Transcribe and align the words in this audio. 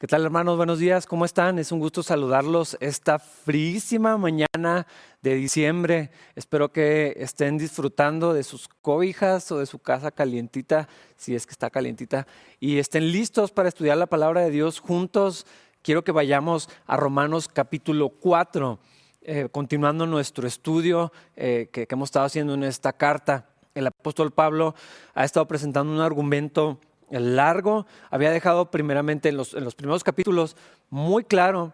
¿Qué 0.00 0.06
tal 0.06 0.24
hermanos? 0.24 0.56
Buenos 0.56 0.78
días, 0.78 1.04
¿cómo 1.04 1.26
están? 1.26 1.58
Es 1.58 1.72
un 1.72 1.78
gusto 1.78 2.02
saludarlos 2.02 2.74
esta 2.80 3.18
fríísima 3.18 4.16
mañana 4.16 4.86
de 5.20 5.34
diciembre. 5.34 6.10
Espero 6.34 6.72
que 6.72 7.12
estén 7.18 7.58
disfrutando 7.58 8.32
de 8.32 8.42
sus 8.42 8.66
cobijas 8.66 9.52
o 9.52 9.58
de 9.58 9.66
su 9.66 9.78
casa 9.78 10.10
calientita, 10.10 10.88
si 11.18 11.34
es 11.34 11.44
que 11.44 11.52
está 11.52 11.68
calientita, 11.68 12.26
y 12.60 12.78
estén 12.78 13.12
listos 13.12 13.52
para 13.52 13.68
estudiar 13.68 13.98
la 13.98 14.06
palabra 14.06 14.40
de 14.40 14.50
Dios 14.50 14.80
juntos. 14.80 15.46
Quiero 15.82 16.02
que 16.02 16.12
vayamos 16.12 16.70
a 16.86 16.96
Romanos 16.96 17.46
capítulo 17.46 18.08
4, 18.08 18.78
eh, 19.20 19.48
continuando 19.52 20.06
nuestro 20.06 20.48
estudio 20.48 21.12
eh, 21.36 21.68
que 21.70 21.86
hemos 21.90 22.06
estado 22.06 22.24
haciendo 22.24 22.54
en 22.54 22.64
esta 22.64 22.94
carta. 22.94 23.50
El 23.74 23.86
apóstol 23.86 24.30
Pablo 24.30 24.74
ha 25.12 25.26
estado 25.26 25.46
presentando 25.46 25.92
un 25.92 26.00
argumento 26.00 26.80
largo, 27.10 27.86
había 28.10 28.30
dejado 28.30 28.70
primeramente 28.70 29.30
en 29.30 29.36
los, 29.36 29.54
primeros 29.74 30.04
capítulos 30.04 30.56
muy 30.90 31.24
claro 31.24 31.72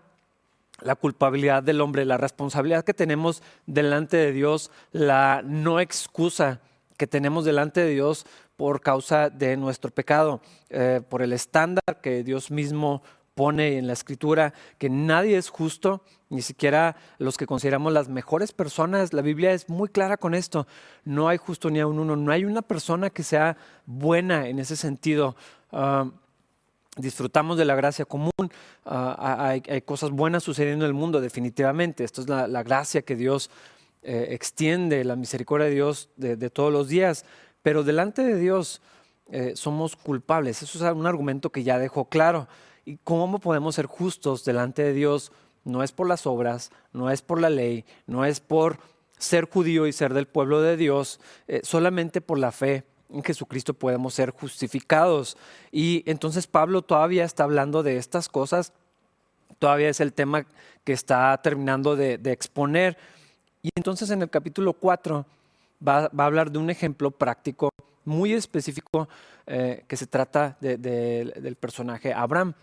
la 0.80 0.94
culpabilidad 0.94 1.62
del 1.62 1.80
hombre, 1.80 2.04
la 2.04 2.16
responsabilidad 2.16 2.84
que 2.84 2.94
tenemos 2.94 3.42
delante 3.66 4.16
de 4.16 4.32
Dios, 4.32 4.70
la 4.92 5.42
no 5.44 5.80
excusa 5.80 6.60
que 6.96 7.06
tenemos 7.06 7.44
delante 7.44 7.80
de 7.80 7.90
Dios 7.90 8.26
por 8.56 8.80
causa 8.80 9.28
de 9.28 9.56
nuestro 9.56 9.90
pecado, 9.90 10.40
eh, 10.70 11.00
por 11.08 11.22
el 11.22 11.32
estándar 11.32 12.00
que 12.02 12.24
Dios 12.24 12.50
mismo 12.50 13.02
pone 13.36 13.76
en 13.76 13.86
la 13.86 13.92
escritura, 13.92 14.54
que 14.78 14.88
nadie 14.88 15.36
es 15.36 15.50
justo, 15.50 16.02
ni 16.30 16.40
siquiera 16.40 16.96
los 17.18 17.36
que 17.36 17.46
consideramos 17.46 17.92
las 17.92 18.08
mejores 18.08 18.52
personas. 18.52 19.12
La 19.12 19.20
Biblia 19.20 19.52
es 19.52 19.68
muy 19.68 19.90
clara 19.90 20.16
con 20.16 20.34
esto. 20.34 20.66
No 21.04 21.28
hay 21.28 21.36
justo 21.36 21.68
ni 21.68 21.78
a 21.78 21.86
un 21.86 21.98
uno. 21.98 22.16
No 22.16 22.32
hay 22.32 22.46
una 22.46 22.62
persona 22.62 23.10
que 23.10 23.22
sea 23.22 23.58
buena 23.84 24.48
en 24.48 24.58
ese 24.58 24.74
sentido. 24.74 25.36
Ah, 25.70 26.10
disfrutamos 26.96 27.58
de 27.58 27.66
la 27.66 27.74
gracia 27.74 28.06
común. 28.06 28.32
Ah, 28.86 29.48
hay, 29.50 29.82
cosas 29.82 30.10
buenas 30.10 30.42
sucediendo 30.42 30.86
en 30.86 30.88
el 30.88 30.94
mundo, 30.94 31.20
definitivamente. 31.20 32.04
Esto 32.04 32.22
es 32.22 32.28
la, 32.28 32.62
gracia 32.62 33.02
que 33.02 33.16
Dios 33.16 33.50
eh, 34.02 34.28
extiende, 34.30 35.04
la 35.04 35.14
misericordia 35.14 35.66
de 35.66 35.74
Dios 35.74 36.08
de, 36.16 36.48
todos 36.48 36.72
los 36.72 36.88
días. 36.88 37.26
Pero 37.62 37.84
delante 37.84 38.22
de 38.22 38.40
Dios 38.40 38.80
eh, 39.30 39.52
somos 39.56 39.94
culpables. 39.94 40.62
Eso 40.62 40.78
es 40.78 40.94
un 40.96 41.06
argumento 41.06 41.52
que 41.52 41.64
ya 41.64 41.78
dejó 41.78 42.06
claro. 42.06 42.48
¿Y 42.86 42.96
cómo 43.04 43.38
podemos 43.40 43.74
ser 43.74 43.84
justos 43.84 44.44
delante 44.44 44.82
de 44.82 44.94
Dios? 44.94 45.32
no 45.66 45.82
es 45.82 45.92
por 45.92 46.08
las 46.08 46.26
obras, 46.26 46.70
no 46.92 47.10
es 47.10 47.20
por 47.20 47.40
la 47.40 47.50
ley, 47.50 47.84
no 48.06 48.24
es 48.24 48.40
por 48.40 48.78
ser 49.18 49.50
judío 49.50 49.86
y 49.86 49.92
ser 49.92 50.14
del 50.14 50.26
pueblo 50.26 50.62
de 50.62 50.76
Dios, 50.76 51.20
eh, 51.48 51.60
solamente 51.64 52.20
por 52.20 52.38
la 52.38 52.52
fe 52.52 52.84
en 53.10 53.22
Jesucristo 53.22 53.74
podemos 53.74 54.14
ser 54.14 54.30
justificados. 54.30 55.36
Y 55.72 56.02
entonces 56.06 56.46
Pablo 56.46 56.82
todavía 56.82 57.24
está 57.24 57.44
hablando 57.44 57.82
de 57.82 57.96
estas 57.98 58.28
cosas, 58.28 58.72
todavía 59.58 59.88
es 59.88 60.00
el 60.00 60.12
tema 60.12 60.46
que 60.84 60.92
está 60.92 61.36
terminando 61.42 61.96
de, 61.96 62.14
exponer. 62.26 62.96
Y 63.62 63.70
entonces 63.74 64.10
en 64.10 64.22
el 64.22 64.30
capítulo 64.30 64.72
4 64.72 65.26
va, 65.86 66.04
a 66.04 66.24
hablar 66.24 66.52
de 66.52 66.58
un 66.58 66.70
ejemplo 66.70 67.10
práctico 67.10 67.70
muy 68.04 68.32
específico 68.32 69.08
eh, 69.48 69.84
que 69.88 69.96
se 69.96 70.06
trata 70.06 70.56
del 70.60 71.56
personaje 71.58 72.12
Abraham, 72.12 72.54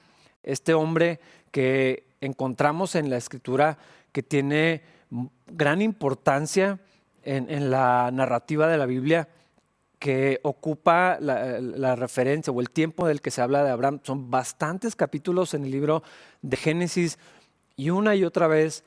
este 0.43 0.73
hombre 0.73 1.19
que 1.51 2.05
encontramos 2.21 2.95
en 2.95 3.09
la 3.09 3.17
escritura 3.17 3.77
que 4.11 4.23
tiene 4.23 4.81
gran 5.47 5.81
importancia 5.81 6.79
en, 7.23 7.69
la 7.69 8.09
narrativa 8.11 8.67
de 8.67 8.77
la 8.77 8.85
Biblia, 8.85 9.29
que 9.99 10.39
ocupa 10.43 11.17
la, 11.19 11.95
referencia 11.95 12.51
o 12.51 12.59
el 12.59 12.69
tiempo 12.69 13.07
del 13.07 13.21
que 13.21 13.31
se 13.31 13.41
habla 13.41 13.63
de 13.63 13.71
Abraham. 13.71 14.01
Son 14.03 14.29
bastantes 14.29 14.95
capítulos 14.95 15.53
en 15.53 15.63
el 15.63 15.71
libro 15.71 16.03
de 16.41 16.57
Génesis 16.57 17.17
y 17.75 17.89
una 17.89 18.15
y 18.15 18.25
otra 18.25 18.47
vez 18.47 18.83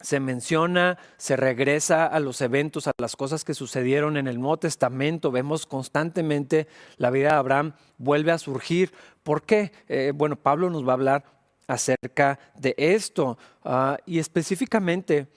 se 0.00 0.20
menciona, 0.20 0.98
se 1.16 1.36
regresa 1.36 2.06
a 2.06 2.20
los 2.20 2.40
eventos, 2.40 2.86
a 2.86 2.92
las 2.98 3.16
cosas 3.16 3.44
que 3.44 3.54
sucedieron 3.54 4.16
en 4.16 4.26
el 4.26 4.38
Nuevo 4.38 4.58
Testamento. 4.58 5.30
Vemos 5.30 5.66
constantemente 5.66 6.68
la 6.96 7.10
vida 7.10 7.30
de 7.30 7.34
Abraham 7.36 7.72
vuelve 7.98 8.32
a 8.32 8.38
surgir. 8.38 8.92
¿Por 9.22 9.42
qué? 9.42 9.72
Eh, 9.88 10.12
bueno, 10.14 10.36
Pablo 10.36 10.70
nos 10.70 10.86
va 10.86 10.92
a 10.92 10.94
hablar 10.94 11.24
acerca 11.66 12.38
de 12.56 12.74
esto 12.76 13.38
ah, 13.64 13.98
y 14.06 14.18
específicamente 14.18 15.28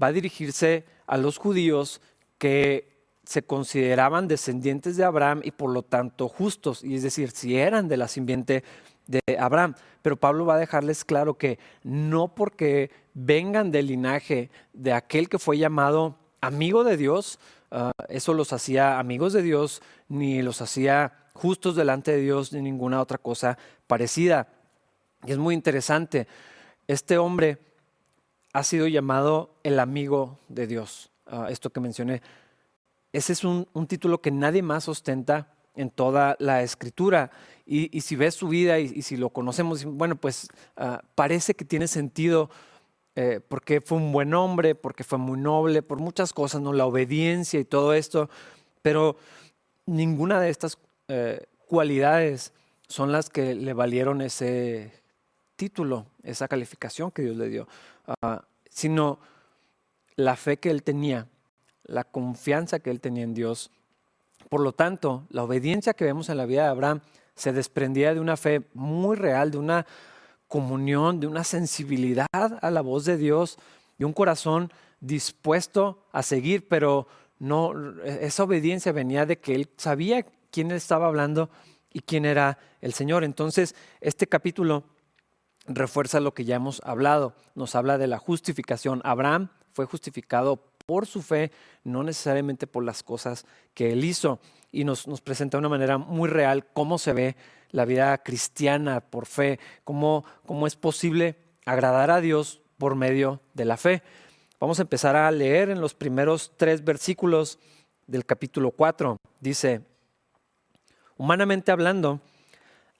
va 0.00 0.08
a 0.08 0.12
dirigirse 0.12 0.84
a 1.06 1.16
los 1.16 1.38
judíos 1.38 2.00
que 2.38 2.96
se 3.24 3.42
consideraban 3.42 4.28
descendientes 4.28 4.96
de 4.96 5.04
Abraham 5.04 5.40
y 5.42 5.50
por 5.50 5.70
lo 5.70 5.82
tanto 5.82 6.28
justos, 6.28 6.84
y 6.84 6.94
es 6.94 7.02
decir, 7.02 7.32
si 7.32 7.56
eran 7.56 7.88
de 7.88 7.96
la 7.96 8.08
simiente 8.08 8.62
de 9.06 9.20
Abraham. 9.38 9.74
Pero 10.06 10.16
Pablo 10.16 10.46
va 10.46 10.54
a 10.54 10.58
dejarles 10.58 11.04
claro 11.04 11.36
que 11.36 11.58
no 11.82 12.28
porque 12.28 12.92
vengan 13.12 13.72
del 13.72 13.88
linaje 13.88 14.50
de 14.72 14.92
aquel 14.92 15.28
que 15.28 15.40
fue 15.40 15.58
llamado 15.58 16.16
amigo 16.40 16.84
de 16.84 16.96
Dios, 16.96 17.40
ah, 17.72 17.90
eso 18.08 18.32
los 18.32 18.52
hacía 18.52 19.00
amigos 19.00 19.32
de 19.32 19.42
Dios, 19.42 19.82
ni 20.08 20.42
los 20.42 20.62
hacía 20.62 21.26
justos 21.32 21.74
delante 21.74 22.12
de 22.12 22.20
Dios, 22.20 22.52
ni 22.52 22.62
ninguna 22.62 23.02
otra 23.02 23.18
cosa 23.18 23.58
parecida. 23.88 24.46
Y 25.24 25.32
es 25.32 25.38
muy 25.38 25.56
interesante, 25.56 26.28
este 26.86 27.18
hombre 27.18 27.58
ha 28.52 28.62
sido 28.62 28.86
llamado 28.86 29.56
el 29.64 29.80
amigo 29.80 30.38
de 30.46 30.68
Dios, 30.68 31.10
ah, 31.26 31.48
esto 31.50 31.70
que 31.70 31.80
mencioné. 31.80 32.22
Ese 33.12 33.32
es 33.32 33.42
un, 33.42 33.66
título 33.88 34.20
que 34.20 34.30
nadie 34.30 34.62
más 34.62 34.88
ostenta 34.88 35.48
en 35.74 35.90
toda 35.90 36.36
la 36.38 36.62
escritura. 36.62 37.32
Y, 37.68 38.00
si 38.00 38.14
ves 38.14 38.34
su 38.34 38.46
vida 38.46 38.78
y, 38.78 39.02
si 39.02 39.16
lo 39.16 39.30
conocemos, 39.30 39.84
bueno, 39.84 40.14
pues 40.14 40.48
ah, 40.76 41.02
parece 41.16 41.54
que 41.54 41.64
tiene 41.64 41.88
sentido 41.88 42.48
eh, 43.16 43.40
porque 43.48 43.80
fue 43.80 43.98
un 43.98 44.12
buen 44.12 44.34
hombre, 44.34 44.74
porque 44.74 45.02
fue 45.02 45.18
muy 45.18 45.40
noble, 45.40 45.82
por 45.82 45.98
muchas 45.98 46.32
cosas, 46.32 46.60
¿no? 46.60 46.72
La 46.72 46.86
obediencia 46.86 47.58
y 47.58 47.64
todo 47.64 47.92
esto. 47.94 48.30
Pero 48.82 49.16
ninguna 49.86 50.40
de 50.40 50.50
estas 50.50 50.78
eh, 51.08 51.46
cualidades 51.66 52.52
son 52.88 53.10
las 53.10 53.30
que 53.30 53.54
le 53.54 53.72
valieron 53.72 54.20
ese 54.20 54.92
título, 55.56 56.06
esa 56.22 56.46
calificación 56.46 57.10
que 57.10 57.22
Dios 57.22 57.36
le 57.36 57.48
dio, 57.48 57.66
ah, 58.22 58.44
sino 58.68 59.18
la 60.14 60.36
fe 60.36 60.58
que 60.58 60.70
él 60.70 60.82
tenía, 60.82 61.26
la 61.84 62.04
confianza 62.04 62.80
que 62.80 62.90
él 62.90 63.00
tenía 63.00 63.24
en 63.24 63.34
Dios. 63.34 63.70
Por 64.50 64.60
lo 64.60 64.72
tanto, 64.72 65.26
la 65.30 65.42
obediencia 65.42 65.94
que 65.94 66.04
vemos 66.04 66.28
en 66.28 66.36
la 66.36 66.46
vida 66.46 66.64
de 66.64 66.68
Abraham 66.68 67.00
se 67.36 67.52
desprendía 67.52 68.14
de 68.14 68.20
una 68.20 68.36
fe 68.36 68.62
muy 68.74 69.16
real, 69.16 69.50
de 69.50 69.58
una 69.58 69.86
comunión, 70.48 71.20
de 71.20 71.26
una 71.26 71.44
sensibilidad 71.44 72.26
a 72.32 72.70
la 72.70 72.80
voz 72.80 73.04
de 73.04 73.16
Dios 73.16 73.58
y 73.98 74.04
un 74.04 74.12
corazón 74.12 74.72
dispuesto 75.00 76.02
a 76.12 76.22
seguir, 76.22 76.66
pero 76.66 77.06
no 77.38 77.72
esa 78.04 78.44
obediencia 78.44 78.92
venía 78.92 79.26
de 79.26 79.38
que 79.38 79.54
él 79.54 79.68
sabía 79.76 80.24
quién 80.50 80.70
estaba 80.70 81.06
hablando 81.06 81.50
y 81.92 82.00
quién 82.00 82.24
era 82.24 82.58
el 82.80 82.94
Señor. 82.94 83.24
Entonces, 83.24 83.74
este 84.00 84.26
capítulo 84.26 84.84
refuerza 85.66 86.20
lo 86.20 86.32
que 86.32 86.44
ya 86.44 86.56
hemos 86.56 86.80
hablado. 86.84 87.34
Nos 87.54 87.74
habla 87.74 87.98
de 87.98 88.06
la 88.06 88.18
justificación. 88.18 89.00
Abraham 89.04 89.50
fue 89.72 89.84
justificado 89.84 90.62
por 90.86 91.06
su 91.06 91.20
fe, 91.20 91.50
no 91.84 92.04
necesariamente 92.04 92.66
por 92.66 92.84
las 92.84 93.02
cosas 93.02 93.44
que 93.74 93.92
él 93.92 94.04
hizo. 94.04 94.38
Y 94.70 94.84
nos, 94.84 95.04
presenta 95.22 95.56
de 95.56 95.60
una 95.60 95.68
manera 95.68 95.98
muy 95.98 96.28
real 96.28 96.66
cómo 96.72 96.98
se 96.98 97.12
ve 97.12 97.36
la 97.72 97.84
vida 97.84 98.16
cristiana 98.18 99.00
por 99.00 99.26
fe, 99.26 99.58
cómo, 99.84 100.24
cómo 100.46 100.66
es 100.66 100.76
posible 100.76 101.36
agradar 101.64 102.10
a 102.10 102.20
Dios 102.20 102.60
por 102.78 102.94
medio 102.94 103.40
de 103.54 103.64
la 103.64 103.76
fe. 103.76 104.02
Vamos 104.60 104.78
a 104.78 104.82
empezar 104.82 105.16
a 105.16 105.30
leer 105.30 105.70
en 105.70 105.80
los 105.80 105.94
primeros 105.94 106.52
tres 106.56 106.84
versículos 106.84 107.58
del 108.06 108.24
capítulo 108.24 108.70
4. 108.70 109.18
Dice, 109.40 109.82
humanamente 111.16 111.72
hablando, 111.72 112.20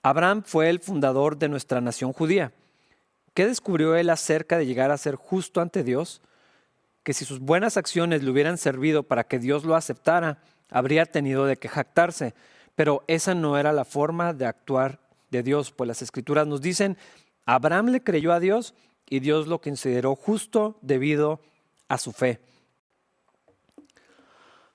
Abraham 0.03 0.43
fue 0.45 0.69
el 0.69 0.79
fundador 0.79 1.37
de 1.37 1.49
nuestra 1.49 1.81
nación 1.81 2.11
judía. 2.11 2.51
¿Qué 3.33 3.45
descubrió 3.45 3.95
él 3.95 4.09
acerca 4.09 4.57
de 4.57 4.65
llegar 4.65 4.91
a 4.91 4.97
ser 4.97 5.15
justo 5.15 5.61
ante 5.61 5.83
Dios? 5.83 6.21
Que 7.07 7.13
si 7.13 7.23
sus 7.23 7.39
buenas 7.39 7.77
acciones 7.77 8.21
le 8.21 8.29
hubieran 8.29 8.57
servido 8.57 9.03
para 9.03 9.23
que 9.23 9.39
Dios 9.39 9.63
lo 9.63 9.77
aceptara, 9.77 10.39
habría 10.69 11.05
tenido 11.05 11.45
de 11.45 11.55
que 11.55 11.69
jactarse. 11.69 12.33
Pero 12.75 13.05
esa 13.07 13.33
no 13.33 13.57
era 13.57 13.71
la 13.71 13.85
forma 13.85 14.33
de 14.33 14.45
actuar 14.45 14.99
de 15.31 15.41
Dios, 15.41 15.71
pues 15.71 15.87
las 15.87 16.01
escrituras 16.01 16.47
nos 16.47 16.59
dicen, 16.59 16.97
Abraham 17.45 17.91
le 17.91 18.03
creyó 18.03 18.33
a 18.33 18.41
Dios 18.41 18.73
y 19.09 19.21
Dios 19.21 19.47
lo 19.47 19.61
consideró 19.61 20.17
justo 20.17 20.79
debido 20.81 21.39
a 21.87 21.97
su 21.97 22.11
fe. 22.11 22.41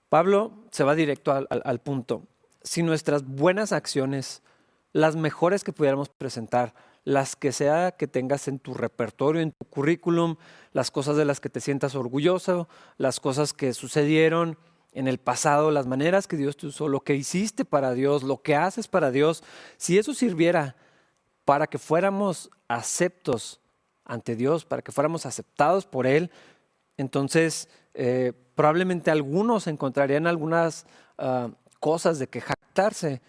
Pablo 0.09 0.65
se 0.71 0.85
va 0.85 0.95
directo 0.95 1.33
al, 1.33 1.47
al 1.51 1.81
punto. 1.81 2.23
Si 2.63 2.83
nuestras 2.83 3.27
buenas 3.27 3.73
acciones 3.73 4.43
las 4.95 5.17
mejores 5.17 5.65
que 5.65 5.75
pudiéramos 5.75 6.09
presentar, 6.09 6.73
las 7.05 7.37
que 7.37 7.53
sea 7.53 7.93
que 7.93 8.07
tengas 8.07 8.49
en 8.49 8.59
tu 8.59 8.75
repertorio, 8.75 9.41
en 9.43 9.53
tu 9.53 9.65
currículum, 9.65 10.37
las 10.73 10.91
cosas 10.91 11.17
de 11.17 11.25
las 11.25 11.41
que 11.41 11.49
te 11.49 11.61
sientas 11.61 11.95
orgulloso, 11.95 12.69
las 12.97 13.21
cosas 13.21 13.53
que 13.53 13.73
sucedieron 13.75 14.57
en 14.93 15.09
el 15.09 15.19
pasado, 15.19 15.71
las 15.71 15.87
maneras 15.87 16.27
que 16.29 16.37
Dios 16.37 16.57
te 16.57 16.67
usó, 16.67 16.87
lo 16.89 17.01
que 17.01 17.15
hiciste 17.15 17.65
para 17.65 17.93
Dios, 17.95 18.23
lo 18.23 18.43
que 18.43 18.55
haces 18.55 18.89
para 18.89 19.11
Dios, 19.11 19.43
si 19.79 19.99
eso 19.99 20.15
sirviera 20.15 20.77
para 21.45 21.67
que 21.67 21.79
fuéramos 21.79 22.51
aceptos 22.69 23.61
ante 24.05 24.37
Dios, 24.37 24.65
para 24.65 24.83
que 24.83 24.93
fuéramos 24.93 25.27
aceptados 25.27 25.87
por 25.87 26.07
Él, 26.07 26.31
entonces 26.97 27.69
eh, 27.95 28.33
probablemente 28.55 29.11
algunos 29.11 29.67
encontrarían 29.67 30.27
algunas 30.27 30.87
ah, 31.19 31.51
cosas 31.81 32.19
de 32.19 32.29
que 32.29 32.41
jactarse. 32.41 33.23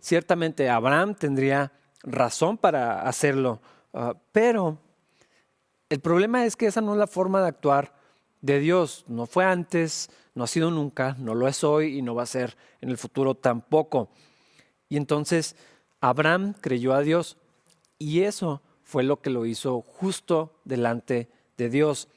Ciertamente 0.00 0.68
Abraham 0.68 1.14
tendría 1.14 1.72
razón 2.02 2.58
para 2.58 3.02
hacerlo, 3.02 3.60
ah, 3.94 4.14
pero 4.32 4.78
el 5.88 6.00
problema 6.00 6.46
es 6.46 6.56
que 6.56 6.66
esa 6.66 6.80
no 6.80 6.92
es 6.92 6.98
la 6.98 7.06
forma 7.06 7.42
de 7.42 7.48
actuar 7.48 7.92
de 8.40 8.60
Dios. 8.60 9.04
No 9.08 9.26
fue 9.26 9.44
antes, 9.44 10.10
no 10.34 10.44
ha 10.44 10.46
sido 10.46 10.70
nunca, 10.70 11.16
no 11.18 11.34
lo 11.34 11.48
es 11.48 11.62
hoy 11.64 11.98
y 11.98 12.02
no 12.02 12.14
va 12.14 12.22
a 12.22 12.26
ser 12.26 12.56
en 12.80 12.88
el 12.88 12.96
futuro 12.96 13.34
tampoco. 13.34 14.08
Y 14.88 14.96
entonces 14.96 15.54
Abraham 16.00 16.54
creyó 16.60 16.94
a 16.94 17.02
Dios 17.02 17.36
y 17.98 18.22
eso 18.22 18.62
fue 18.82 19.02
lo 19.02 19.20
que 19.20 19.30
lo 19.30 19.46
hizo 19.46 19.82
justo 19.82 20.60
delante 20.64 21.28
de 21.56 21.68
Dios. 21.68 22.08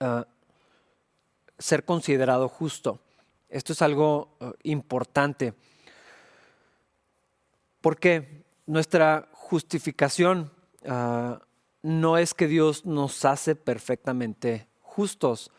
Ah, 0.00 0.26
ser 1.58 1.84
considerado 1.84 2.48
justo. 2.48 3.00
Esto 3.48 3.72
es 3.72 3.82
algo 3.82 4.36
ah, 4.40 4.52
importante. 4.62 5.54
Porque 7.80 8.43
nuestra 8.66 9.28
justificación 9.32 10.50
ah, 10.86 11.40
no 11.82 12.16
es 12.16 12.32
que 12.32 12.48
Dios 12.48 12.86
nos 12.86 13.24
hace 13.24 13.54
perfectamente 13.54 14.68
justos. 14.80 15.50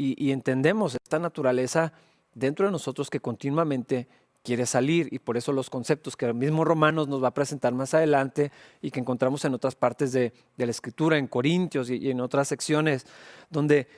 Y, 0.00 0.30
entendemos 0.30 0.94
esta 0.94 1.18
naturaleza 1.18 1.92
dentro 2.32 2.66
de 2.66 2.72
nosotros 2.72 3.10
que 3.10 3.18
continuamente 3.18 4.06
quiere 4.44 4.64
salir 4.64 5.08
y 5.10 5.18
por 5.18 5.36
eso 5.36 5.52
los 5.52 5.70
conceptos 5.70 6.16
que 6.16 6.24
el 6.24 6.34
mismo 6.34 6.64
Romanos 6.64 7.08
nos 7.08 7.22
va 7.22 7.28
a 7.28 7.34
presentar 7.34 7.74
más 7.74 7.94
adelante 7.94 8.52
y 8.80 8.92
que 8.92 9.00
encontramos 9.00 9.44
en 9.44 9.54
otras 9.54 9.74
partes 9.74 10.12
de, 10.12 10.32
la 10.56 10.70
escritura, 10.70 11.18
en 11.18 11.26
Corintios 11.26 11.90
y, 11.90 12.10
en 12.10 12.20
otras 12.20 12.46
secciones, 12.46 13.06
donde 13.50 13.88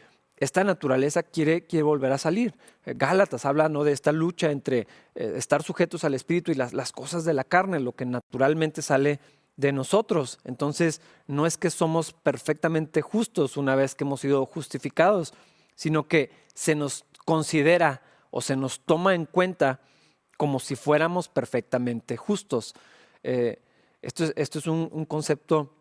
esta 0.40 0.64
naturaleza 0.64 1.22
quiere, 1.22 1.64
volver 1.82 2.12
a 2.12 2.18
salir. 2.18 2.54
Eh, 2.86 2.94
Gálatas 2.96 3.44
habla 3.44 3.68
¿no? 3.68 3.84
de 3.84 3.92
esta 3.92 4.10
lucha 4.10 4.50
entre 4.50 4.88
eh, 5.14 5.34
estar 5.36 5.62
sujetos 5.62 6.02
al 6.04 6.14
Espíritu 6.14 6.50
y 6.50 6.54
las, 6.54 6.92
cosas 6.92 7.24
de 7.24 7.34
la 7.34 7.44
carne, 7.44 7.78
lo 7.78 7.92
que 7.92 8.06
naturalmente 8.06 8.80
sale 8.80 9.20
de 9.56 9.72
nosotros. 9.72 10.38
Entonces, 10.44 11.02
no 11.26 11.46
es 11.46 11.58
que 11.58 11.68
somos 11.68 12.14
perfectamente 12.14 13.02
justos 13.02 13.58
una 13.58 13.74
vez 13.74 13.94
que 13.94 14.04
hemos 14.04 14.22
sido 14.22 14.46
justificados, 14.46 15.34
sino 15.74 16.08
que 16.08 16.30
se 16.54 16.74
nos 16.74 17.04
considera 17.26 18.02
o 18.30 18.40
se 18.40 18.56
nos 18.56 18.80
toma 18.80 19.14
en 19.14 19.26
cuenta 19.26 19.80
como 20.38 20.58
si 20.58 20.74
fuéramos 20.74 21.28
perfectamente 21.28 22.16
justos. 22.16 22.74
Eh, 23.22 23.62
esto 24.00 24.24
es, 24.24 24.32
esto 24.36 24.58
es 24.58 24.66
un, 24.66 25.04
concepto 25.04 25.74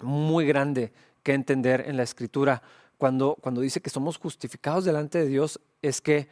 muy 0.00 0.44
grande 0.44 0.92
que 1.22 1.34
entender 1.34 1.84
en 1.86 1.96
la 1.96 2.02
escritura. 2.02 2.62
Cuando, 3.02 3.36
cuando 3.40 3.62
dice 3.62 3.80
que 3.80 3.90
somos 3.90 4.16
justificados 4.16 4.84
delante 4.84 5.18
de 5.18 5.26
Dios, 5.26 5.58
es 5.82 6.00
que 6.00 6.28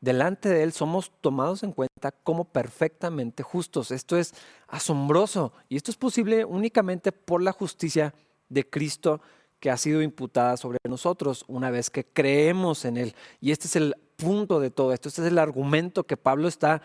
delante 0.00 0.48
de 0.48 0.62
Él 0.62 0.72
somos 0.72 1.12
tomados 1.20 1.62
en 1.62 1.72
cuenta 1.72 2.12
como 2.12 2.46
perfectamente 2.46 3.42
justos. 3.42 3.90
Esto 3.90 4.16
es 4.16 4.32
asombroso 4.66 5.52
y 5.68 5.76
esto 5.76 5.90
es 5.90 5.98
posible 5.98 6.46
únicamente 6.46 7.12
por 7.12 7.42
la 7.42 7.52
justicia 7.52 8.14
de 8.48 8.66
Cristo 8.66 9.20
que 9.60 9.70
ha 9.70 9.76
sido 9.76 10.00
imputada 10.00 10.56
sobre 10.56 10.78
nosotros 10.88 11.44
una 11.46 11.70
vez 11.70 11.90
que 11.90 12.06
creemos 12.06 12.86
en 12.86 12.96
Él. 12.96 13.14
Y 13.42 13.50
este 13.50 13.66
es 13.66 13.76
el 13.76 13.94
punto 14.16 14.60
de 14.60 14.70
todo 14.70 14.94
esto, 14.94 15.10
este 15.10 15.20
es 15.20 15.28
el 15.28 15.38
argumento 15.38 16.04
que 16.04 16.16
Pablo 16.16 16.48
está 16.48 16.80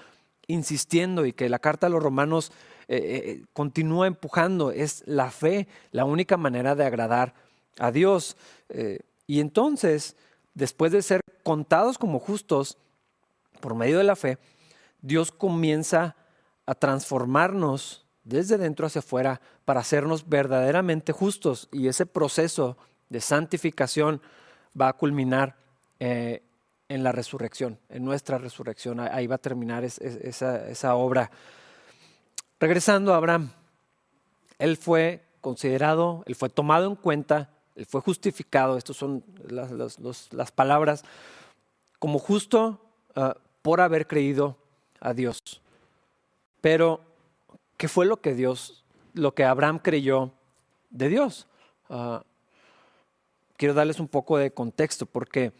insistiendo 0.47 1.25
y 1.25 1.31
que 1.31 1.47
la 1.47 1.59
carta 1.59 1.87
a 1.87 1.89
los 1.89 2.03
romanos 2.03 2.51
eh, 2.89 2.97
eh, 2.97 3.45
continúa 3.53 4.05
empujando. 4.05 4.71
Es 4.71 5.01
la 5.05 5.31
fe 5.31 5.69
la 5.91 6.03
única 6.03 6.35
manera 6.35 6.75
de 6.75 6.83
agradar 6.83 7.35
a 7.77 7.93
Dios. 7.93 8.35
Eh, 8.67 8.99
y 9.29 9.41
entonces, 9.41 10.15
después 10.55 10.91
de 10.91 11.03
ser 11.03 11.21
contados 11.43 11.99
como 11.99 12.17
justos, 12.19 12.79
por 13.61 13.75
medio 13.75 13.99
de 13.99 14.03
la 14.03 14.15
fe, 14.15 14.39
Dios 15.03 15.31
comienza 15.31 16.15
a 16.65 16.73
transformarnos 16.73 18.07
desde 18.23 18.57
dentro 18.57 18.87
hacia 18.87 18.99
afuera 18.99 19.39
para 19.65 19.81
hacernos 19.81 20.27
verdaderamente 20.27 21.11
justos 21.11 21.69
y 21.71 21.89
ese 21.89 22.07
proceso 22.07 22.75
de 23.09 23.21
santificación 23.21 24.19
va 24.79 24.87
a 24.87 24.93
culminar 24.93 25.57
eh, 25.99 26.41
en 26.87 27.03
la 27.03 27.11
resurrección, 27.11 27.77
en 27.89 28.03
nuestra 28.03 28.39
resurrección. 28.39 28.99
Ahí 28.99 29.27
va 29.27 29.35
a 29.35 29.37
terminar 29.37 29.83
esa, 29.83 30.95
obra. 30.95 31.29
Regresando 32.59 33.13
a 33.13 33.17
Abraham, 33.17 33.51
él 34.57 34.75
fue 34.75 35.23
considerado, 35.39 36.23
él 36.25 36.33
fue 36.33 36.49
tomado 36.49 36.87
en 36.87 36.95
cuenta, 36.95 37.51
fue 37.87 38.01
justificado, 38.01 38.77
estas 38.77 38.97
son 38.97 39.23
las, 39.47 40.51
palabras, 40.51 41.03
como 41.99 42.19
justo 42.19 42.79
ah, 43.15 43.35
por 43.61 43.81
haber 43.81 44.07
creído 44.07 44.57
a 44.99 45.13
Dios. 45.13 45.61
Pero, 46.61 47.01
¿qué 47.77 47.87
fue 47.87 48.05
lo 48.05 48.21
que 48.21 48.33
Dios, 48.33 48.83
lo 49.13 49.33
que 49.33 49.43
Abraham 49.45 49.79
creyó 49.79 50.31
de 50.89 51.09
Dios? 51.09 51.47
Ah, 51.89 52.23
quiero 53.57 53.73
darles 53.73 53.99
un 53.99 54.07
poco 54.07 54.37
de 54.37 54.51
contexto 54.51 55.05
porque 55.05 55.53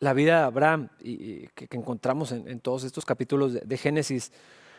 la 0.00 0.14
vida 0.14 0.38
de 0.38 0.44
Abraham 0.44 0.88
y, 1.00 1.46
que, 1.48 1.68
encontramos 1.76 2.32
en, 2.32 2.60
todos 2.60 2.84
estos 2.84 3.04
capítulos 3.04 3.52
de, 3.52 3.76
Génesis 3.76 4.32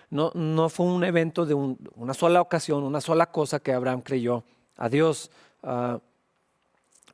no, 0.09 0.31
no, 0.33 0.69
fue 0.69 0.85
un 0.85 1.03
evento 1.03 1.45
de 1.45 1.53
una 1.53 2.13
sola 2.13 2.41
ocasión, 2.41 2.83
una 2.83 2.99
sola 3.01 3.31
cosa 3.31 3.59
que 3.59 3.73
Abraham 3.73 4.01
creyó 4.01 4.43
a 4.75 4.89
Dios. 4.89 5.31
Ah, 5.63 5.99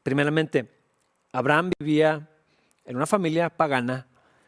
primeramente, 0.03 0.69
Abraham 1.31 1.71
vivía 1.79 2.27
en 2.85 2.95
una 2.95 3.05
familia 3.05 3.49
pagana, 3.49 4.07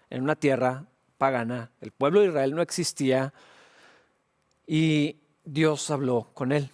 en 0.10 0.24
una 0.24 0.36
tierra 0.36 0.86
pagana, 1.18 1.72
el 1.82 1.92
pueblo 1.92 2.22
de 2.22 2.28
Israel 2.28 2.56
no 2.56 2.62
existía 2.64 3.34
y 4.66 5.18
Dios 5.46 5.92
habló 5.92 6.30
con 6.34 6.52
él. 6.52 6.72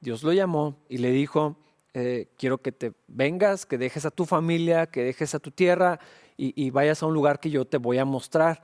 Dios 0.00 0.22
lo 0.22 0.32
llamó 0.34 0.76
y 0.90 0.98
le 0.98 1.10
dijo, 1.10 1.56
eh, 1.94 2.28
quiero 2.36 2.58
que 2.58 2.72
te 2.72 2.92
vengas, 3.08 3.64
que 3.64 3.78
dejes 3.78 4.04
a 4.04 4.10
tu 4.10 4.26
familia, 4.26 4.86
que 4.86 5.02
dejes 5.02 5.34
a 5.34 5.38
tu 5.38 5.50
tierra 5.50 5.98
y, 6.36 6.68
vayas 6.70 7.02
a 7.02 7.06
un 7.06 7.14
lugar 7.14 7.40
que 7.40 7.48
yo 7.48 7.64
te 7.64 7.78
voy 7.78 7.96
a 7.96 8.04
mostrar. 8.04 8.60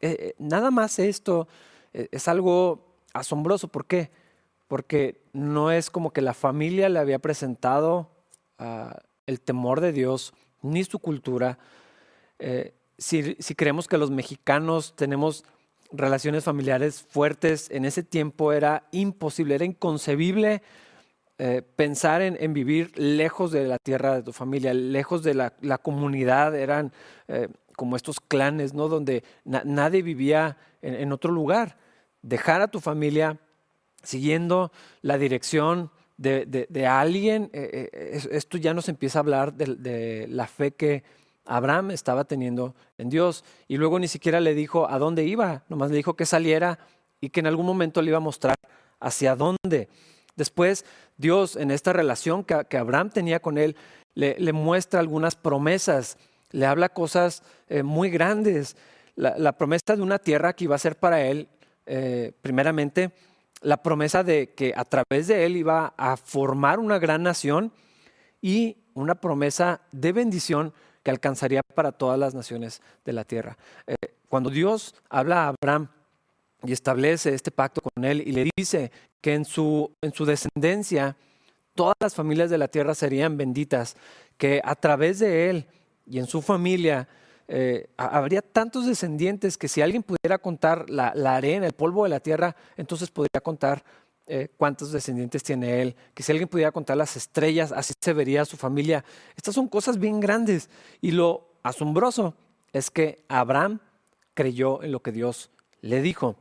Eh, 0.00 0.16
eh, 0.18 0.34
nada 0.38 0.70
más 0.70 0.98
esto 0.98 1.48
es 1.92 2.28
algo 2.28 2.86
asombroso. 3.12 3.68
¿Por 3.68 3.86
qué? 3.86 4.10
Porque 4.68 5.20
no 5.32 5.70
es 5.70 5.90
como 5.90 6.12
que 6.12 6.22
la 6.22 6.32
familia 6.32 6.88
le 6.88 7.00
había 7.00 7.18
presentado 7.18 8.15
ah, 8.58 8.98
el 9.26 9.40
temor 9.40 9.80
de 9.80 9.92
Dios 9.92 10.34
ni 10.62 10.84
su 10.84 10.98
cultura 10.98 11.58
si, 12.98 13.34
creemos 13.54 13.88
que 13.88 13.98
los 13.98 14.10
mexicanos 14.10 14.94
tenemos 14.96 15.44
relaciones 15.92 16.44
familiares 16.44 17.04
fuertes, 17.08 17.70
en 17.70 17.84
ese 17.84 18.02
tiempo 18.02 18.52
era 18.52 18.84
imposible, 18.90 19.54
era 19.54 19.64
inconcebible 19.64 20.62
eh, 21.38 21.62
pensar 21.76 22.22
en, 22.22 22.52
vivir 22.54 22.98
lejos 22.98 23.52
de 23.52 23.66
la 23.66 23.78
tierra 23.78 24.14
de 24.14 24.22
tu 24.22 24.32
familia, 24.32 24.72
lejos 24.74 25.22
de 25.22 25.34
la, 25.34 25.78
comunidad, 25.78 26.56
eran 26.56 26.92
eh, 27.28 27.48
como 27.76 27.96
estos 27.96 28.20
clanes, 28.20 28.72
¿no? 28.72 28.88
Donde 28.88 29.22
nadie 29.44 30.02
vivía 30.02 30.56
en, 30.80 31.12
otro 31.12 31.30
lugar. 31.30 31.76
Dejar 32.22 32.62
a 32.62 32.68
tu 32.68 32.80
familia 32.80 33.38
siguiendo 34.02 34.72
la 35.02 35.18
dirección 35.18 35.90
de, 36.16 36.86
alguien, 36.86 37.50
eh, 37.52 37.90
esto 38.30 38.58
ya 38.58 38.74
nos 38.74 38.88
empieza 38.88 39.18
a 39.18 39.20
hablar 39.20 39.54
de 39.54 40.26
la 40.28 40.46
fe 40.46 40.72
que 40.72 41.04
Abraham 41.46 41.92
estaba 41.92 42.24
teniendo 42.24 42.74
en 42.98 43.08
Dios. 43.08 43.44
Y 43.68 43.76
luego 43.76 43.98
ni 43.98 44.08
siquiera 44.08 44.40
le 44.40 44.54
dijo 44.54 44.90
a 44.90 44.98
dónde 44.98 45.24
iba, 45.24 45.64
nomás 45.68 45.90
le 45.90 45.96
dijo 45.96 46.14
que 46.14 46.26
saliera 46.26 46.78
y 47.20 47.30
que 47.30 47.40
en 47.40 47.46
algún 47.46 47.66
momento 47.66 48.02
le 48.02 48.08
iba 48.08 48.18
a 48.18 48.20
mostrar 48.20 48.56
hacia 49.00 49.36
dónde. 49.36 49.88
Después 50.34 50.84
Dios 51.16 51.56
en 51.56 51.70
esta 51.70 51.92
relación 51.92 52.44
que, 52.44 52.76
Abraham 52.76 53.10
tenía 53.10 53.40
con 53.40 53.56
él 53.56 53.76
le, 54.14 54.52
muestra 54.52 55.00
algunas 55.00 55.36
promesas, 55.36 56.18
le 56.50 56.66
habla 56.66 56.88
cosas 56.88 57.42
eh, 57.68 57.82
muy 57.82 58.10
grandes. 58.10 58.76
La, 59.14 59.52
promesa 59.56 59.96
de 59.96 60.02
una 60.02 60.18
tierra 60.18 60.54
que 60.54 60.64
iba 60.64 60.74
a 60.74 60.78
ser 60.78 60.96
para 60.96 61.22
él, 61.22 61.48
eh, 61.86 62.32
primeramente, 62.42 63.12
la 63.60 63.82
promesa 63.82 64.22
de 64.22 64.54
que 64.54 64.72
a 64.76 64.84
través 64.84 65.28
de 65.28 65.46
él 65.46 65.56
iba 65.56 65.94
a 65.96 66.16
formar 66.16 66.78
una 66.78 66.98
gran 66.98 67.22
nación 67.22 67.72
y 68.40 68.76
una 68.94 69.14
promesa 69.14 69.80
de 69.92 70.12
bendición 70.12 70.72
que 71.02 71.10
alcanzaría 71.10 71.62
para 71.74 71.92
todas 71.92 72.18
las 72.18 72.34
naciones 72.34 72.82
de 73.04 73.12
la 73.12 73.24
tierra. 73.24 73.56
Eh, 73.86 73.94
cuando 74.28 74.50
Dios 74.50 74.94
habla 75.08 75.44
a 75.44 75.48
Abraham 75.48 75.88
y 76.64 76.72
establece 76.72 77.34
este 77.34 77.50
pacto 77.50 77.80
con 77.80 78.04
él 78.04 78.22
y 78.26 78.32
le 78.32 78.50
dice 78.56 78.90
que 79.20 79.34
en 79.34 79.44
su, 79.44 79.92
en 80.02 80.12
su 80.12 80.24
descendencia 80.24 81.16
todas 81.74 81.94
las 82.00 82.14
familias 82.14 82.50
de 82.50 82.58
la 82.58 82.68
tierra 82.68 82.94
serían 82.94 83.36
benditas, 83.36 83.96
que 84.36 84.60
a 84.64 84.74
través 84.74 85.18
de 85.20 85.50
él 85.50 85.66
y 86.06 86.18
en 86.18 86.26
su 86.26 86.42
familia 86.42 87.08
eh, 87.48 87.88
habría 87.96 88.42
tantos 88.42 88.86
descendientes 88.86 89.56
que 89.56 89.68
si 89.68 89.80
alguien 89.80 90.02
pudiera 90.02 90.38
contar 90.38 90.90
la, 90.90 91.12
arena, 91.36 91.66
el 91.66 91.72
polvo 91.72 92.04
de 92.04 92.10
la 92.10 92.20
tierra, 92.20 92.56
entonces 92.76 93.10
podría 93.10 93.40
contar 93.40 93.84
eh, 94.26 94.48
cuántos 94.56 94.90
descendientes 94.90 95.42
tiene 95.44 95.80
él, 95.82 95.96
que 96.12 96.22
si 96.22 96.32
alguien 96.32 96.48
pudiera 96.48 96.72
contar 96.72 96.96
las 96.96 97.16
estrellas, 97.16 97.70
así 97.70 97.94
se 98.00 98.12
vería 98.12 98.44
su 98.44 98.56
familia. 98.56 99.04
Estas 99.36 99.54
son 99.54 99.68
cosas 99.68 99.98
bien 99.98 100.18
grandes. 100.18 100.68
Y 101.00 101.12
lo 101.12 101.48
asombroso 101.62 102.34
es 102.72 102.90
que 102.90 103.24
Abraham 103.28 103.80
creyó 104.34 104.82
en 104.82 104.90
lo 104.90 105.00
que 105.00 105.12
Dios 105.12 105.50
le 105.80 106.02
dijo. 106.02 106.36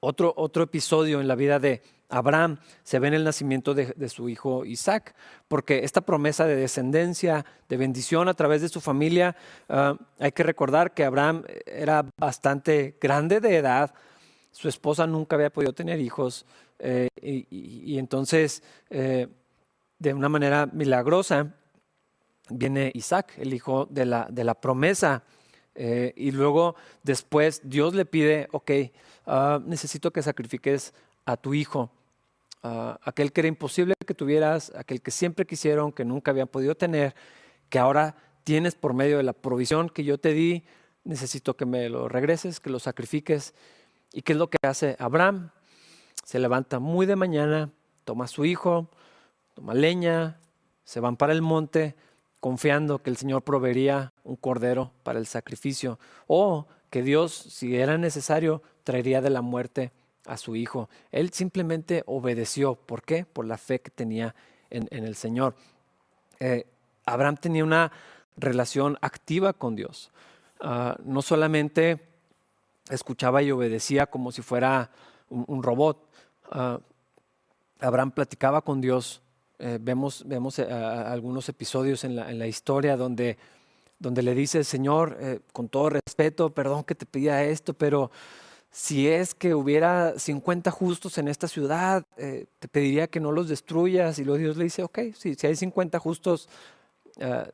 Otro, 0.00 0.34
otro 0.36 0.64
episodio 0.64 1.20
en 1.20 1.28
la 1.28 1.36
vida 1.36 1.58
de 1.58 1.80
Abraham 2.12 2.58
se 2.84 2.98
ve 2.98 3.08
en 3.08 3.14
el 3.14 3.24
nacimiento 3.24 3.74
de, 3.74 4.08
su 4.08 4.28
hijo 4.28 4.64
Isaac, 4.64 5.14
porque 5.48 5.84
esta 5.84 6.02
promesa 6.02 6.46
de 6.46 6.56
descendencia, 6.56 7.44
de 7.68 7.76
bendición 7.76 8.28
a 8.28 8.34
través 8.34 8.60
de 8.60 8.68
su 8.68 8.80
familia, 8.80 9.34
ah, 9.68 9.96
hay 10.20 10.32
que 10.32 10.42
recordar 10.42 10.92
que 10.92 11.04
Abraham 11.04 11.44
era 11.66 12.06
bastante 12.18 12.96
grande 13.00 13.40
de 13.40 13.56
edad, 13.56 13.94
su 14.50 14.68
esposa 14.68 15.06
nunca 15.06 15.36
había 15.36 15.50
podido 15.50 15.72
tener 15.72 15.98
hijos, 16.00 16.44
eh, 16.78 17.08
y, 17.20 17.96
entonces, 17.98 18.62
eh, 18.90 19.28
de 19.98 20.14
una 20.14 20.28
manera 20.28 20.66
milagrosa, 20.66 21.54
viene 22.50 22.90
Isaac, 22.94 23.34
el 23.38 23.54
hijo 23.54 23.86
de 23.88 24.04
la, 24.04 24.26
de 24.30 24.44
la 24.44 24.54
promesa. 24.54 25.22
Eh, 25.74 26.12
y 26.16 26.32
luego 26.32 26.74
después 27.02 27.62
Dios 27.64 27.94
le 27.94 28.04
pide, 28.04 28.48
ok, 28.52 28.70
ah, 29.26 29.60
necesito 29.64 30.10
que 30.10 30.22
sacrifiques 30.22 30.92
a 31.24 31.36
tu 31.36 31.54
hijo, 31.54 31.90
ah, 32.62 32.98
aquel 33.02 33.32
que 33.32 33.42
era 33.42 33.48
imposible 33.48 33.94
que 34.06 34.14
tuvieras, 34.14 34.72
aquel 34.76 35.00
que 35.02 35.10
siempre 35.10 35.46
quisieron, 35.46 35.92
que 35.92 36.04
nunca 36.04 36.30
habían 36.30 36.48
podido 36.48 36.74
tener, 36.74 37.14
que 37.68 37.78
ahora 37.78 38.16
tienes 38.44 38.74
por 38.74 38.94
medio 38.94 39.16
de 39.16 39.22
la 39.22 39.32
provisión 39.32 39.88
que 39.88 40.04
yo 40.04 40.18
te 40.18 40.32
di, 40.32 40.64
necesito 41.04 41.56
que 41.56 41.66
me 41.66 41.88
lo 41.88 42.08
regreses, 42.08 42.60
que 42.60 42.70
lo 42.70 42.78
sacrifiques. 42.78 43.54
¿Y 44.12 44.22
qué 44.22 44.32
es 44.32 44.38
lo 44.38 44.50
que 44.50 44.58
hace 44.62 44.96
Abraham? 44.98 45.50
se 46.24 46.38
levanta 46.38 46.78
muy 46.78 47.06
de 47.06 47.16
mañana, 47.16 47.70
toma 48.04 48.24
a 48.24 48.28
su 48.28 48.44
hijo, 48.44 48.88
toma 49.54 49.74
leña, 49.74 50.40
se 50.84 51.00
van 51.00 51.16
para 51.16 51.32
el 51.32 51.42
monte, 51.42 51.96
confiando 52.40 53.02
que 53.02 53.10
el 53.10 53.16
Señor 53.16 53.42
proveería 53.42 54.12
un 54.24 54.36
cordero 54.36 54.92
para 55.02 55.18
el 55.18 55.26
sacrificio, 55.26 55.98
o 56.26 56.66
que 56.90 57.02
Dios, 57.02 57.32
si 57.32 57.76
era 57.76 57.98
necesario, 57.98 58.62
traería 58.84 59.20
de 59.20 59.30
la 59.30 59.42
muerte 59.42 59.92
a 60.26 60.36
su 60.36 60.56
hijo. 60.56 60.88
Él 61.10 61.32
simplemente 61.32 62.02
obedeció. 62.06 62.74
¿Por 62.74 63.02
qué? 63.02 63.24
Por 63.24 63.46
la 63.46 63.58
fe 63.58 63.80
que 63.80 63.90
tenía 63.90 64.34
en, 64.70 64.88
el 64.90 65.14
Señor. 65.16 65.54
Eh, 66.40 66.66
Abraham 67.04 67.36
tenía 67.36 67.64
una 67.64 67.92
relación 68.36 68.98
activa 69.00 69.52
con 69.52 69.76
Dios. 69.76 70.10
Ah, 70.60 70.96
no 71.04 71.22
solamente 71.22 72.00
escuchaba 72.88 73.42
y 73.42 73.50
obedecía 73.50 74.06
como 74.06 74.32
si 74.32 74.42
fuera 74.42 74.90
un 75.28 75.62
robot, 75.62 76.12
Ah, 76.54 76.78
Abraham 77.80 78.10
platicaba 78.12 78.60
con 78.60 78.80
Dios. 78.80 79.22
Eh, 79.58 79.78
vemos 79.80 80.22
vemos 80.26 80.58
eh, 80.58 80.70
algunos 80.70 81.48
episodios 81.48 82.04
en 82.04 82.16
la, 82.16 82.46
historia 82.46 82.96
donde, 82.96 83.38
donde 83.98 84.22
le 84.22 84.34
dice, 84.34 84.62
Señor, 84.62 85.16
con 85.52 85.68
todo 85.68 85.88
respeto, 85.90 86.50
perdón 86.50 86.84
que 86.84 86.94
te 86.94 87.06
pedía 87.06 87.42
esto, 87.44 87.72
pero 87.72 88.10
si 88.72 89.06
es 89.06 89.34
que 89.34 89.54
hubiera 89.54 90.18
50 90.18 90.72
justos 90.72 91.18
en 91.18 91.28
esta 91.28 91.46
ciudad, 91.46 92.04
te 92.16 92.68
pediría 92.68 93.06
que 93.06 93.20
no 93.20 93.30
los 93.30 93.48
destruyas. 93.48 94.18
Y 94.18 94.24
luego 94.24 94.38
Dios 94.38 94.56
le 94.56 94.64
dice, 94.64 94.82
ok, 94.82 94.98
si 95.14 95.36
hay 95.46 95.54
50 95.54 95.98
justos, 95.98 96.48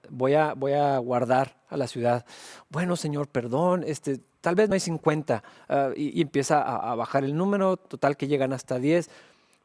voy, 0.09 0.35
a, 0.35 0.55
voy 0.55 0.73
a 0.73 0.97
guardar 0.99 1.57
a 1.69 1.77
la 1.77 1.87
ciudad. 1.87 2.25
Bueno, 2.71 2.97
Señor, 2.97 3.29
perdón, 3.29 3.85
este, 3.85 4.21
tal 4.41 4.55
vez 4.55 4.69
no 4.69 4.75
hay 4.75 4.81
50 4.81 5.43
ah, 5.69 5.91
y, 5.97 6.21
empieza 6.21 6.63
a, 6.63 6.95
bajar 6.95 7.25
el 7.25 7.37
número, 7.37 7.77
total 7.77 8.17
que 8.17 8.29
llegan 8.29 8.53
hasta 8.53 8.79
10. 8.79 9.11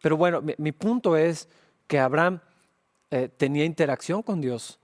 Pero 0.02 0.18
bueno, 0.18 0.42
mi, 0.42 0.72
punto 0.72 1.16
es 1.16 1.48
que 1.88 2.00
Abraham 2.00 2.40
eh, 3.12 3.30
tenía 3.36 3.66
interacción 3.66 4.22
con 4.22 4.42
Dios, 4.42 4.80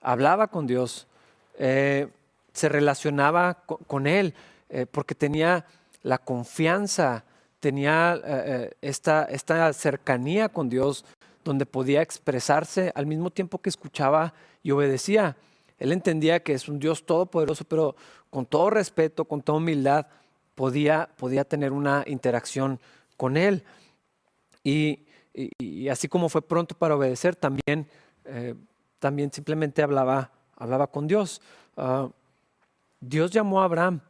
hablaba 0.00 0.48
con 0.48 0.66
Dios, 0.66 1.06
eh, 1.58 2.08
se 2.52 2.68
relacionaba 2.68 3.64
con, 3.64 4.06
Él, 4.06 4.34
eh, 4.70 4.86
porque 4.86 5.14
tenía 5.14 5.66
la 6.04 6.18
confianza, 6.18 7.24
tenía 7.58 8.20
esta, 8.80 9.24
esta 9.24 9.72
cercanía 9.72 10.48
con 10.48 10.68
Dios, 10.68 11.04
donde 11.44 11.66
podía 11.66 12.02
expresarse 12.02 12.92
al 12.94 13.06
mismo 13.06 13.30
tiempo 13.30 13.58
que 13.58 13.70
escuchaba 13.70 14.32
y 14.62 14.70
obedecía. 14.70 15.36
Él 15.78 15.92
entendía 15.92 16.42
que 16.42 16.52
es 16.52 16.68
un 16.68 16.78
Dios 16.78 17.04
todopoderoso, 17.04 17.64
pero 17.64 17.96
con 18.30 18.46
todo 18.46 18.70
respeto, 18.70 19.24
con 19.24 19.42
toda 19.42 19.58
humildad, 19.58 20.06
podía, 20.54 21.08
podía 21.16 21.44
tener 21.44 21.72
una 21.72 22.04
interacción 22.06 22.80
con 23.16 23.36
Él. 23.36 23.64
Y, 24.62 25.00
así 25.90 26.08
como 26.08 26.28
fue 26.28 26.42
pronto 26.42 26.76
para 26.76 26.96
obedecer, 26.96 27.34
también, 27.34 27.88
eh, 28.24 28.54
también 28.98 29.32
simplemente 29.32 29.82
hablaba, 29.82 30.30
hablaba 30.56 30.86
con 30.86 31.06
Dios. 31.06 31.40
Ah, 31.76 32.08
Dios 33.00 33.30
llamó 33.30 33.60
a 33.60 33.64
Abraham 33.64 34.00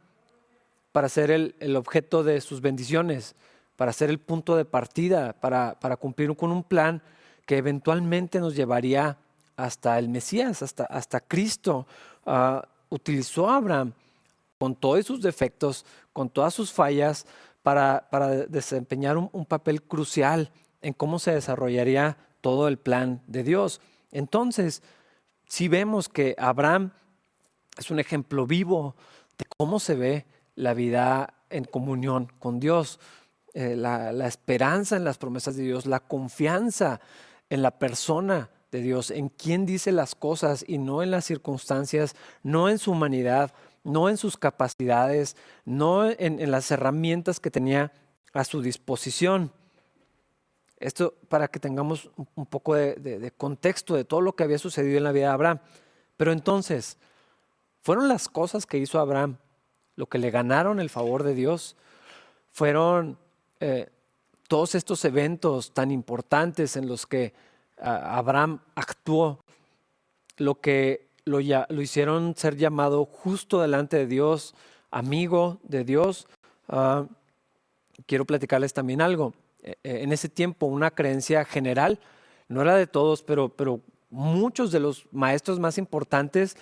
para 0.95 1.09
ser 1.09 1.29
el, 1.29 1.75
objeto 1.75 2.23
de 2.23 2.39
sus 2.39 2.61
bendiciones, 2.61 3.35
para 3.75 3.91
ser 3.91 4.09
el 4.09 4.17
punto 4.17 4.55
de 4.55 4.63
partida, 4.63 5.33
para, 5.33 5.77
para 5.77 5.97
cumplir 5.97 6.33
con 6.37 6.53
un 6.53 6.63
plan 6.63 7.01
que 7.45 7.57
eventualmente 7.57 8.39
nos 8.39 8.55
llevaría 8.55 9.17
hasta 9.57 9.99
el 9.99 10.07
Mesías, 10.07 10.61
hasta, 10.61 10.85
hasta 10.85 11.19
Cristo. 11.19 11.85
Ah, 12.25 12.65
utilizó 12.87 13.49
a 13.49 13.57
Abraham 13.57 13.91
con 14.57 14.73
todos 14.73 15.05
sus 15.05 15.21
defectos, 15.21 15.85
con 16.13 16.29
todas 16.29 16.53
sus 16.53 16.71
fallas, 16.71 17.25
para, 17.61 18.07
desempeñar 18.47 19.17
un, 19.17 19.45
papel 19.45 19.81
crucial 19.81 20.49
en 20.81 20.93
cómo 20.93 21.19
se 21.19 21.33
desarrollaría 21.33 22.15
todo 22.39 22.69
el 22.69 22.77
plan 22.77 23.21
de 23.27 23.43
Dios. 23.43 23.81
Entonces, 24.13 24.81
si 25.49 25.67
vemos 25.67 26.07
que 26.07 26.35
Abraham 26.37 26.91
es 27.77 27.91
un 27.91 27.99
ejemplo 27.99 28.47
vivo 28.47 28.95
de 29.37 29.43
cómo 29.57 29.81
se 29.81 29.95
ve 29.95 30.25
la 30.55 30.73
vida 30.73 31.33
en 31.49 31.65
comunión 31.65 32.31
con 32.39 32.59
Dios, 32.59 32.99
eh, 33.53 33.75
la, 33.75 34.27
esperanza 34.27 34.97
en 34.97 35.03
las 35.03 35.17
promesas 35.17 35.55
de 35.55 35.63
Dios, 35.63 35.85
la 35.85 36.01
confianza 36.01 36.99
en 37.49 37.61
la 37.61 37.71
persona 37.71 38.49
de 38.71 38.81
Dios, 38.81 39.11
en 39.11 39.29
quién 39.29 39.65
dice 39.65 39.91
las 39.91 40.15
cosas 40.15 40.65
y 40.67 40.77
no 40.77 41.03
en 41.03 41.11
las 41.11 41.25
circunstancias, 41.25 42.15
no 42.43 42.69
en 42.69 42.79
su 42.79 42.91
humanidad, 42.91 43.53
no 43.83 44.09
en 44.09 44.17
sus 44.17 44.35
capacidades, 44.35 45.37
no 45.63 46.09
en, 46.09 46.51
las 46.51 46.69
herramientas 46.71 47.39
que 47.39 47.51
tenía 47.51 47.93
a 48.33 48.43
su 48.43 48.61
disposición. 48.61 49.53
Esto 50.77 51.13
para 51.29 51.47
que 51.47 51.59
tengamos 51.59 52.09
un 52.35 52.45
poco 52.45 52.75
de, 52.75 53.31
contexto 53.37 53.95
de 53.95 54.03
todo 54.03 54.19
lo 54.19 54.35
que 54.35 54.43
había 54.43 54.57
sucedido 54.57 54.97
en 54.97 55.05
la 55.05 55.13
vida 55.13 55.27
de 55.27 55.33
Abraham. 55.33 55.59
Pero 56.17 56.33
entonces, 56.33 56.97
¿fueron 57.81 58.09
las 58.09 58.27
cosas 58.27 58.65
que 58.65 58.79
hizo 58.79 58.99
Abraham 58.99 59.37
lo 59.95 60.07
que 60.07 60.17
le 60.17 60.31
ganaron 60.31 60.79
el 60.79 60.89
favor 60.89 61.23
de 61.23 61.33
Dios? 61.33 61.75
¿Fueron 62.51 63.17
eh, 63.59 63.89
todos 64.47 64.75
estos 64.75 65.03
eventos 65.05 65.73
tan 65.73 65.91
importantes 65.91 66.75
en 66.75 66.87
los 66.87 67.05
que 67.05 67.33
Abraham 67.77 68.59
actuó 68.75 69.43
lo 70.37 70.59
que 70.61 71.07
lo, 71.25 71.39
lo, 71.39 71.81
hicieron 71.81 72.35
ser 72.35 72.55
llamado 72.55 73.05
justo 73.05 73.61
delante 73.61 73.97
de 73.97 74.07
Dios, 74.07 74.53
amigo 74.91 75.59
de 75.63 75.83
Dios. 75.83 76.27
Ah, 76.69 77.05
quiero 78.05 78.25
platicarles 78.25 78.73
también 78.73 79.01
algo. 79.01 79.33
E, 79.63 79.77
e, 79.83 80.03
en 80.03 80.11
ese 80.11 80.29
tiempo 80.29 80.67
una 80.67 80.91
creencia 80.91 81.43
general, 81.45 81.99
no 82.47 82.61
era 82.61 82.75
de 82.75 82.87
todos, 82.87 83.23
pero, 83.23 83.49
pero 83.49 83.81
muchos 84.09 84.71
de 84.71 84.79
los 84.79 85.07
maestros 85.11 85.59
más 85.59 85.77
importantes 85.77 86.55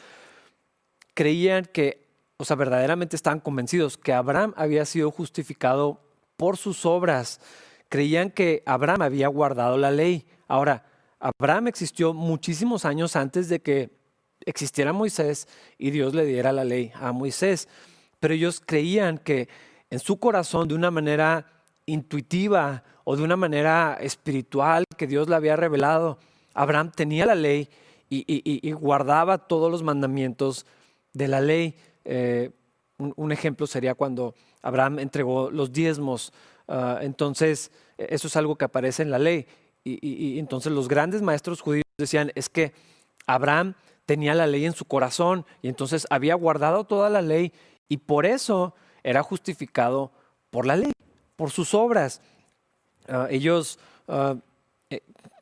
creían 1.14 1.66
que, 1.66 2.03
o 2.44 2.46
sea, 2.46 2.58
verdaderamente 2.58 3.16
estaban 3.16 3.40
convencidos 3.40 3.98
que 3.98 4.12
Abraham 4.12 4.54
había 4.58 4.84
sido 4.84 5.12
justificado 5.12 6.02
por 6.36 6.58
sus 6.58 6.86
obras. 6.86 7.40
Creían 7.88 8.32
que 8.32 8.64
Abraham 8.66 9.04
había 9.04 9.30
guardado 9.30 9.78
la 9.78 9.92
ley. 9.92 10.28
Ahora, 10.50 10.84
Abraham 11.22 11.70
existió 11.70 12.14
muchísimos 12.14 12.84
años 12.84 13.16
antes 13.16 13.48
de 13.48 13.62
que 13.62 13.92
existiera 14.46 14.92
Moisés 14.92 15.48
y 15.78 15.92
Dios 15.92 16.14
le 16.14 16.26
diera 16.26 16.52
la 16.52 16.66
ley 16.66 16.92
a 16.96 17.14
Moisés. 17.14 17.70
Pero 18.20 18.34
ellos 18.34 18.62
creían 18.66 19.20
que 19.20 19.48
en 19.90 20.00
su 20.00 20.20
corazón, 20.20 20.68
de 20.68 20.76
una 20.76 20.92
manera 20.92 21.48
intuitiva 21.86 22.84
o 23.06 23.16
de 23.16 23.24
una 23.24 23.38
manera 23.38 23.98
espiritual 24.02 24.84
que 24.98 25.08
Dios 25.08 25.30
le 25.30 25.36
había 25.38 25.56
revelado, 25.56 26.20
Abraham 26.54 26.92
tenía 26.94 27.26
la 27.26 27.36
ley 27.36 27.70
y, 28.10 28.70
guardaba 28.74 29.48
todos 29.48 29.72
los 29.72 29.82
mandamientos 29.82 30.66
de 31.14 31.30
la 31.30 31.40
ley. 31.40 31.78
Eh, 32.06 32.52
un, 32.98 33.32
ejemplo 33.32 33.68
sería 33.68 33.96
cuando 33.96 34.36
Abraham 34.62 35.00
entregó 35.00 35.52
los 35.52 35.72
diezmos. 35.72 36.32
Ah, 36.68 37.00
entonces, 37.02 37.72
eso 37.98 38.28
es 38.28 38.36
algo 38.36 38.56
que 38.56 38.66
aparece 38.66 39.04
en 39.04 39.12
la 39.12 39.20
ley. 39.20 39.48
Y, 39.86 40.40
entonces 40.40 40.72
los 40.72 40.88
grandes 40.88 41.22
maestros 41.22 41.60
judíos 41.60 41.84
decían, 41.98 42.32
es 42.36 42.48
que 42.48 42.74
Abraham 43.28 43.76
tenía 44.06 44.34
la 44.34 44.48
ley 44.48 44.66
en 44.66 44.74
su 44.74 44.86
corazón 44.86 45.46
y 45.62 45.68
entonces 45.68 46.08
había 46.10 46.36
guardado 46.36 46.86
toda 46.86 47.10
la 47.10 47.22
ley 47.22 47.52
y 47.90 47.98
por 47.98 48.26
eso 48.26 48.76
era 49.04 49.24
justificado 49.24 50.12
por 50.50 50.66
la 50.66 50.78
ley, 50.78 50.94
por 51.36 51.52
sus 51.52 51.74
obras. 51.74 52.22
ah, 53.10 53.28
ellos 53.30 53.78
ah, 54.08 54.36
eh, 54.90 55.02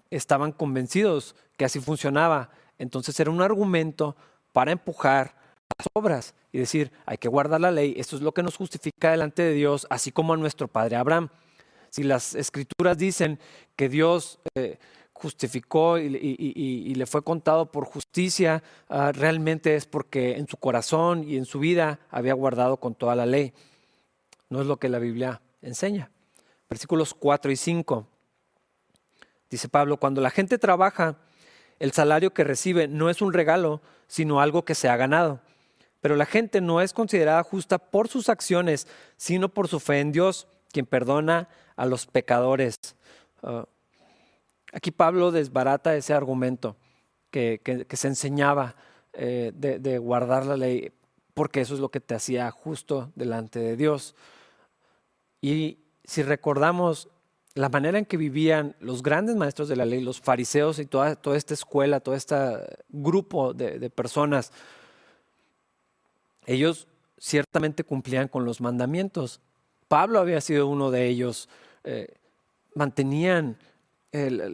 estaban 0.09 0.51
convencidos 0.51 1.35
que 1.55 1.65
así 1.65 1.79
funcionaba. 1.79 2.49
Entonces 2.79 3.19
era 3.19 3.29
un 3.29 3.43
argumento 3.43 4.15
para 4.51 4.71
empujar 4.71 5.35
las 5.77 5.87
obras 5.93 6.33
y 6.51 6.59
decir, 6.59 6.91
hay 7.05 7.17
que 7.17 7.27
guardar 7.27 7.61
la 7.61 7.71
ley, 7.71 7.93
esto 7.97 8.15
es 8.15 8.21
lo 8.21 8.33
que 8.33 8.43
nos 8.43 8.57
justifica 8.57 9.11
delante 9.11 9.41
de 9.41 9.53
Dios, 9.53 9.87
así 9.89 10.11
como 10.11 10.33
a 10.33 10.37
nuestro 10.37 10.67
padre 10.67 10.95
Abraham. 10.95 11.29
Si 11.89 12.03
las 12.03 12.35
escrituras 12.35 12.97
dicen 12.97 13.39
que 13.75 13.89
Dios 13.89 14.39
eh, 14.55 14.77
justificó 15.13 15.97
y, 15.97 16.95
le 16.95 17.05
fue 17.05 17.23
contado 17.23 17.71
por 17.71 17.85
justicia, 17.85 18.63
ah, 18.89 19.11
realmente 19.11 19.75
es 19.75 19.85
porque 19.85 20.37
en 20.37 20.47
su 20.47 20.57
corazón 20.57 21.23
y 21.27 21.37
en 21.37 21.45
su 21.45 21.59
vida 21.59 21.99
había 22.09 22.33
guardado 22.33 22.77
con 22.77 22.95
toda 22.95 23.15
la 23.15 23.25
ley. 23.25 23.53
No 24.49 24.61
es 24.61 24.67
lo 24.67 24.77
que 24.77 24.89
la 24.89 24.99
Biblia 24.99 25.41
enseña. 25.61 26.09
Versículos 26.69 27.13
4 27.13 27.51
y 27.51 27.55
5. 27.55 28.07
Dice 29.49 29.67
Pablo, 29.67 29.97
cuando 29.97 30.21
la 30.21 30.29
gente 30.29 30.57
trabaja, 30.57 31.17
el 31.79 31.91
salario 31.91 32.33
que 32.33 32.43
recibe 32.43 32.87
no 32.87 33.09
es 33.09 33.21
un 33.21 33.33
regalo, 33.33 33.81
sino 34.07 34.39
algo 34.39 34.65
que 34.65 34.75
se 34.75 34.87
ha 34.87 34.95
ganado. 34.95 35.41
Pero 36.01 36.15
la 36.15 36.25
gente 36.25 36.61
no 36.61 36.81
es 36.81 36.93
considerada 36.93 37.43
justa 37.43 37.77
por 37.77 38.07
sus 38.07 38.27
acciones, 38.27 38.87
sino 39.17 39.49
por 39.49 39.67
su 39.67 39.79
fe 39.79 39.99
en 39.99 40.11
Dios, 40.11 40.47
quien 40.71 40.85
perdona 40.85 41.47
a 41.75 41.85
los 41.85 42.07
pecadores. 42.07 42.75
Ah, 43.43 43.65
Aquí 44.71 44.91
Pablo 44.91 45.31
desbarata 45.31 45.95
ese 45.95 46.13
argumento 46.13 46.77
que, 47.29 47.61
se 47.89 48.07
enseñaba 48.07 48.75
eh, 49.13 49.51
de, 49.53 49.97
guardar 49.97 50.45
la 50.45 50.57
ley, 50.57 50.91
porque 51.33 51.61
eso 51.61 51.73
es 51.73 51.79
lo 51.79 51.89
que 51.89 51.99
te 51.99 52.15
hacía 52.15 52.49
justo 52.51 53.11
delante 53.15 53.59
de 53.59 53.75
Dios. 53.75 54.15
Y 55.41 55.79
si 56.05 56.23
recordamos 56.23 57.09
la 57.53 57.67
manera 57.67 57.97
en 57.97 58.05
que 58.05 58.15
vivían 58.15 58.75
los 58.79 59.03
grandes 59.03 59.35
maestros 59.35 59.67
de 59.67 59.75
la 59.75 59.85
ley, 59.85 60.01
los 60.01 60.21
fariseos 60.21 60.79
y 60.79 60.85
toda, 60.85 61.15
toda 61.15 61.35
esta 61.35 61.53
escuela, 61.53 61.99
todo 61.99 62.15
este 62.15 62.35
grupo 62.87 63.53
de, 63.53 63.89
personas, 63.89 64.53
ellos 66.45 66.87
ciertamente 67.17 67.83
cumplían 67.83 68.27
con 68.27 68.45
los 68.45 68.61
mandamientos. 68.61 69.41
Pablo 69.87 70.19
había 70.19 70.41
sido 70.41 70.67
uno 70.67 70.91
de 70.91 71.07
ellos. 71.07 71.49
Eh, 71.83 72.07
mantenían 72.75 73.57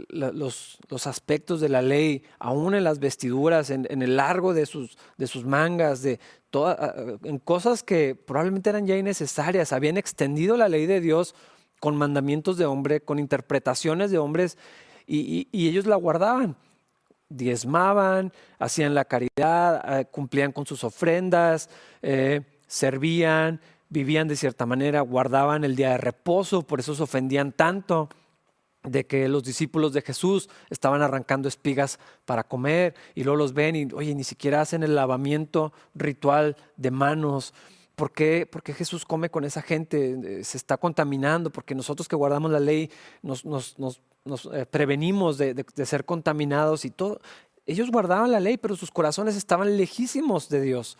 los, 0.09 0.77
aspectos 1.05 1.59
de 1.59 1.69
la 1.69 1.81
ley, 1.81 2.23
aún 2.37 2.75
en 2.75 2.83
las 2.83 2.99
vestiduras, 2.99 3.71
en, 3.71 3.87
el 3.89 4.15
largo 4.15 4.53
de 4.53 4.65
sus, 4.65 4.97
de 5.17 5.27
sus 5.27 5.45
mangas, 5.45 6.03
de 6.03 6.19
en 7.23 7.39
cosas 7.39 7.83
que 7.83 8.15
probablemente 8.15 8.69
eran 8.69 8.85
ya 8.87 8.97
innecesarias. 8.97 9.73
Habían 9.73 9.97
extendido 9.97 10.57
la 10.57 10.69
ley 10.69 10.85
de 10.85 11.01
Dios 11.01 11.35
con 11.79 11.95
mandamientos 11.95 12.57
de 12.57 12.65
hombre, 12.65 13.01
con 13.01 13.19
interpretaciones 13.19 14.11
de 14.11 14.17
hombres, 14.17 14.57
y, 15.05 15.47
ellos 15.53 15.85
la 15.85 15.95
guardaban. 15.95 16.55
Diezmaban, 17.29 18.31
hacían 18.59 18.93
la 18.95 19.05
caridad, 19.05 19.99
eh, 19.99 20.05
cumplían 20.05 20.51
con 20.51 20.65
sus 20.65 20.83
ofrendas, 20.83 21.69
eh, 22.01 22.41
servían, 22.67 23.59
vivían 23.89 24.27
de 24.27 24.35
cierta 24.35 24.65
manera, 24.65 25.01
guardaban 25.01 25.63
el 25.63 25.75
día 25.75 25.91
de 25.91 25.97
reposo, 25.97 26.63
por 26.63 26.79
eso 26.79 26.95
se 26.95 27.03
ofendían 27.03 27.51
tanto 27.51 28.09
de 28.83 29.05
que 29.05 29.27
los 29.27 29.43
discípulos 29.43 29.93
de 29.93 30.01
Jesús 30.01 30.49
estaban 30.69 31.01
arrancando 31.01 31.47
espigas 31.47 31.99
para 32.25 32.43
comer 32.43 32.95
y 33.15 33.23
luego 33.23 33.37
los 33.37 33.53
ven 33.53 33.75
y, 33.75 33.87
oye, 33.93 34.15
ni 34.15 34.23
siquiera 34.23 34.61
hacen 34.61 34.83
el 34.83 34.95
lavamiento 34.95 35.73
ritual 35.93 36.55
de 36.77 36.91
manos. 36.91 37.53
¿Por 37.95 38.11
qué? 38.11 38.47
Jesús 38.75 39.05
come 39.05 39.29
con 39.29 39.43
esa 39.43 39.61
gente, 39.61 40.39
eh, 40.39 40.43
se 40.43 40.57
está 40.57 40.77
contaminando, 40.77 41.49
porque 41.49 41.75
nosotros 41.75 42.07
que 42.07 42.15
guardamos 42.15 42.51
la 42.51 42.59
ley 42.59 42.91
nos, 43.23 43.43
eh, 44.53 44.65
prevenimos 44.65 45.37
de, 45.37 45.53
de 45.53 45.85
ser 45.85 46.05
contaminados 46.05 46.85
y 46.85 46.89
todo. 46.89 47.19
Ellos 47.65 47.91
guardaban 47.91 48.31
la 48.31 48.39
ley, 48.39 48.57
pero 48.57 48.75
sus 48.75 48.91
corazones 48.91 49.35
estaban 49.35 49.77
lejísimos 49.77 50.49
de 50.49 50.61
Dios. 50.61 50.97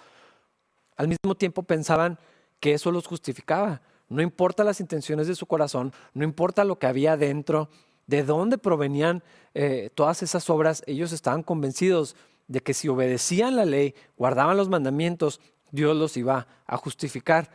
Al 0.98 1.08
mismo 1.08 1.36
tiempo 1.36 1.63
pensaban 1.63 2.18
que 2.60 2.74
eso 2.74 2.92
los 2.92 3.08
justificaba. 3.08 3.82
No 4.10 4.22
importa 4.22 4.63
las 4.63 4.80
intenciones 4.80 5.28
de 5.28 5.36
su 5.36 5.46
corazón, 5.46 5.94
no 6.13 6.24
importa 6.24 6.63
lo 6.63 6.80
que 6.80 6.88
había 6.88 7.18
dentro, 7.18 7.70
de 8.08 8.24
dónde 8.24 8.58
provenían 8.58 9.22
eh, 9.54 9.90
todas 9.94 10.24
esas 10.24 10.50
obras, 10.50 10.82
ellos 10.88 11.12
estaban 11.12 11.44
convencidos 11.44 12.16
de 12.48 12.62
que 12.62 12.74
si 12.74 12.88
obedecían 12.88 13.58
la 13.58 13.66
ley, 13.66 13.94
guardaban 14.18 14.56
los 14.56 14.70
mandamientos, 14.70 15.42
Dios 15.72 15.96
los 15.96 16.16
iba 16.16 16.48
a 16.66 16.78
justificar. 16.78 17.52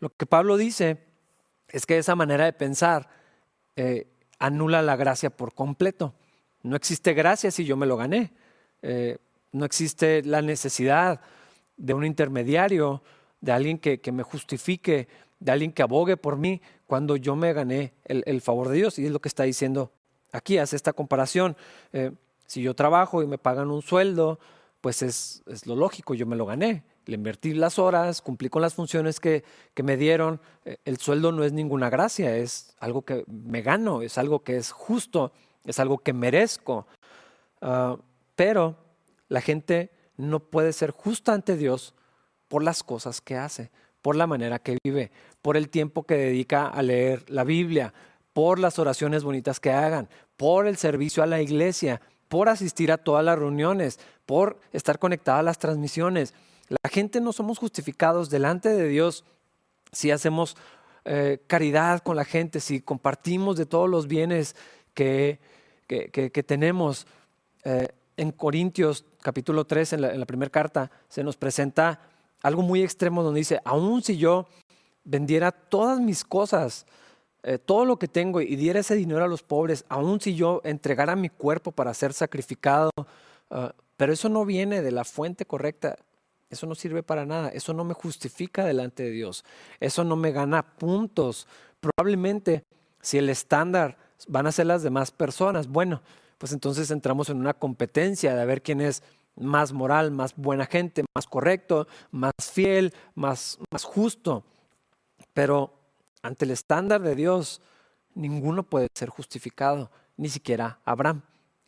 Lo 0.00 0.10
que 0.10 0.26
Pablo 0.26 0.58
dice 0.58 0.98
es 1.68 1.86
que 1.86 1.96
esa 1.96 2.14
manera 2.14 2.44
de 2.44 2.52
pensar 2.52 3.08
eh, 3.76 4.06
anula 4.46 4.82
la 4.82 4.96
gracia 4.96 5.30
por 5.30 5.54
completo. 5.54 6.14
No 6.62 6.76
existe 6.76 7.14
gracia 7.14 7.50
si 7.50 7.64
yo 7.64 7.76
me 7.76 7.86
lo 7.86 7.96
gané. 7.96 8.32
Eh, 8.82 9.18
no 9.52 9.64
existe 9.64 10.22
la 10.22 10.42
necesidad 10.42 11.20
de 11.76 11.94
un 11.94 12.04
intermediario, 12.04 13.02
de 13.40 13.52
alguien 13.52 13.78
que, 13.78 14.00
que 14.00 14.10
me 14.10 14.22
justifique 14.22 15.08
de 15.44 15.52
alguien 15.52 15.72
que 15.72 15.82
abogue 15.82 16.16
por 16.16 16.38
mí 16.38 16.62
cuando 16.86 17.16
yo 17.16 17.36
me 17.36 17.52
gané 17.52 17.92
el, 18.04 18.40
favor 18.40 18.68
de 18.68 18.76
Dios. 18.76 18.98
Y 18.98 19.04
es 19.04 19.12
lo 19.12 19.20
que 19.20 19.28
está 19.28 19.42
diciendo 19.44 19.92
aquí, 20.32 20.56
hace 20.56 20.74
esta 20.74 20.94
comparación. 20.94 21.54
Eh, 21.92 22.12
si 22.46 22.62
yo 22.62 22.74
trabajo 22.74 23.22
y 23.22 23.26
me 23.26 23.36
pagan 23.36 23.70
un 23.70 23.82
sueldo, 23.82 24.38
pues 24.80 25.02
es, 25.02 25.42
lo 25.66 25.76
lógico, 25.76 26.14
yo 26.14 26.24
me 26.26 26.36
lo 26.36 26.46
gané. 26.46 26.82
Le 27.06 27.14
invertí 27.14 27.52
las 27.52 27.78
horas, 27.78 28.22
cumplí 28.22 28.48
con 28.48 28.62
las 28.62 28.74
funciones 28.74 29.20
que, 29.20 29.44
me 29.82 29.96
dieron. 29.96 30.40
Eh, 30.64 30.78
el 30.84 30.98
sueldo 30.98 31.32
no 31.32 31.44
es 31.44 31.52
ninguna 31.52 31.90
gracia, 31.90 32.36
es 32.36 32.74
algo 32.78 33.02
que 33.02 33.24
me 33.26 33.62
gano, 33.62 34.02
es 34.02 34.18
algo 34.18 34.42
que 34.42 34.56
es 34.56 34.70
justo, 34.70 35.32
es 35.64 35.78
algo 35.78 35.98
que 35.98 36.12
merezco. 36.12 36.86
Ah, 37.60 37.96
pero 38.36 38.76
la 39.28 39.40
gente 39.40 39.90
no 40.16 40.40
puede 40.40 40.72
ser 40.72 40.90
justa 40.90 41.32
ante 41.32 41.56
Dios 41.56 41.94
por 42.48 42.62
las 42.62 42.82
cosas 42.82 43.20
que 43.20 43.36
hace 43.36 43.70
por 44.04 44.16
la 44.16 44.26
manera 44.26 44.58
que 44.58 44.76
vive, 44.84 45.10
por 45.40 45.56
el 45.56 45.70
tiempo 45.70 46.02
que 46.02 46.18
dedica 46.18 46.66
a 46.66 46.82
leer 46.82 47.24
la 47.30 47.42
Biblia, 47.42 47.94
por 48.34 48.58
las 48.58 48.78
oraciones 48.78 49.24
bonitas 49.24 49.60
que 49.60 49.72
hagan, 49.72 50.10
por 50.36 50.66
el 50.66 50.76
servicio 50.76 51.22
a 51.22 51.26
la 51.26 51.40
iglesia, 51.40 52.02
por 52.28 52.50
asistir 52.50 52.92
a 52.92 52.98
todas 52.98 53.24
las 53.24 53.38
reuniones, 53.38 53.98
por 54.26 54.60
estar 54.74 54.98
conectada 54.98 55.38
a 55.38 55.42
las 55.42 55.58
transmisiones. 55.58 56.34
La 56.68 56.90
gente 56.90 57.20
no 57.20 57.32
somos 57.32 57.58
justificados 57.58 58.30
delante 58.30 58.70
de 58.70 58.88
Dios 58.88 59.24
si 59.92 60.10
hacemos 60.10 60.56
eh, 61.04 61.42
caridad 61.46 62.02
con 62.02 62.16
la 62.16 62.24
gente, 62.24 62.60
si 62.60 62.80
compartimos 62.80 63.56
de 63.56 63.66
todos 63.66 63.90
los 63.90 64.06
bienes 64.06 64.56
que, 64.94 65.38
que, 65.86 66.42
tenemos. 66.42 67.06
Eh, 67.64 67.88
en 68.16 68.30
Corintios 68.30 69.04
capítulo 69.22 69.66
3, 69.66 69.94
en 69.94 70.20
la, 70.20 70.26
primera 70.26 70.50
carta, 70.50 70.90
se 71.08 71.24
nos 71.24 71.36
presenta 71.36 72.00
algo 72.42 72.62
muy 72.62 72.82
extremo 72.82 73.22
donde 73.22 73.40
dice, 73.40 73.60
aun 73.64 74.02
si 74.02 74.16
yo 74.16 74.46
vendiera 75.02 75.50
todas 75.50 75.98
mis 75.98 76.24
cosas, 76.24 76.86
eh, 77.42 77.58
todo 77.58 77.84
lo 77.84 77.98
que 77.98 78.06
tengo 78.06 78.40
y 78.40 78.54
diera 78.54 78.80
ese 78.80 78.94
dinero 78.94 79.24
a 79.24 79.28
los 79.28 79.42
pobres, 79.42 79.84
aun 79.88 80.20
si 80.20 80.36
yo 80.36 80.60
entregara 80.64 81.16
mi 81.16 81.28
cuerpo 81.28 81.72
para 81.72 81.92
ser 81.92 82.12
sacrificado, 82.12 82.90
pero 83.96 84.12
eso 84.12 84.28
no 84.28 84.44
viene 84.44 84.80
de 84.80 84.90
la 84.90 85.04
fuente 85.04 85.44
correcta, 85.44 85.96
eso 86.54 86.66
no 86.66 86.74
sirve 86.74 87.02
para 87.02 87.26
nada, 87.26 87.50
eso 87.50 87.74
no 87.74 87.84
me 87.84 87.94
justifica 87.94 88.64
delante 88.64 89.02
de 89.02 89.10
Dios, 89.10 89.44
eso 89.80 90.04
no 90.04 90.16
me 90.16 90.32
gana 90.32 90.62
puntos. 90.62 91.46
Probablemente 91.80 92.64
si 93.00 93.18
el 93.18 93.28
estándar 93.28 93.98
van 94.28 94.46
a 94.46 94.52
ser 94.52 94.66
las 94.66 94.82
demás 94.82 95.10
personas, 95.10 95.68
bueno, 95.68 96.02
pues 96.38 96.52
entonces 96.52 96.90
entramos 96.90 97.28
en 97.28 97.38
una 97.38 97.54
competencia 97.54 98.34
de 98.34 98.46
ver 98.46 98.62
quién 98.62 98.80
es 98.80 99.02
más 99.36 99.72
moral, 99.72 100.10
más 100.10 100.34
buena 100.36 100.66
gente, 100.66 101.04
más 101.14 101.26
correcto, 101.26 101.86
más 102.10 102.32
fiel, 102.38 102.94
más, 103.14 103.58
más 103.70 103.84
justo. 103.84 104.44
Pero 105.32 105.74
ante 106.22 106.44
el 106.44 106.52
estándar 106.52 107.02
de 107.02 107.14
Dios, 107.14 107.60
ninguno 108.14 108.62
puede 108.62 108.88
ser 108.94 109.08
justificado, 109.08 109.90
ni 110.16 110.28
siquiera 110.28 110.78
Abraham. 110.84 111.22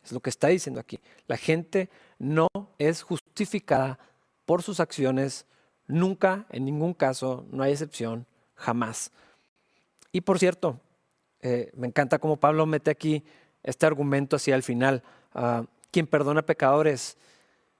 Es 0.04 0.12
lo 0.12 0.20
que 0.20 0.30
está 0.30 0.48
diciendo 0.48 0.80
aquí. 0.80 1.00
La 1.26 1.36
gente 1.36 1.90
no 2.18 2.46
es 2.78 3.02
justificada 3.02 3.98
por 4.46 4.62
sus 4.62 4.80
acciones, 4.80 5.44
nunca, 5.86 6.46
en 6.50 6.64
ningún 6.64 6.94
caso, 6.94 7.44
no 7.50 7.62
hay 7.62 7.72
excepción, 7.72 8.26
jamás. 8.54 9.12
Y 10.12 10.22
por 10.22 10.38
cierto, 10.38 10.80
eh, 11.42 11.70
me 11.76 11.86
encanta 11.86 12.18
cómo 12.18 12.38
Pablo 12.38 12.64
mete 12.64 12.90
aquí 12.90 13.24
este 13.62 13.84
argumento 13.84 14.36
hacia 14.36 14.54
el 14.54 14.62
final. 14.62 15.02
Ah, 15.34 15.64
quien 15.90 16.06
perdona 16.06 16.42
pecadores 16.42 17.18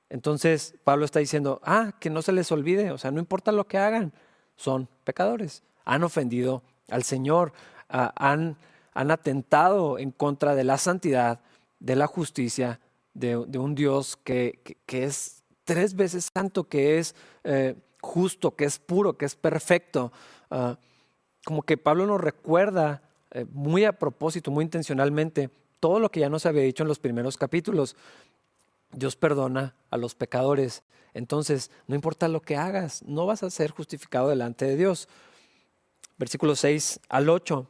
entonces 0.08 0.74
Pablo 0.84 1.04
está 1.04 1.18
diciendo, 1.18 1.60
ah, 1.64 1.92
que 1.98 2.10
no 2.10 2.22
se 2.22 2.32
les 2.32 2.50
olvide, 2.52 2.90
o 2.92 2.98
sea, 2.98 3.10
no 3.10 3.18
importa 3.18 3.52
lo 3.52 3.66
que 3.66 3.78
hagan, 3.78 4.12
son 4.56 4.88
pecadores, 5.04 5.62
han 5.84 6.04
ofendido 6.04 6.62
al 6.88 7.02
Señor, 7.02 7.52
ah, 7.88 8.12
han, 8.16 8.56
han, 8.94 9.10
atentado 9.10 9.98
en 9.98 10.12
contra 10.12 10.54
de 10.54 10.64
la 10.64 10.78
santidad, 10.78 11.40
de 11.80 11.96
la 11.96 12.06
justicia, 12.06 12.80
de, 13.14 13.36
un 13.36 13.74
Dios 13.74 14.16
que, 14.16 14.76
que, 14.86 15.04
es 15.04 15.35
tres 15.66 15.94
veces 15.94 16.30
santo, 16.32 16.64
que 16.64 16.98
es 16.98 17.14
eh, 17.44 17.74
justo, 18.00 18.56
que 18.56 18.64
es 18.64 18.78
puro, 18.78 19.18
que 19.18 19.26
es 19.26 19.34
perfecto. 19.34 20.12
Ah, 20.50 20.78
como 21.44 21.62
que 21.62 21.76
Pablo 21.76 22.06
nos 22.06 22.20
recuerda 22.20 23.02
eh, 23.32 23.44
muy 23.52 23.84
a 23.84 23.92
propósito, 23.92 24.50
muy 24.50 24.64
intencionalmente, 24.64 25.50
todo 25.80 26.00
lo 26.00 26.10
que 26.10 26.20
ya 26.20 26.30
nos 26.30 26.46
había 26.46 26.62
dicho 26.62 26.84
en 26.84 26.88
los 26.88 26.98
primeros 26.98 27.36
capítulos. 27.36 27.96
Dios 28.92 29.16
perdona 29.16 29.74
a 29.90 29.96
los 29.96 30.14
pecadores. 30.14 30.82
Entonces, 31.12 31.70
no 31.86 31.94
importa 31.94 32.28
lo 32.28 32.40
que 32.40 32.56
hagas, 32.56 33.02
no 33.02 33.26
vas 33.26 33.42
a 33.42 33.50
ser 33.50 33.72
justificado 33.72 34.28
delante 34.28 34.64
de 34.64 34.76
Dios. 34.76 35.08
Versículo 36.16 36.54
6 36.54 37.00
al 37.08 37.28
8. 37.28 37.66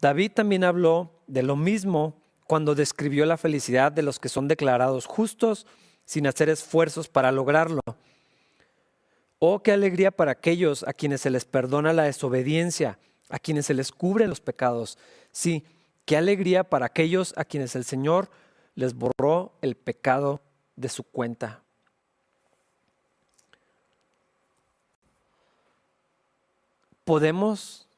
David 0.00 0.32
también 0.32 0.64
habló 0.64 1.10
de 1.26 1.42
lo 1.42 1.56
mismo 1.56 2.14
cuando 2.46 2.74
describió 2.74 3.26
la 3.26 3.36
felicidad 3.36 3.92
de 3.92 4.02
los 4.02 4.18
que 4.18 4.28
son 4.28 4.46
declarados 4.46 5.06
justos 5.06 5.66
sin 6.04 6.26
hacer 6.26 6.48
esfuerzos 6.48 7.08
para 7.08 7.32
lograrlo. 7.32 7.80
Oh, 9.38 9.62
qué 9.62 9.72
alegría 9.72 10.10
para 10.10 10.32
aquellos 10.32 10.84
a 10.84 10.92
quienes 10.92 11.20
se 11.20 11.30
les 11.30 11.44
perdona 11.44 11.92
la 11.92 12.04
desobediencia, 12.04 12.98
a 13.28 13.38
quienes 13.38 13.66
se 13.66 13.74
les 13.74 13.90
cubren 13.90 14.28
los 14.28 14.40
pecados. 14.40 14.98
Sí, 15.32 15.64
qué 16.04 16.16
alegría 16.16 16.64
para 16.64 16.86
aquellos 16.86 17.34
a 17.36 17.44
quienes 17.44 17.74
el 17.74 17.84
Señor 17.84 18.30
les 18.74 18.94
borró 18.94 19.52
el 19.60 19.74
pecado 19.74 20.40
de 20.76 20.88
su 20.88 21.02
cuenta. 21.02 21.62
¿Podemos 27.04 27.88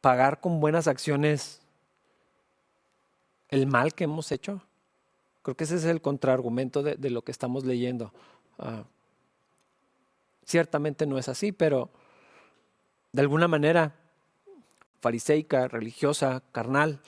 pagar 0.00 0.40
con 0.40 0.60
buenas 0.60 0.88
acciones 0.88 1.60
el 3.48 3.66
mal 3.66 3.94
que 3.94 4.04
hemos 4.04 4.32
hecho? 4.32 4.60
Creo 5.44 5.58
que 5.58 5.64
ese 5.64 5.76
es 5.76 5.84
el 5.84 6.00
contraargumento 6.00 6.82
de, 6.82 7.10
lo 7.10 7.20
que 7.20 7.30
estamos 7.30 7.66
leyendo. 7.66 8.14
Ah, 8.58 8.84
ciertamente 10.46 11.04
no 11.06 11.18
es 11.18 11.28
así, 11.28 11.52
pero 11.52 11.90
de 13.12 13.20
alguna 13.20 13.46
manera 13.46 13.94
fariseica, 15.02 15.68
religiosa, 15.68 16.42
carnal, 16.50 16.98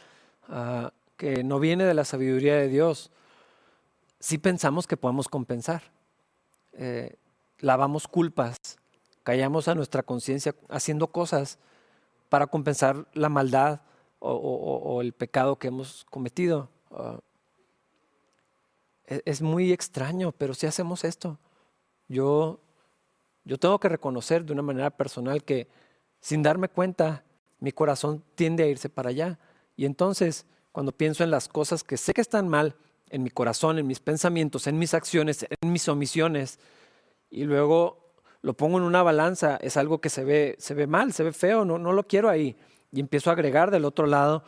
ah, 0.51 0.93
que 1.17 1.45
no 1.45 1.59
viene 1.59 1.85
de 1.85 1.95
la 1.95 2.05
sabiduría 2.05 2.57
de 2.57 2.69
Dios, 2.69 3.11
sí 4.21 4.37
pensamos 4.37 4.87
que 4.87 4.99
podemos 4.99 5.29
compensar. 5.29 5.85
Eh, 6.75 7.17
lavamos 7.61 8.07
culpas, 8.07 8.59
callamos 9.23 9.67
a 9.69 9.75
nuestra 9.75 10.03
conciencia 10.03 10.55
haciendo 10.69 11.07
cosas 11.07 11.59
para 12.29 12.49
compensar 12.49 13.07
la 13.15 13.31
maldad 13.31 13.81
o, 14.19 15.01
el 15.01 15.15
pecado 15.15 15.57
que 15.57 15.69
hemos 15.69 16.05
cometido. 16.11 16.69
Ah, 16.91 17.19
e, 19.07 19.23
es, 19.25 19.43
muy 19.43 19.73
extraño, 19.73 20.33
pero 20.33 20.55
si 20.55 20.67
hacemos 20.67 21.05
esto. 21.05 21.39
Yo, 22.09 22.61
yo 23.45 23.59
tengo 23.59 23.79
que 23.81 23.89
reconocer 23.89 24.45
de 24.45 24.53
una 24.53 24.63
manera 24.63 24.91
personal 24.91 25.43
que 25.45 25.69
sin 26.21 26.43
darme 26.43 26.69
cuenta, 26.69 27.25
mi 27.61 27.73
corazón 27.73 28.23
tiende 28.35 28.65
a 28.65 28.67
irse 28.67 28.89
para 28.89 29.11
allá. 29.11 29.39
Y 29.77 29.85
entonces, 29.85 30.47
cuando 30.73 30.93
pienso 30.93 31.25
en 31.25 31.31
las 31.31 31.49
cosas 31.49 31.85
que 31.85 31.97
sé 31.97 32.15
que 32.15 32.21
están 32.21 32.49
mal, 32.49 32.77
en 33.11 33.23
mi 33.23 33.31
corazón, 33.31 33.79
en 33.79 33.87
mis 33.87 34.01
pensamientos, 34.01 34.67
en 34.67 34.79
mis 34.79 34.95
acciones, 34.95 35.47
en 35.49 35.73
mis 35.73 35.89
omisiones, 35.89 36.59
y 37.31 37.45
luego 37.45 38.13
lo 38.43 38.55
pongo 38.55 38.79
en 38.79 38.85
una 38.85 39.03
balanza, 39.03 39.57
es 39.61 39.77
algo 39.77 40.01
que 40.01 40.11
se 40.11 40.25
ve, 40.25 40.57
se 40.59 40.75
ve 40.75 40.87
mal, 40.87 41.13
se 41.13 41.23
ve 41.23 41.33
feo, 41.33 41.65
no, 41.65 41.79
no 41.79 41.93
lo 41.93 42.07
quiero 42.07 42.29
ahí 42.29 42.57
y 42.93 43.01
empiezo 43.01 43.31
a 43.31 43.35
agregar 43.35 43.71
del 43.71 43.85
otro 43.85 44.07
lado, 44.07 44.43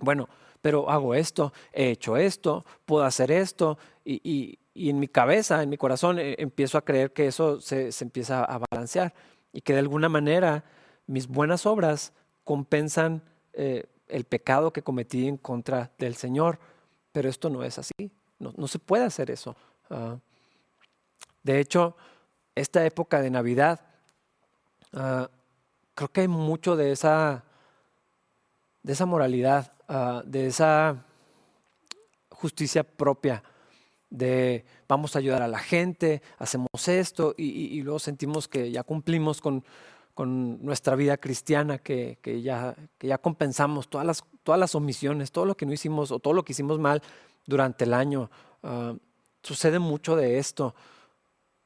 bueno, 0.00 0.28
pero 0.64 0.88
hago 0.88 1.14
esto, 1.14 1.52
he 1.74 1.90
hecho 1.90 2.16
esto, 2.16 2.64
puedo 2.86 3.04
hacer 3.04 3.30
esto, 3.30 3.76
y, 4.02 4.58
en 4.74 4.98
mi 4.98 5.08
cabeza, 5.08 5.62
en 5.62 5.68
mi 5.68 5.76
corazón, 5.76 6.18
eh, 6.18 6.36
empiezo 6.38 6.78
a 6.78 6.84
creer 6.86 7.12
que 7.12 7.26
eso 7.26 7.60
se, 7.60 7.90
empieza 8.00 8.42
a 8.42 8.60
balancear 8.70 9.12
y 9.52 9.60
que 9.60 9.74
de 9.74 9.80
alguna 9.80 10.08
manera 10.08 10.64
mis 11.06 11.28
buenas 11.28 11.66
obras 11.66 12.14
compensan 12.44 13.20
eh, 13.52 13.84
el 14.08 14.24
pecado 14.24 14.72
que 14.72 14.80
cometí 14.80 15.28
en 15.28 15.36
contra 15.36 15.90
del 15.98 16.14
Señor. 16.14 16.58
Pero 17.12 17.28
esto 17.28 17.50
no 17.50 17.62
es 17.62 17.78
así, 17.78 18.10
no, 18.38 18.66
se 18.66 18.78
puede 18.78 19.04
hacer 19.04 19.30
eso. 19.30 19.54
Ah, 19.90 20.16
de 21.42 21.60
hecho, 21.60 21.94
esta 22.54 22.86
época 22.86 23.20
de 23.20 23.28
Navidad, 23.28 23.82
ah, 24.94 25.28
creo 25.94 26.08
que 26.10 26.22
hay 26.22 26.28
mucho 26.28 26.74
de 26.74 26.92
esa 26.92 27.44
de 28.84 28.92
esa 28.92 29.06
moralidad, 29.06 29.72
ah, 29.88 30.22
de 30.24 30.46
esa 30.46 31.04
justicia 32.30 32.84
propia, 32.84 33.42
de 34.10 34.64
vamos 34.88 35.16
a 35.16 35.18
ayudar 35.18 35.42
a 35.42 35.48
la 35.48 35.58
gente, 35.58 36.22
hacemos 36.38 36.88
esto 36.88 37.34
y, 37.36 37.80
luego 37.82 37.98
sentimos 37.98 38.48
que 38.48 38.70
ya 38.70 38.82
cumplimos 38.82 39.40
con, 39.40 39.64
nuestra 40.16 40.94
vida 40.94 41.16
cristiana, 41.16 41.78
que, 41.78 42.18
ya, 42.42 42.76
que 42.98 43.08
ya 43.08 43.18
compensamos 43.18 43.88
todas 43.88 44.06
las, 44.06 44.22
todas 44.44 44.60
las 44.60 44.76
omisiones, 44.76 45.32
todo 45.32 45.44
lo 45.44 45.56
que 45.56 45.66
no 45.66 45.72
hicimos 45.72 46.12
o 46.12 46.20
todo 46.20 46.34
lo 46.34 46.44
que 46.44 46.52
hicimos 46.52 46.78
mal 46.78 47.02
durante 47.46 47.84
el 47.84 47.94
año. 47.94 48.30
Ah, 48.62 48.94
sucede 49.42 49.78
mucho 49.78 50.14
de 50.14 50.38
esto. 50.38 50.74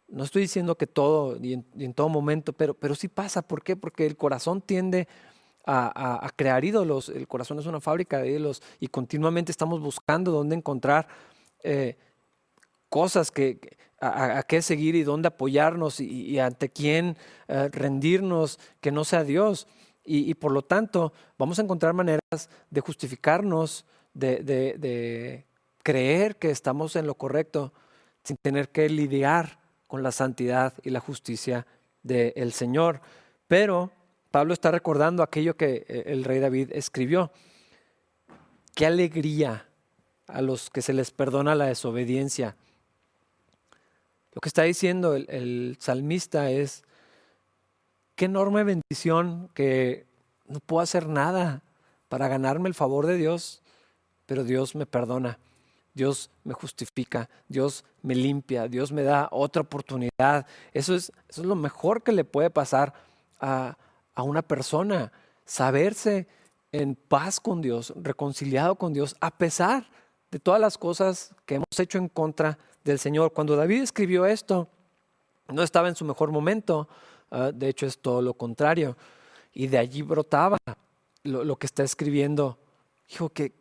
No 0.08 0.24
estoy 0.24 0.42
diciendo 0.42 0.76
que 0.76 0.86
todo 0.86 1.36
y 1.36 1.52
en, 1.52 1.94
todo 1.94 2.08
momento, 2.08 2.54
pero, 2.54 2.72
pero 2.72 2.94
sí 2.94 3.08
pasa. 3.08 3.42
¿Por 3.42 3.62
qué? 3.62 3.76
Porque 3.76 4.06
el 4.06 4.16
corazón 4.16 4.62
tiende 4.62 5.06
a, 5.70 6.30
crear 6.34 6.64
ídolos. 6.64 7.10
El 7.10 7.28
corazón 7.28 7.58
es 7.58 7.66
una 7.66 7.80
fábrica 7.80 8.18
de 8.18 8.30
ídolos 8.30 8.62
y 8.80 8.88
continuamente 8.88 9.52
estamos 9.52 9.80
buscando 9.80 10.32
dónde 10.32 10.56
encontrar 10.56 11.06
eh, 11.62 11.96
cosas 12.88 13.30
que, 13.30 13.76
a, 14.00 14.42
qué 14.44 14.62
seguir 14.62 14.94
y 14.94 15.02
dónde 15.02 15.28
apoyarnos 15.28 16.00
y, 16.00 16.38
ante 16.38 16.70
quién 16.70 17.16
eh, 17.48 17.68
rendirnos 17.70 18.58
que 18.80 18.90
no 18.90 19.04
sea 19.04 19.24
Dios. 19.24 19.66
Y, 20.10 20.32
por 20.34 20.52
lo 20.52 20.62
tanto 20.62 21.12
vamos 21.36 21.58
a 21.58 21.62
encontrar 21.62 21.92
maneras 21.92 22.48
de 22.70 22.80
justificarnos, 22.80 23.84
de, 24.14 25.44
creer 25.82 26.36
que 26.36 26.50
estamos 26.50 26.96
en 26.96 27.06
lo 27.06 27.14
correcto 27.14 27.74
sin 28.24 28.38
tener 28.38 28.70
que 28.70 28.88
lidiar 28.88 29.58
con 29.86 30.02
la 30.02 30.12
santidad 30.12 30.72
y 30.82 30.90
la 30.90 31.00
justicia 31.00 31.66
del 32.02 32.52
Señor. 32.52 33.02
Pero 33.48 33.90
Pablo 34.30 34.52
está 34.52 34.70
recordando 34.70 35.22
aquello 35.22 35.56
que 35.56 35.86
eh, 35.88 36.04
el 36.06 36.24
rey 36.24 36.38
David 36.40 36.70
escribió. 36.72 37.30
Qué 38.74 38.86
alegría 38.86 39.66
a 40.26 40.42
los 40.42 40.70
que 40.70 40.82
se 40.82 40.92
les 40.92 41.10
perdona 41.10 41.54
la 41.54 41.66
desobediencia. 41.66 42.56
Lo 44.32 44.40
que 44.40 44.48
está 44.48 44.62
diciendo 44.62 45.14
el, 45.14 45.76
salmista 45.80 46.50
es, 46.50 46.84
qué 48.14 48.26
enorme 48.26 48.62
bendición 48.64 49.48
que 49.54 50.06
no 50.46 50.60
puedo 50.60 50.82
hacer 50.82 51.08
nada 51.08 51.62
para 52.08 52.28
ganarme 52.28 52.68
el 52.68 52.74
favor 52.74 53.06
de 53.06 53.16
Dios, 53.16 53.62
pero 54.26 54.44
Dios 54.44 54.74
me 54.74 54.86
perdona, 54.86 55.38
Dios 55.94 56.30
me 56.44 56.52
justifica, 56.52 57.28
Dios 57.48 57.84
me 58.02 58.14
limpia, 58.14 58.68
Dios 58.68 58.92
me 58.92 59.02
da 59.02 59.28
otra 59.32 59.62
oportunidad. 59.62 60.46
Eso 60.72 60.94
es, 60.94 61.10
eso 61.28 61.40
es 61.40 61.46
lo 61.46 61.56
mejor 61.56 62.02
que 62.02 62.12
le 62.12 62.24
puede 62.24 62.50
pasar 62.50 62.92
a, 63.40 63.76
a 64.18 64.24
una 64.24 64.42
persona, 64.42 65.12
saberse 65.44 66.26
en 66.72 66.96
paz 66.96 67.38
con 67.38 67.62
Dios, 67.62 67.92
reconciliado 67.94 68.74
con 68.74 68.92
Dios, 68.92 69.14
a 69.20 69.30
pesar 69.30 69.88
de 70.32 70.40
todas 70.40 70.60
las 70.60 70.76
cosas 70.76 71.36
que 71.46 71.54
hemos 71.54 71.78
hecho 71.78 71.98
en 71.98 72.08
contra 72.08 72.58
del 72.82 72.98
Señor. 72.98 73.32
Cuando 73.32 73.54
David 73.54 73.80
escribió 73.80 74.26
esto, 74.26 74.68
no 75.46 75.62
estaba 75.62 75.86
en 75.88 75.94
su 75.94 76.04
mejor 76.04 76.32
momento, 76.32 76.88
ah, 77.30 77.52
de 77.54 77.68
hecho 77.68 77.86
es 77.86 77.98
todo 77.98 78.20
lo 78.20 78.34
contrario, 78.34 78.96
y 79.54 79.68
de 79.68 79.78
allí 79.78 80.02
brotaba 80.02 80.58
lo, 81.22 81.56
que 81.56 81.66
está 81.66 81.84
escribiendo. 81.84 82.58
Dijo 83.08 83.28
que 83.28 83.52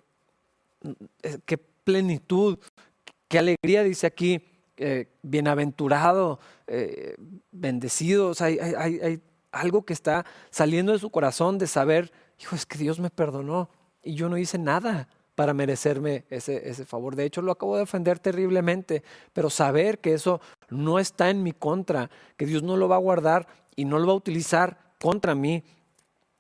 eh, 1.22 1.38
qué 1.46 1.60
plenitud, 1.60 2.58
qué 3.28 3.38
alegría, 3.38 3.84
dice 3.84 4.08
aquí, 4.08 4.42
eh, 4.76 5.06
bienaventurado, 5.22 6.40
eh, 6.66 7.16
bendecido, 7.52 8.34
hay, 8.40 8.58
hay 8.58 9.22
algo 9.60 9.84
que 9.84 9.94
está 9.94 10.26
saliendo 10.50 10.92
de 10.92 11.00
su 11.00 11.10
corazón 11.10 11.58
de 11.58 11.68
saber, 11.68 12.12
hijo, 12.40 12.56
es 12.56 12.66
que 12.66 12.78
Dios 12.78 13.00
me 13.00 13.10
perdonó 13.10 13.70
y 14.04 14.16
yo 14.16 14.30
no 14.30 14.38
hice 14.38 14.58
nada 14.58 15.08
para 15.36 15.54
merecerme 15.54 16.26
ese, 16.30 16.70
ese 16.70 16.86
favor. 16.86 17.16
De 17.16 17.26
hecho, 17.26 17.42
lo 17.42 17.52
acabo 17.52 17.76
de 17.76 17.84
ofender 17.84 18.20
terriblemente, 18.20 19.04
pero 19.34 19.50
saber 19.50 20.00
que 20.00 20.14
eso 20.14 20.42
no 20.70 21.00
está 21.00 21.30
en 21.30 21.44
mi 21.44 21.52
contra, 21.52 22.10
que 22.38 22.46
Dios 22.46 22.64
no 22.64 22.76
lo 22.76 22.88
va 22.88 22.96
a 22.96 23.00
guardar 23.00 23.48
y 23.76 23.86
no 23.86 24.00
lo 24.00 24.08
va 24.08 24.14
a 24.14 24.18
utilizar 24.18 24.78
contra 25.00 25.36
mí. 25.36 25.64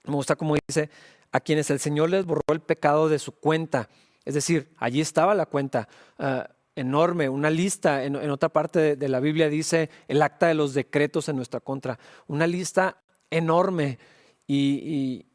Me 0.05 0.13
gusta 0.15 0.35
como 0.35 0.55
dice, 0.67 0.89
a 1.31 1.39
quienes 1.39 1.69
el 1.69 1.79
Señor 1.79 2.09
les 2.09 2.25
borró 2.25 2.41
el 2.47 2.61
pecado 2.61 3.09
de 3.09 3.19
su 3.19 3.33
cuenta. 3.33 3.89
Es 4.25 4.33
decir, 4.33 4.73
allí 4.77 5.01
estaba 5.01 5.35
la 5.35 5.45
cuenta. 5.45 5.87
Ah, 6.17 6.49
enorme, 6.77 7.27
una 7.27 7.49
lista, 7.49 8.03
en, 8.03 8.15
otra 8.29 8.49
parte 8.49 8.95
de, 8.95 9.09
la 9.09 9.19
Biblia 9.19 9.49
dice 9.49 9.89
el 10.07 10.21
acta 10.21 10.47
de 10.47 10.53
los 10.53 10.73
decretos 10.73 11.27
en 11.27 11.35
nuestra 11.35 11.59
contra, 11.59 11.97
una 12.27 12.45
lista 12.45 12.97
enorme 13.29 13.99
y, 14.47 15.25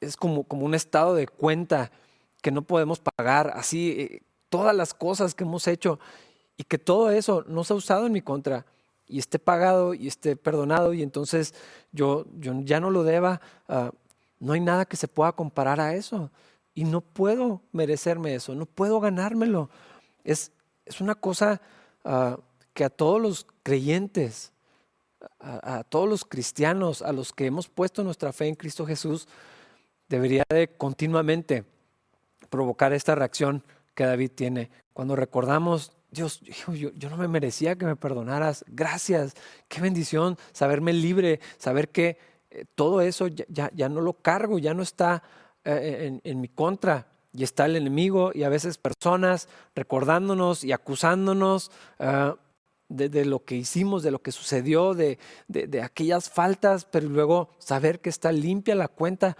es 0.00 0.16
como, 0.16 0.44
como, 0.44 0.64
un 0.64 0.74
estado 0.74 1.14
de 1.14 1.28
cuenta 1.28 1.90
que 2.42 2.50
no 2.50 2.62
podemos 2.62 3.00
pagar, 3.00 3.52
así 3.54 3.90
eh, 3.90 4.22
todas 4.48 4.74
las 4.74 4.94
cosas 4.94 5.34
que 5.34 5.44
hemos 5.44 5.66
hecho 5.68 6.00
y 6.56 6.64
que 6.64 6.78
todo 6.78 7.10
eso 7.10 7.44
no 7.46 7.64
se 7.64 7.72
ha 7.72 7.76
usado 7.76 8.06
en 8.06 8.12
mi 8.12 8.22
contra 8.22 8.64
y 9.10 9.18
esté 9.18 9.38
pagado 9.38 9.92
y 9.92 10.06
esté 10.06 10.36
perdonado 10.36 10.94
y 10.94 11.02
entonces 11.02 11.54
yo, 11.92 12.26
yo 12.38 12.54
ya 12.62 12.80
no 12.80 12.90
lo 12.90 13.02
deba. 13.02 13.40
Ah, 13.68 13.92
No 14.38 14.54
hay 14.54 14.60
nada 14.60 14.86
que 14.86 14.96
se 14.96 15.08
pueda 15.08 15.32
comparar 15.32 15.80
a 15.80 15.94
eso. 15.94 16.30
Y 16.74 16.84
no 16.84 17.00
puedo 17.00 17.60
merecerme 17.72 18.34
eso, 18.34 18.54
no 18.54 18.64
puedo 18.64 19.00
ganármelo. 19.00 19.68
Es, 20.24 20.52
es 20.86 21.00
una 21.00 21.14
cosa 21.14 21.60
ah, 22.04 22.38
que 22.72 22.84
a 22.84 22.90
todos 22.90 23.20
los 23.20 23.46
creyentes, 23.62 24.52
a, 25.38 25.84
todos 25.84 26.08
los 26.08 26.24
cristianos, 26.24 27.02
a 27.02 27.12
los 27.12 27.32
que 27.32 27.46
hemos 27.46 27.68
puesto 27.68 28.04
nuestra 28.04 28.32
fe 28.32 28.46
en 28.46 28.54
Cristo 28.54 28.86
Jesús, 28.86 29.28
debería 30.08 30.44
de 30.48 30.68
continuamente 30.68 31.64
provocar 32.48 32.92
esta 32.92 33.14
reacción 33.14 33.62
que 33.94 34.04
David 34.04 34.32
tiene. 34.34 34.70
Cuando 34.92 35.16
recordamos, 35.16 35.92
Dios, 36.10 36.40
yo, 36.40 37.10
no 37.10 37.16
me 37.16 37.28
merecía 37.28 37.76
que 37.76 37.86
me 37.86 37.96
perdonaras, 37.96 38.64
gracias, 38.68 39.34
qué 39.68 39.80
bendición, 39.80 40.36
saberme 40.52 40.92
libre, 40.92 41.40
saber 41.58 41.90
que 41.90 42.18
eh, 42.50 42.64
todo 42.74 43.00
eso 43.00 43.28
ya, 43.28 43.70
ya, 43.72 43.88
no 43.88 44.00
lo 44.00 44.14
cargo, 44.14 44.58
ya 44.58 44.74
no 44.74 44.82
está 44.82 45.22
eh, 45.64 46.20
en, 46.24 46.40
mi 46.40 46.48
contra, 46.48 47.06
y 47.32 47.44
está 47.44 47.66
el 47.66 47.76
enemigo 47.76 48.32
y 48.34 48.42
a 48.42 48.48
veces 48.48 48.76
personas 48.76 49.48
recordándonos 49.76 50.64
y 50.64 50.72
acusándonos. 50.72 51.70
Ah, 52.00 52.34
de, 52.90 53.24
lo 53.24 53.44
que 53.44 53.54
hicimos, 53.54 54.02
de 54.02 54.10
lo 54.10 54.20
que 54.20 54.32
sucedió, 54.32 54.94
de, 54.94 55.18
de, 55.48 55.80
aquellas 55.80 56.28
faltas, 56.28 56.84
pero 56.84 57.08
luego 57.08 57.50
saber 57.58 58.00
que 58.00 58.10
está 58.10 58.32
limpia 58.32 58.74
la 58.74 58.88
cuenta, 58.88 59.36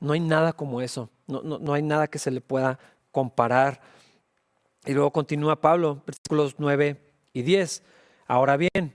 no 0.00 0.12
hay 0.12 0.20
nada 0.20 0.52
como 0.52 0.82
eso, 0.82 1.08
no, 1.26 1.42
no, 1.42 1.58
no 1.58 1.72
hay 1.72 1.82
nada 1.82 2.06
que 2.06 2.18
se 2.18 2.30
le 2.30 2.40
pueda 2.40 2.78
comparar. 3.10 3.80
Y 4.84 4.92
luego 4.92 5.12
continúa 5.12 5.60
Pablo, 5.60 6.02
versículos 6.06 6.56
9 6.58 7.00
y 7.32 7.42
10. 7.42 7.82
Ahora 8.26 8.58
bien, 8.58 8.94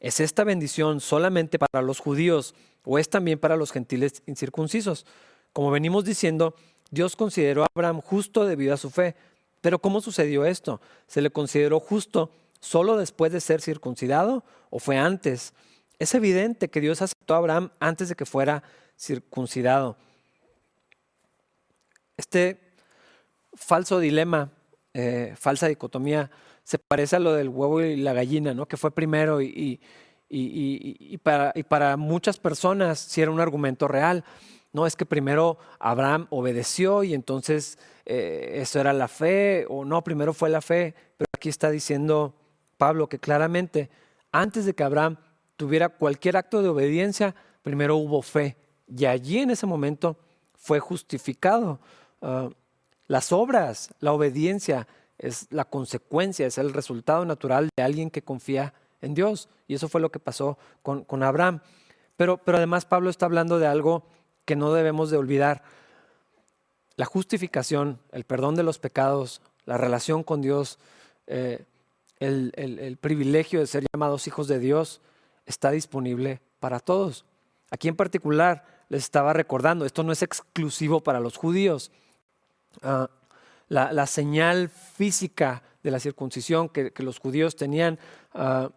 ¿es 0.00 0.18
esta 0.18 0.42
bendición 0.42 1.00
solamente 1.00 1.58
para 1.58 1.82
los 1.82 2.00
judíos 2.00 2.54
o 2.84 2.98
es 2.98 3.08
también 3.08 3.38
para 3.38 3.56
los 3.56 3.70
gentiles 3.70 4.22
incircuncisos? 4.26 5.06
Como 5.52 5.70
venimos 5.70 6.04
diciendo, 6.04 6.56
Dios 6.90 7.14
consideró 7.14 7.62
a 7.62 7.68
Abraham 7.72 8.00
justo 8.00 8.46
debido 8.46 8.74
a 8.74 8.78
su 8.78 8.90
fe. 8.90 9.14
Pero 9.60 9.78
¿cómo 9.78 10.00
sucedió 10.00 10.44
esto? 10.44 10.80
¿Se 11.06 11.20
le 11.20 11.30
consideró 11.30 11.78
justo 11.80 12.30
solo 12.60 12.96
después 12.96 13.32
de 13.32 13.40
ser 13.40 13.60
circuncidado 13.60 14.44
o 14.70 14.78
fue 14.78 14.96
antes? 14.96 15.54
Es 15.98 16.14
evidente 16.14 16.68
que 16.68 16.80
Dios 16.80 17.02
aceptó 17.02 17.34
a 17.34 17.38
Abraham 17.38 17.70
antes 17.80 18.08
de 18.08 18.14
que 18.14 18.26
fuera 18.26 18.62
circuncidado. 18.96 19.96
Este 22.16 22.60
falso 23.54 23.98
dilema, 23.98 24.50
eh, 24.94 25.34
falsa 25.36 25.68
dicotomía, 25.68 26.30
se 26.62 26.78
parece 26.78 27.16
a 27.16 27.20
lo 27.20 27.32
del 27.32 27.48
huevo 27.48 27.80
y 27.80 27.96
la 27.96 28.12
gallina, 28.12 28.54
¿no? 28.54 28.66
que 28.66 28.76
fue 28.76 28.90
primero 28.90 29.40
y, 29.40 29.80
para, 31.22 31.52
y 31.54 31.62
para 31.62 31.96
muchas 31.96 32.38
personas 32.38 32.98
sí 32.98 33.22
era 33.22 33.30
un 33.30 33.40
argumento 33.40 33.88
real. 33.88 34.24
No, 34.72 34.86
es 34.86 34.94
que 34.94 35.06
primero 35.06 35.58
Abraham 35.78 36.26
obedeció 36.28 37.02
y 37.02 37.14
entonces 37.14 37.78
eh, 38.04 38.58
eso 38.60 38.80
era 38.80 38.92
la 38.92 39.08
fe, 39.08 39.66
o 39.68 39.84
no, 39.84 40.04
primero 40.04 40.34
fue 40.34 40.50
la 40.50 40.60
fe, 40.60 40.94
pero 41.16 41.26
aquí 41.34 41.48
está 41.48 41.70
diciendo 41.70 42.34
Pablo 42.78 43.08
que 43.08 43.18
claramente 43.18 43.90
antes 44.32 44.64
de 44.64 44.74
que 44.74 44.84
Abraham 44.84 45.16
tuviera 45.56 45.90
cualquier 45.90 46.36
acto 46.36 46.62
de 46.62 46.68
obediencia, 46.68 47.34
primero 47.62 47.96
hubo 47.96 48.22
fe 48.22 48.56
y 48.86 49.04
allí 49.04 49.38
en 49.38 49.50
ese 49.50 49.66
momento 49.66 50.16
fue 50.56 50.80
justificado. 50.80 51.78
Ah, 52.22 52.48
las 53.06 53.32
obras, 53.32 53.90
la 54.00 54.12
obediencia 54.12 54.86
es 55.18 55.46
la 55.50 55.64
consecuencia, 55.64 56.46
es 56.46 56.58
el 56.58 56.72
resultado 56.72 57.24
natural 57.24 57.68
de 57.76 57.82
alguien 57.82 58.10
que 58.10 58.22
confía 58.22 58.72
en 59.00 59.14
Dios. 59.14 59.48
Y 59.66 59.74
eso 59.74 59.88
fue 59.88 60.00
lo 60.00 60.10
que 60.10 60.18
pasó 60.18 60.58
con, 60.82 61.04
con 61.04 61.22
Abraham. 61.22 61.60
Pero, 62.16 62.38
pero 62.38 62.58
además 62.58 62.84
Pablo 62.84 63.10
está 63.10 63.26
hablando 63.26 63.58
de 63.58 63.66
algo 63.66 64.04
que 64.44 64.56
no 64.56 64.72
debemos 64.72 65.10
de 65.10 65.16
olvidar. 65.16 65.62
La 66.96 67.04
justificación, 67.04 68.00
el 68.12 68.24
perdón 68.24 68.56
de 68.56 68.62
los 68.62 68.78
pecados, 68.78 69.40
la 69.66 69.76
relación 69.76 70.22
con 70.22 70.40
Dios, 70.40 70.78
eh, 71.26 71.64
el, 72.20 72.52
el, 72.56 72.96
privilegio 72.96 73.60
de 73.60 73.66
ser 73.66 73.84
llamados 73.92 74.26
hijos 74.26 74.48
de 74.48 74.58
Dios 74.58 75.00
está 75.46 75.70
disponible 75.70 76.40
para 76.60 76.80
todos. 76.80 77.24
Aquí 77.70 77.88
en 77.88 77.96
particular 77.96 78.64
les 78.88 79.04
estaba 79.04 79.32
recordando, 79.32 79.84
esto 79.84 80.02
no 80.02 80.12
es 80.12 80.22
exclusivo 80.22 81.00
para 81.00 81.20
los 81.20 81.36
judíos. 81.36 81.90
Ah, 82.82 83.10
la, 83.68 84.06
señal 84.06 84.68
física 84.68 85.62
de 85.82 85.90
la 85.90 86.00
circuncisión 86.00 86.68
que, 86.68 86.92
los 86.98 87.18
judíos 87.18 87.54
tenían 87.56 87.98
ah, 88.32 88.70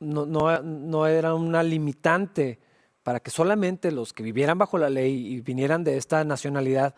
no, 0.00 0.26
no, 0.26 1.06
era 1.06 1.34
una 1.34 1.62
limitante 1.62 2.58
para 3.02 3.20
que 3.20 3.30
solamente 3.30 3.92
los 3.92 4.12
que 4.12 4.22
vivieran 4.22 4.58
bajo 4.58 4.78
la 4.78 4.90
ley 4.90 5.34
y 5.34 5.40
vinieran 5.40 5.84
de 5.84 5.96
esta 5.96 6.24
nacionalidad 6.24 6.94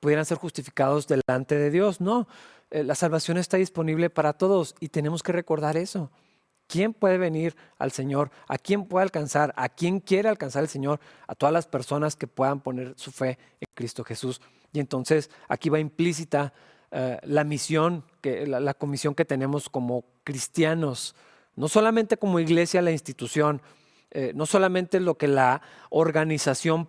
pudieran 0.00 0.24
ser 0.24 0.38
justificados 0.38 1.06
delante 1.06 1.56
de 1.56 1.70
Dios. 1.70 2.00
No, 2.00 2.28
la 2.70 2.94
salvación 2.94 3.38
está 3.38 3.56
disponible 3.56 4.10
para 4.10 4.32
todos 4.32 4.74
y 4.80 4.88
tenemos 4.88 5.22
que 5.22 5.32
recordar 5.32 5.76
eso. 5.76 6.10
¿Quién 6.68 6.92
puede 6.92 7.16
venir 7.16 7.56
al 7.78 7.92
Señor? 7.92 8.30
¿A 8.46 8.58
quién 8.58 8.84
puede 8.84 9.02
alcanzar? 9.02 9.54
¿A 9.56 9.70
quién 9.70 10.00
quiere 10.00 10.28
alcanzar 10.28 10.62
el 10.62 10.68
Señor? 10.68 11.00
A 11.26 11.34
todas 11.34 11.52
las 11.52 11.66
personas 11.66 12.14
que 12.14 12.26
puedan 12.26 12.60
poner 12.60 12.92
su 12.96 13.10
fe 13.10 13.38
en 13.58 13.68
Cristo 13.74 14.04
Jesús. 14.04 14.42
Y 14.72 14.80
entonces 14.80 15.30
aquí 15.48 15.70
va 15.70 15.78
implícita 15.78 16.52
eh, 16.90 17.18
la 17.22 17.44
misión, 17.44 18.04
que, 18.20 18.46
la, 18.46 18.74
comisión 18.74 19.14
que 19.14 19.24
tenemos 19.24 19.70
como 19.70 20.04
cristianos, 20.24 21.14
no 21.56 21.68
solamente 21.68 22.18
como 22.18 22.38
iglesia, 22.38 22.82
la 22.82 22.90
institución, 22.90 23.62
eh, 24.10 24.32
no 24.34 24.44
solamente 24.44 25.00
lo 25.00 25.16
que 25.16 25.28
la 25.28 25.62
organización 25.88 26.88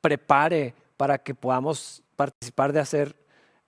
prepare 0.00 0.74
para 0.96 1.18
que 1.18 1.34
podamos 1.34 2.02
participar 2.16 2.72
de 2.72 2.80
hacer 2.80 3.16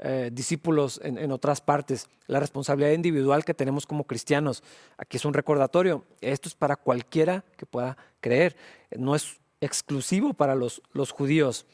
eh, 0.01 0.31
discípulos 0.33 1.01
en, 1.05 1.31
otras 1.31 1.61
partes, 1.61 2.09
la 2.27 2.41
responsabilidad 2.41 2.93
individual 2.93 3.45
que 3.45 3.55
tenemos 3.55 3.87
como 3.87 4.05
cristianos. 4.05 4.63
Aquí 4.99 5.17
es 5.17 5.25
un 5.25 5.35
recordatorio. 5.35 6.05
Esto 6.21 6.49
es 6.49 6.55
para 6.55 6.77
cualquiera 6.77 7.45
que 7.57 7.65
pueda 7.65 7.97
creer. 8.21 8.57
No 8.97 9.15
es 9.15 9.39
exclusivo 9.61 10.35
para 10.35 10.55
los, 10.55 10.83
los 10.93 11.11
judíos. 11.11 11.67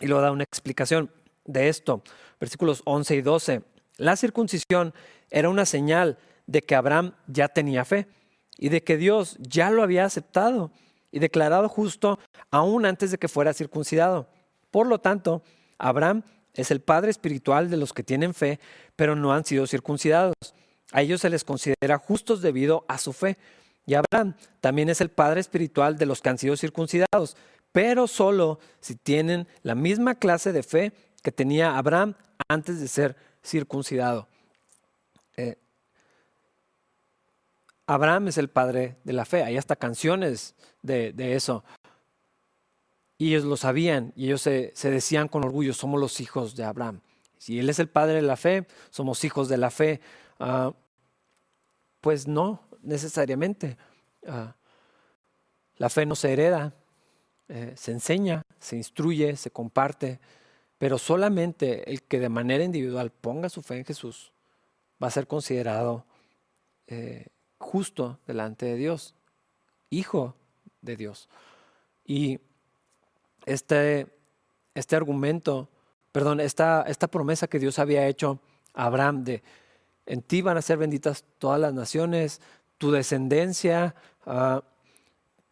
Y 0.00 0.06
luego 0.06 0.22
da 0.22 0.32
una 0.32 0.44
explicación 0.44 1.10
de 1.44 1.68
esto. 1.68 2.02
Versículos 2.40 2.82
11 2.84 3.16
y 3.16 3.20
12. 3.22 3.62
La 3.98 4.16
circuncisión 4.16 4.94
era 5.30 5.48
una 5.48 5.66
señal 5.66 6.18
de 6.46 6.62
que 6.62 6.74
Abraham 6.74 7.14
ya 7.26 7.48
tenía 7.48 7.84
fe 7.84 8.08
y 8.56 8.70
de 8.70 8.82
que 8.82 8.96
Dios 8.96 9.36
ya 9.40 9.70
lo 9.70 9.82
había 9.82 10.04
aceptado 10.04 10.70
y 11.10 11.18
declarado 11.18 11.68
justo 11.68 12.18
aún 12.50 12.86
antes 12.86 13.10
de 13.10 13.18
que 13.18 13.28
fuera 13.28 13.52
circuncidado. 13.52 14.28
Por 14.70 14.86
lo 14.86 14.98
tanto, 14.98 15.42
Abraham 15.78 16.22
es 16.54 16.70
el 16.70 16.80
padre 16.80 17.10
espiritual 17.10 17.70
de 17.70 17.76
los 17.76 17.92
que 17.92 18.02
tienen 18.02 18.34
fe, 18.34 18.60
pero 18.96 19.16
no 19.16 19.32
han 19.32 19.44
sido 19.44 19.66
circuncidados. 19.66 20.34
A 20.92 21.02
ellos 21.02 21.20
se 21.22 21.30
les 21.30 21.44
considera 21.44 21.98
justos 21.98 22.42
debido 22.42 22.84
a 22.88 22.98
su 22.98 23.12
fe. 23.12 23.38
Y 23.86 23.94
Abraham 23.94 24.34
también 24.60 24.88
es 24.90 25.00
el 25.00 25.08
padre 25.08 25.40
espiritual 25.40 25.96
de 25.96 26.06
los 26.06 26.20
que 26.20 26.28
han 26.28 26.38
sido 26.38 26.56
circuncidados, 26.56 27.36
pero 27.72 28.06
solo 28.06 28.60
si 28.80 28.94
tienen 28.94 29.48
la 29.62 29.74
misma 29.74 30.14
clase 30.14 30.52
de 30.52 30.62
fe 30.62 30.92
que 31.22 31.32
tenía 31.32 31.76
Abraham 31.78 32.14
antes 32.48 32.80
de 32.80 32.88
ser 32.88 33.16
circuncidado. 33.42 34.28
Eh, 35.36 35.56
Abraham 37.86 38.28
es 38.28 38.38
el 38.38 38.48
padre 38.48 38.98
de 39.04 39.12
la 39.14 39.24
fe. 39.24 39.42
Hay 39.42 39.56
hasta 39.56 39.76
canciones 39.76 40.54
de 40.82 41.34
eso. 41.34 41.64
Y 43.22 43.28
ellos 43.28 43.44
lo 43.44 43.56
sabían 43.56 44.12
y 44.16 44.24
ellos 44.24 44.42
se, 44.42 44.72
decían 44.82 45.28
con 45.28 45.44
orgullo, 45.44 45.72
somos 45.74 46.00
los 46.00 46.18
hijos 46.18 46.56
de 46.56 46.64
Abraham. 46.64 47.02
Si 47.38 47.56
Él 47.56 47.70
es 47.70 47.78
el 47.78 47.88
padre 47.88 48.14
de 48.14 48.22
la 48.22 48.36
fe, 48.36 48.66
somos 48.90 49.22
hijos 49.22 49.48
de 49.48 49.58
la 49.58 49.70
fe. 49.70 50.00
Ah, 50.40 50.72
pues 52.00 52.26
no, 52.26 52.62
necesariamente. 52.82 53.76
Ah, 54.26 54.56
la 55.76 55.88
fe 55.88 56.04
no 56.04 56.16
se 56.16 56.32
hereda, 56.32 56.74
eh, 57.46 57.74
se 57.76 57.92
enseña, 57.92 58.42
se 58.58 58.74
instruye, 58.74 59.36
se 59.36 59.52
comparte, 59.52 60.18
pero 60.76 60.98
solamente 60.98 61.88
el 61.88 62.02
que 62.02 62.18
de 62.18 62.28
manera 62.28 62.64
individual 62.64 63.12
ponga 63.12 63.48
su 63.48 63.62
fe 63.62 63.78
en 63.78 63.84
Jesús 63.84 64.32
va 65.00 65.06
a 65.06 65.12
ser 65.12 65.28
considerado 65.28 66.06
eh, 66.88 67.28
justo 67.58 68.18
delante 68.26 68.66
de 68.66 68.74
Dios, 68.74 69.14
hijo 69.90 70.34
de 70.80 70.96
Dios. 70.96 71.28
Y 72.04 72.40
este, 73.46 74.06
este 74.74 74.96
argumento, 74.96 75.68
perdón, 76.12 76.40
esta, 76.40 76.82
esta 76.82 77.08
promesa 77.08 77.48
que 77.48 77.58
Dios 77.58 77.78
había 77.78 78.06
hecho 78.06 78.40
a 78.74 78.86
Abraham 78.86 79.24
de 79.24 79.42
en 80.06 80.22
ti 80.22 80.42
van 80.42 80.56
a 80.56 80.62
ser 80.62 80.78
benditas 80.78 81.24
todas 81.38 81.60
las 81.60 81.72
naciones, 81.72 82.40
tu 82.78 82.90
descendencia, 82.90 83.94
ah, 84.26 84.62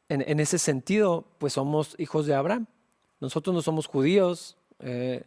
en, 0.08 0.40
ese 0.40 0.58
sentido, 0.58 1.24
pues 1.38 1.52
somos 1.52 1.94
hijos 1.96 2.26
de 2.26 2.34
Abraham. 2.34 2.66
Nosotros 3.20 3.54
no 3.54 3.62
somos 3.62 3.86
judíos, 3.86 4.56
eh, 4.80 5.22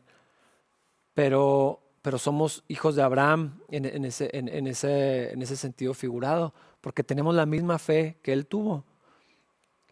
pero, 1.14 1.80
pero 2.02 2.18
somos 2.18 2.66
hijos 2.68 2.96
de 2.96 3.02
Abraham 3.02 3.62
en, 3.70 4.04
ese, 4.04 4.30
en, 4.34 4.68
ese, 4.68 5.32
en 5.32 5.42
ese 5.42 5.56
sentido 5.56 5.94
figurado, 5.94 6.54
porque 6.82 7.02
tenemos 7.02 7.34
la 7.34 7.46
misma 7.46 7.80
fe 7.80 8.18
que 8.22 8.34
él 8.34 8.46
tuvo. 8.46 8.84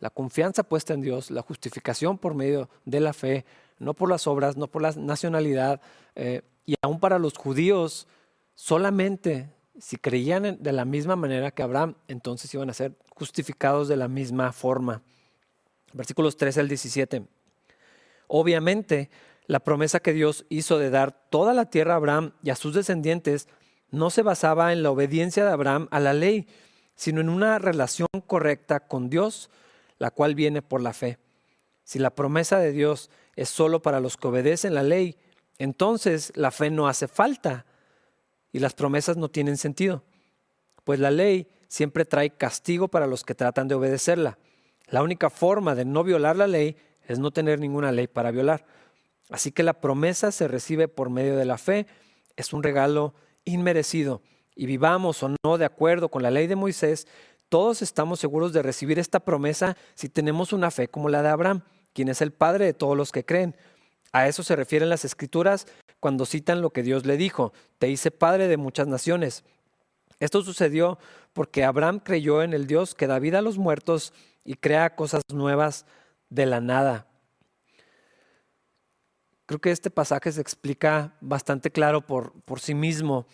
La 0.02 0.10
confianza 0.10 0.64
puesta 0.64 0.94
en 0.94 1.02
Dios, 1.02 1.32
la 1.32 1.44
justificación 1.44 2.18
por 2.18 2.34
medio 2.34 2.70
de 2.86 3.00
la 3.00 3.14
fe, 3.14 3.46
no 3.78 3.94
por 3.94 4.10
las 4.10 4.28
obras, 4.28 4.58
no 4.58 4.68
por 4.68 4.82
la 4.82 4.92
nacionalidad. 4.92 5.80
Eh, 6.16 6.42
y 6.66 6.76
aún 6.82 7.00
para 7.00 7.20
los 7.20 7.38
judíos, 7.38 8.08
solamente 8.56 9.50
si 9.80 9.98
creían 9.98 10.58
de 10.62 10.72
la 10.72 10.86
misma 10.86 11.16
manera 11.16 11.52
que 11.52 11.64
Abraham, 11.64 11.96
entonces 12.08 12.52
iban 12.54 12.70
a 12.70 12.74
ser 12.74 12.98
justificados 13.16 13.88
de 13.88 13.96
la 13.96 14.08
misma 14.08 14.52
forma. 14.52 15.04
Versículos 15.94 16.36
13 16.36 16.62
al 16.62 16.68
17. 16.68 17.24
Obviamente, 18.28 19.12
la 19.46 19.60
promesa 19.60 20.00
que 20.00 20.14
Dios 20.14 20.46
hizo 20.50 20.80
de 20.80 20.90
dar 20.90 21.12
toda 21.30 21.54
la 21.54 21.70
tierra 21.70 21.94
a 21.94 21.98
Abraham 21.98 22.34
y 22.42 22.50
a 22.50 22.56
sus 22.56 22.74
descendientes 22.74 23.48
no 23.92 24.10
se 24.10 24.24
basaba 24.24 24.74
en 24.74 24.82
la 24.82 24.90
obediencia 24.90 25.46
de 25.46 25.52
Abraham 25.52 25.88
a 25.92 26.00
la 26.00 26.14
ley, 26.14 26.48
sino 26.96 27.22
en 27.22 27.30
una 27.30 27.60
relación 27.60 28.08
correcta 28.26 28.80
con 28.80 29.10
Dios, 29.10 29.50
la 30.02 30.10
cual 30.10 30.34
viene 30.34 30.64
por 30.64 30.82
la 30.82 30.94
fe. 30.94 31.20
Si 31.84 32.00
la 32.00 32.10
promesa 32.10 32.58
de 32.58 32.72
Dios 32.72 33.12
es 33.36 33.50
solo 33.50 33.84
para 33.84 34.00
los 34.00 34.18
que 34.18 34.30
obedecen 34.30 34.74
la 34.74 34.82
ley, 34.82 35.16
entonces 35.60 36.34
la 36.36 36.50
fe 36.50 36.72
no 36.72 36.88
hace 36.88 37.08
falta 37.08 37.68
y 38.52 38.58
las 38.58 38.74
promesas 38.74 39.16
no 39.18 39.30
tienen 39.30 39.58
sentido, 39.58 40.04
pues 40.86 41.00
la 41.00 41.12
ley 41.12 41.48
siempre 41.68 42.04
trae 42.04 42.32
castigo 42.32 42.88
para 42.88 43.06
los 43.06 43.24
que 43.24 43.36
tratan 43.36 43.68
de 43.68 43.76
obedecerla. 43.76 44.40
La 44.88 45.04
única 45.04 45.30
forma 45.30 45.76
de 45.76 45.86
no 45.86 46.04
violar 46.04 46.36
la 46.36 46.48
ley 46.48 46.78
es 47.08 47.20
no 47.20 47.30
tener 47.30 47.60
ninguna 47.60 47.92
ley 47.92 48.08
para 48.08 48.32
violar. 48.32 48.66
Así 49.30 49.52
que 49.52 49.62
la 49.62 49.74
promesa 49.82 50.32
se 50.32 50.48
recibe 50.48 50.88
por 50.88 51.12
medio 51.12 51.38
de 51.38 51.46
la 51.46 51.60
fe, 51.60 51.86
es 52.38 52.54
un 52.54 52.64
regalo 52.64 53.14
inmerecido. 53.46 54.24
Y 54.56 54.66
vivamos 54.66 55.22
o 55.22 55.30
no 55.44 55.60
de 55.60 55.66
acuerdo 55.66 56.10
con 56.10 56.24
la 56.24 56.32
ley 56.32 56.48
de 56.48 56.56
Moisés, 56.56 57.08
todos 57.52 57.82
estamos 57.82 58.22
seguros 58.22 58.54
de 58.54 58.62
recibir 58.62 58.98
esta 58.98 59.20
promesa 59.20 59.76
si 59.94 60.08
tenemos 60.08 60.54
una 60.54 60.72
fe 60.72 60.88
como 60.88 61.10
la 61.10 61.22
de 61.22 61.28
Abraham, 61.28 61.64
quien 61.92 62.08
es 62.08 62.22
el 62.22 62.32
padre 62.32 62.64
de 62.64 62.74
todos 62.74 62.96
los 62.96 63.12
que 63.12 63.26
creen. 63.26 63.58
A 64.14 64.30
eso 64.30 64.42
se 64.42 64.56
refieren 64.56 64.88
las 64.88 65.04
escrituras 65.04 65.68
cuando 66.00 66.26
citan 66.26 66.62
lo 66.62 66.70
que 66.70 66.82
Dios 66.82 67.06
le 67.06 67.18
dijo, 67.18 67.52
te 67.78 67.90
hice 67.90 68.10
padre 68.10 68.48
de 68.48 68.56
muchas 68.56 68.88
naciones. 68.88 69.44
Esto 70.22 70.42
sucedió 70.44 70.98
porque 71.34 71.66
Abraham 71.66 72.00
creyó 72.00 72.42
en 72.42 72.54
el 72.54 72.68
Dios 72.68 72.96
que 72.96 73.08
da 73.08 73.20
vida 73.20 73.40
a 73.40 73.42
los 73.42 73.58
muertos 73.58 74.14
y 74.46 74.54
crea 74.54 74.96
cosas 74.96 75.22
nuevas 75.28 75.86
de 76.30 76.46
la 76.46 76.62
nada. 76.62 77.06
Creo 79.46 79.60
que 79.60 79.72
este 79.72 79.92
pasaje 79.92 80.32
se 80.32 80.40
explica 80.40 81.18
bastante 81.20 81.70
claro 81.70 82.00
por, 82.00 82.32
por 82.44 82.62
sí 82.62 82.74
mismo, 82.74 83.28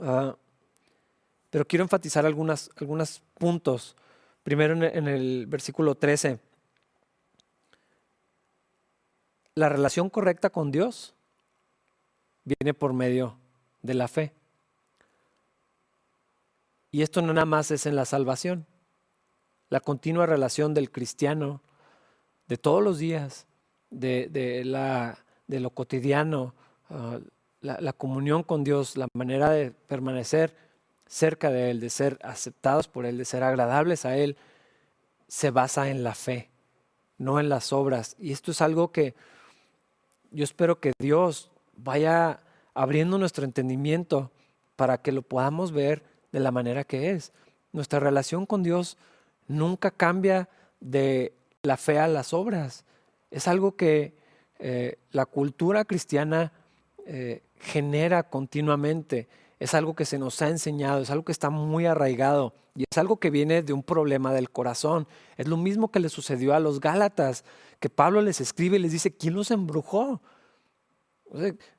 ah, 0.00 0.34
pero 1.50 1.66
quiero 1.66 1.84
enfatizar 1.84 2.24
algunos 2.24 3.22
puntos. 3.38 3.96
Primero 4.42 4.74
en 4.86 5.08
el 5.08 5.46
versículo 5.46 5.94
13. 5.94 6.38
La 9.56 9.68
relación 9.68 10.08
correcta 10.08 10.50
con 10.50 10.70
Dios 10.70 11.14
viene 12.44 12.72
por 12.72 12.92
medio 12.92 13.36
de 13.82 13.94
la 13.94 14.08
fe. 14.08 14.32
Y 16.92 17.02
esto 17.02 17.22
no 17.22 17.32
nada 17.32 17.46
más 17.46 17.70
es 17.70 17.86
en 17.86 17.96
la 17.96 18.04
salvación. 18.04 18.66
La 19.68 19.80
continua 19.80 20.26
relación 20.26 20.74
del 20.74 20.90
cristiano 20.90 21.60
de 22.48 22.56
todos 22.56 22.82
los 22.82 22.98
días, 22.98 23.46
de, 23.90 24.62
la, 24.64 25.18
de 25.46 25.60
lo 25.60 25.70
cotidiano, 25.70 26.54
ah, 26.88 27.20
la, 27.60 27.92
comunión 27.92 28.42
con 28.42 28.64
Dios, 28.64 28.96
la 28.96 29.06
manera 29.14 29.50
de 29.50 29.70
permanecer 29.70 30.52
cerca 31.10 31.50
de 31.50 31.72
Él, 31.72 31.80
de 31.80 31.90
ser 31.90 32.18
aceptados 32.22 32.86
por 32.86 33.04
Él, 33.04 33.18
de 33.18 33.24
ser 33.24 33.42
agradables 33.42 34.06
a 34.06 34.16
Él, 34.16 34.36
se 35.26 35.50
basa 35.50 35.90
en 35.90 36.04
la 36.04 36.14
fe, 36.14 36.48
no 37.18 37.40
en 37.40 37.48
las 37.48 37.72
obras. 37.72 38.14
Y 38.18 38.30
esto 38.30 38.52
es 38.52 38.62
algo 38.62 38.92
que 38.92 39.14
yo 40.30 40.44
espero 40.44 40.78
que 40.78 40.92
Dios 41.00 41.50
vaya 41.76 42.40
abriendo 42.74 43.18
nuestro 43.18 43.44
entendimiento 43.44 44.30
para 44.76 44.98
que 44.98 45.10
lo 45.10 45.22
podamos 45.22 45.72
ver 45.72 46.04
de 46.30 46.38
la 46.38 46.52
manera 46.52 46.84
que 46.84 47.10
es. 47.10 47.32
Nuestra 47.72 47.98
relación 47.98 48.46
con 48.46 48.62
Dios 48.62 48.96
nunca 49.48 49.90
cambia 49.90 50.48
de 50.78 51.32
la 51.62 51.76
fe 51.76 51.98
a 51.98 52.06
las 52.06 52.32
obras. 52.32 52.84
Es 53.32 53.48
algo 53.48 53.74
que 53.74 54.14
eh, 54.60 54.96
la 55.10 55.26
cultura 55.26 55.84
cristiana 55.84 56.52
eh, 57.04 57.42
genera 57.58 58.22
continuamente. 58.22 59.28
Es 59.60 59.74
algo 59.74 59.94
que 59.94 60.06
se 60.06 60.18
nos 60.18 60.40
ha 60.40 60.48
enseñado, 60.48 61.02
es 61.02 61.10
algo 61.10 61.24
que 61.24 61.32
está 61.32 61.50
muy 61.50 61.84
arraigado 61.84 62.54
y 62.74 62.84
es 62.90 62.98
algo 62.98 63.18
que 63.18 63.28
viene 63.30 63.62
de 63.62 63.74
un 63.74 63.82
problema 63.82 64.32
del 64.32 64.50
corazón. 64.50 65.06
Es 65.36 65.46
lo 65.46 65.58
mismo 65.58 65.92
que 65.92 66.00
le 66.00 66.08
sucedió 66.08 66.54
a 66.54 66.60
los 66.60 66.80
Gálatas, 66.80 67.44
que 67.78 67.90
Pablo 67.90 68.22
les 68.22 68.40
escribe 68.40 68.78
y 68.78 68.80
les 68.80 68.90
dice, 68.90 69.14
¿quién 69.14 69.34
los 69.34 69.50
embrujó? 69.50 70.22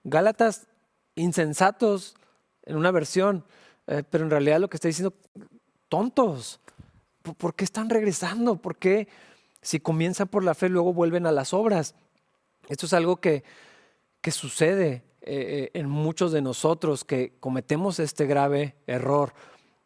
Gálatas 0.04 0.67
insensatos 1.15 2.15
en 2.63 2.78
una 2.78 2.91
versión, 2.91 3.44
eh, 3.88 4.04
pero 4.08 4.24
en 4.24 4.30
realidad 4.30 4.60
lo 4.60 4.70
que 4.70 4.78
está 4.78 4.88
diciendo, 4.88 5.15
tontos. 5.89 6.60
¿Por, 7.38 7.56
qué 7.56 7.63
están 7.63 7.89
regresando? 7.89 8.56
¿Por 8.56 8.78
qué 8.78 9.08
si 9.62 9.80
comienzan 9.80 10.28
por 10.28 10.44
la 10.44 10.54
fe 10.54 10.70
luego 10.70 10.94
vuelven 10.94 11.26
a 11.26 11.32
las 11.32 11.54
obras? 11.54 11.96
Esto 12.70 12.86
es 12.86 12.94
algo 12.94 13.17
que, 13.17 13.44
que 14.22 14.32
sucede 14.32 15.04
eh, 15.21 15.69
eh, 15.71 15.71
en 15.73 15.89
muchos 15.89 16.31
de 16.31 16.41
nosotros, 16.41 17.03
que 17.03 17.34
cometemos 17.39 17.99
este 17.99 18.25
grave 18.25 18.75
error, 18.88 19.34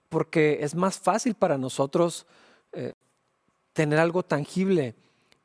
porque 0.10 0.60
es 0.62 0.76
más 0.76 1.00
fácil 1.00 1.36
para 1.36 1.58
nosotros 1.58 2.26
tener 3.72 4.00
algo 4.00 4.24
tangible. 4.24 4.96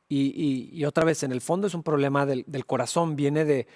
Y, 0.09 0.83
otra 0.83 1.05
vez, 1.05 1.23
en 1.23 1.31
el 1.31 1.39
fondo 1.39 1.67
es 1.67 1.73
un 1.73 1.83
problema 1.83 2.25
del 2.25 2.65
corazón, 2.65 3.15
viene 3.15 3.45
de, 3.45 3.67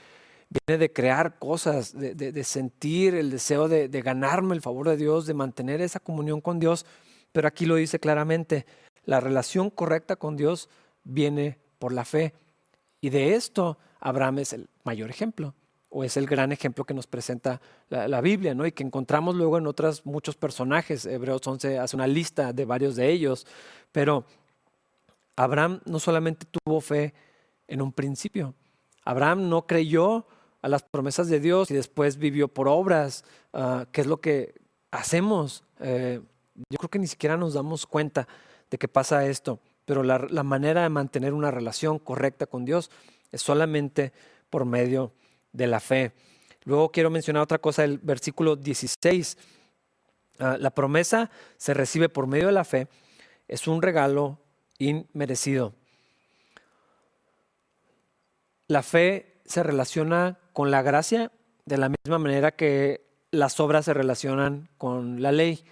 viene 0.49 0.77
de 0.77 0.91
crear 0.91 1.37
cosas, 1.39 1.93
de, 1.97 2.43
sentir 2.43 3.15
el 3.15 3.31
deseo 3.31 3.67
de, 3.67 3.87
ganarme 4.01 4.55
el 4.55 4.61
favor 4.61 4.89
de 4.89 4.97
Dios, 4.97 5.25
de 5.25 5.33
mantener 5.33 5.81
esa 5.81 5.99
comunión 5.99 6.41
con 6.41 6.59
Dios. 6.59 6.85
Pero 7.31 7.47
aquí 7.47 7.65
lo 7.65 7.75
dice 7.75 7.99
claramente, 7.99 8.65
la 9.05 9.19
relación 9.19 9.69
correcta 9.69 10.15
con 10.15 10.35
Dios 10.35 10.69
viene 11.03 11.59
por 11.79 11.91
la 11.91 12.05
fe. 12.05 12.33
Y 13.01 13.09
de 13.09 13.35
esto 13.35 13.77
Abraham 13.99 14.39
es 14.39 14.53
el 14.53 14.69
mayor 14.83 15.09
ejemplo, 15.09 15.53
o 15.97 16.03
es 16.03 16.17
el 16.17 16.25
gran 16.25 16.51
ejemplo 16.51 16.83
que 16.83 16.93
nos 16.93 17.07
presenta 17.07 17.61
la, 17.87 18.19
Biblia, 18.19 18.53
¿no? 18.53 18.65
Y 18.65 18.73
que 18.73 18.83
encontramos 18.83 19.33
luego 19.33 19.57
en 19.57 19.65
otros 19.65 20.05
muchos 20.05 20.35
personajes. 20.35 21.05
Hebreos 21.05 21.47
11 21.47 21.79
hace 21.79 21.95
una 21.95 22.05
lista 22.05 22.51
de 22.51 22.65
varios 22.65 22.97
de 22.97 23.09
ellos. 23.09 23.47
Pero 23.93 24.25
Abraham 25.37 25.79
no 25.85 25.99
solamente 25.99 26.47
tuvo 26.51 26.81
fe 26.81 27.13
en 27.69 27.81
un 27.81 27.93
principio, 27.93 28.53
Abraham 29.05 29.47
no 29.47 29.67
creyó 29.67 30.27
a 30.61 30.67
las 30.67 30.83
promesas 30.83 31.29
de 31.29 31.39
Dios 31.39 31.71
y 31.71 31.75
después 31.75 32.17
vivió 32.17 32.49
por 32.49 32.67
obras, 32.67 33.23
uh, 33.53 33.85
que 33.93 34.01
es 34.01 34.07
lo 34.07 34.17
que 34.17 34.53
hacemos. 34.91 35.63
Eh, 35.79 36.19
yo 36.69 36.77
creo 36.77 36.89
que 36.89 36.99
ni 36.99 37.07
siquiera 37.07 37.37
nos 37.37 37.53
damos 37.53 37.85
cuenta 37.85 38.27
de 38.69 38.77
que 38.77 38.89
pasa 38.89 39.25
esto, 39.27 39.61
pero 39.85 40.03
la, 40.03 40.43
manera 40.43 40.83
de 40.83 40.89
mantener 40.89 41.33
una 41.33 41.51
relación 41.51 41.99
correcta 41.99 42.47
con 42.47 42.65
Dios 42.65 42.91
es 43.31 43.41
solamente 43.41 44.11
por 44.49 44.65
medio 44.65 45.13
de 45.23 45.24
la 45.55 45.79
fe. 45.79 46.13
Luego 46.63 46.91
quiero 46.91 47.09
mencionar 47.09 47.43
otra 47.43 47.59
cosa, 47.59 47.83
el 47.83 47.99
versículo 47.99 48.55
16. 48.55 49.37
Ah, 50.39 50.57
la 50.59 50.71
promesa 50.71 51.31
se 51.57 51.73
recibe 51.73 52.09
por 52.09 52.27
medio 52.27 52.47
de 52.47 52.51
la 52.51 52.65
fe, 52.65 52.87
es 53.47 53.67
un 53.67 53.81
regalo 53.81 54.39
inmerecido. 54.79 55.73
La 58.67 58.83
fe 58.83 59.41
se 59.45 59.63
relaciona 59.63 60.39
con 60.51 60.71
la 60.71 60.81
gracia 60.81 61.31
de 61.65 61.77
la 61.77 61.89
misma 61.89 62.19
manera 62.19 62.51
que 62.51 63.05
las 63.31 63.59
obras 63.59 63.85
se 63.85 63.93
relacionan 63.93 64.69
con 64.77 65.21
la 65.21 65.31
ley. 65.31 65.63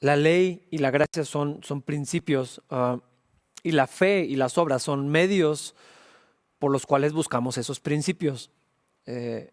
La 0.00 0.14
ley 0.14 0.66
y 0.70 0.78
la 0.78 0.90
gracia 0.90 1.24
son, 1.24 1.60
son 1.64 1.82
principios 1.82 2.62
ah, 2.70 3.00
y 3.62 3.72
la 3.72 3.86
fe 3.86 4.20
y 4.20 4.36
las 4.36 4.58
obras 4.58 4.82
son 4.82 5.08
medios 5.08 5.74
por 6.58 6.72
los 6.72 6.86
cuales 6.86 7.12
buscamos 7.12 7.58
esos 7.58 7.80
principios. 7.80 8.50
Eh, 9.06 9.52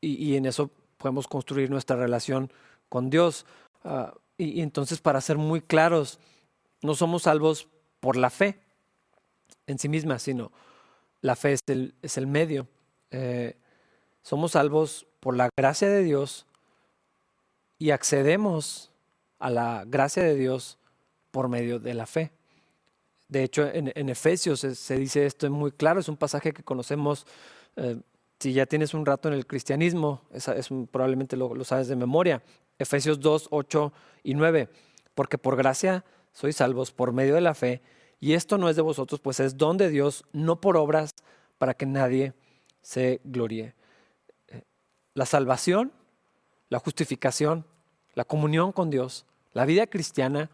y, 0.00 0.36
en 0.36 0.46
eso 0.46 0.70
podemos 0.98 1.26
construir 1.28 1.70
nuestra 1.70 1.96
relación 1.96 2.50
con 2.88 3.10
Dios. 3.10 3.46
Ah, 3.84 4.14
y, 4.36 4.60
entonces, 4.60 5.00
para 5.00 5.20
ser 5.20 5.38
muy 5.38 5.60
claros, 5.60 6.18
no 6.82 6.94
somos 6.94 7.22
salvos 7.22 7.68
por 8.00 8.16
la 8.16 8.30
fe 8.30 8.58
en 9.66 9.78
sí 9.78 9.88
misma, 9.88 10.18
sino 10.18 10.52
la 11.20 11.36
fe 11.36 11.52
es 11.52 11.60
el, 11.66 11.94
es 12.02 12.18
el 12.18 12.26
medio. 12.26 12.66
Eh, 13.10 13.56
somos 14.22 14.52
salvos 14.52 15.06
por 15.20 15.36
la 15.36 15.48
gracia 15.56 15.88
de 15.88 16.02
Dios 16.02 16.46
y 17.78 17.90
accedemos 17.90 18.90
a 19.38 19.50
la 19.50 19.84
gracia 19.86 20.22
de 20.22 20.34
Dios 20.34 20.78
por 21.30 21.48
medio 21.48 21.78
de 21.78 21.94
la 21.94 22.06
fe. 22.06 22.30
De 23.34 23.42
hecho, 23.42 23.66
en, 23.66 24.08
Efesios 24.08 24.60
se, 24.60 24.96
dice 24.96 25.26
esto 25.26 25.50
muy 25.50 25.72
claro, 25.72 25.98
es 25.98 26.08
un 26.08 26.16
pasaje 26.16 26.52
que 26.52 26.62
conocemos, 26.62 27.26
eh, 27.74 28.00
si 28.38 28.52
ya 28.52 28.64
tienes 28.64 28.94
un 28.94 29.04
rato 29.04 29.26
en 29.26 29.34
el 29.34 29.44
cristianismo, 29.44 30.22
es, 30.32 30.68
probablemente 30.92 31.36
lo, 31.36 31.52
lo, 31.52 31.64
sabes 31.64 31.88
de 31.88 31.96
memoria. 31.96 32.44
Efesios 32.78 33.18
2, 33.18 33.48
8 33.50 33.92
y 34.22 34.34
9, 34.34 34.68
porque 35.16 35.36
por 35.36 35.56
gracia 35.56 36.04
sois 36.32 36.54
salvos 36.54 36.92
por 36.92 37.12
medio 37.12 37.34
de 37.34 37.40
la 37.40 37.54
fe, 37.54 37.82
y 38.20 38.34
esto 38.34 38.56
no 38.56 38.68
es 38.68 38.76
de 38.76 38.82
vosotros, 38.82 39.18
pues 39.18 39.40
es 39.40 39.56
don 39.56 39.78
de 39.78 39.88
Dios, 39.88 40.22
no 40.32 40.60
por 40.60 40.76
obras, 40.76 41.16
para 41.58 41.74
que 41.74 41.86
nadie 41.86 42.34
se 42.82 43.20
gloríe. 43.24 43.74
Eh, 44.46 44.62
la 45.14 45.26
salvación, 45.26 45.90
la 46.68 46.78
justificación, 46.78 47.66
la 48.14 48.24
comunión 48.24 48.70
con 48.70 48.90
Dios, 48.90 49.26
la 49.54 49.64
vida 49.64 49.88
cristiana 49.88 50.50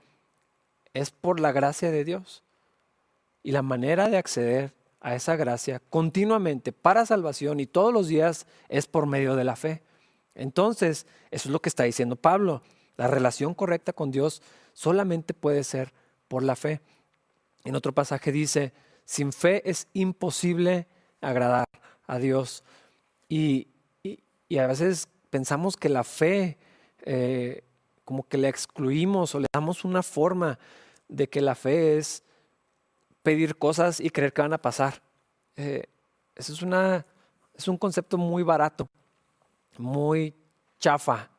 es 0.95 1.11
por 1.11 1.41
la 1.41 1.53
gracia 1.53 1.91
de 1.91 2.05
Dios. 2.05 2.43
Y 3.43 3.53
la 3.53 3.62
manera 3.62 4.09
de 4.09 4.18
acceder 4.18 4.74
a 5.01 5.14
esa 5.14 5.36
gracia 5.36 5.80
continuamente 5.91 6.72
para 6.72 7.07
salvación 7.07 7.59
y 7.61 7.66
todos 7.66 7.93
los 7.93 8.09
días 8.09 8.47
es 8.68 8.86
por 8.86 9.07
medio 9.07 9.34
de 9.34 9.45
la 9.45 9.57
fe. 9.57 9.82
Entonces, 10.34 11.07
eso 11.30 11.49
es 11.49 11.53
lo 11.53 11.61
que 11.61 11.68
está 11.68 11.84
diciendo 11.84 12.16
Pablo. 12.16 12.62
La 12.97 13.07
relación 13.07 13.55
correcta 13.55 13.93
con 13.93 14.11
Dios 14.11 14.43
solamente 14.74 15.34
puede 15.34 15.64
ser 15.64 15.93
por 16.28 16.43
la 16.43 16.55
fe. 16.55 16.80
En 17.64 17.76
otro 17.76 17.93
pasaje 17.93 18.30
dice, 18.30 18.72
sin 19.05 19.32
fe 19.32 19.68
es 19.68 19.88
imposible 19.93 20.86
agradar 21.20 21.66
a 22.07 22.18
Dios. 22.18 22.62
Y, 23.28 23.68
a 24.59 24.66
veces 24.66 25.09
pensamos 25.30 25.76
que 25.76 25.88
la 25.88 26.05
fe, 26.05 26.59
eh, 27.03 27.62
como 28.05 28.26
que 28.26 28.36
la 28.36 28.49
excluimos 28.49 29.34
o 29.34 29.41
le 29.41 29.47
damos 29.53 29.84
una 29.84 30.03
forma 30.03 30.59
de 31.09 31.28
que 31.28 31.41
la 31.41 31.55
fe 31.55 31.99
es 31.99 32.22
pedir 33.22 33.56
cosas 33.56 34.00
y 34.00 34.10
creer 34.10 34.32
que 34.32 34.42
van 34.42 34.52
a 34.52 34.58
pasar. 34.58 35.02
Eh, 35.56 35.84
eso 36.36 36.52
es, 36.52 36.62
una, 36.62 37.04
es 37.54 37.68
un 37.68 37.76
concepto 37.76 38.16
muy 38.16 38.42
barato, 38.42 38.88
muy 39.78 40.34
chafa 40.78 41.30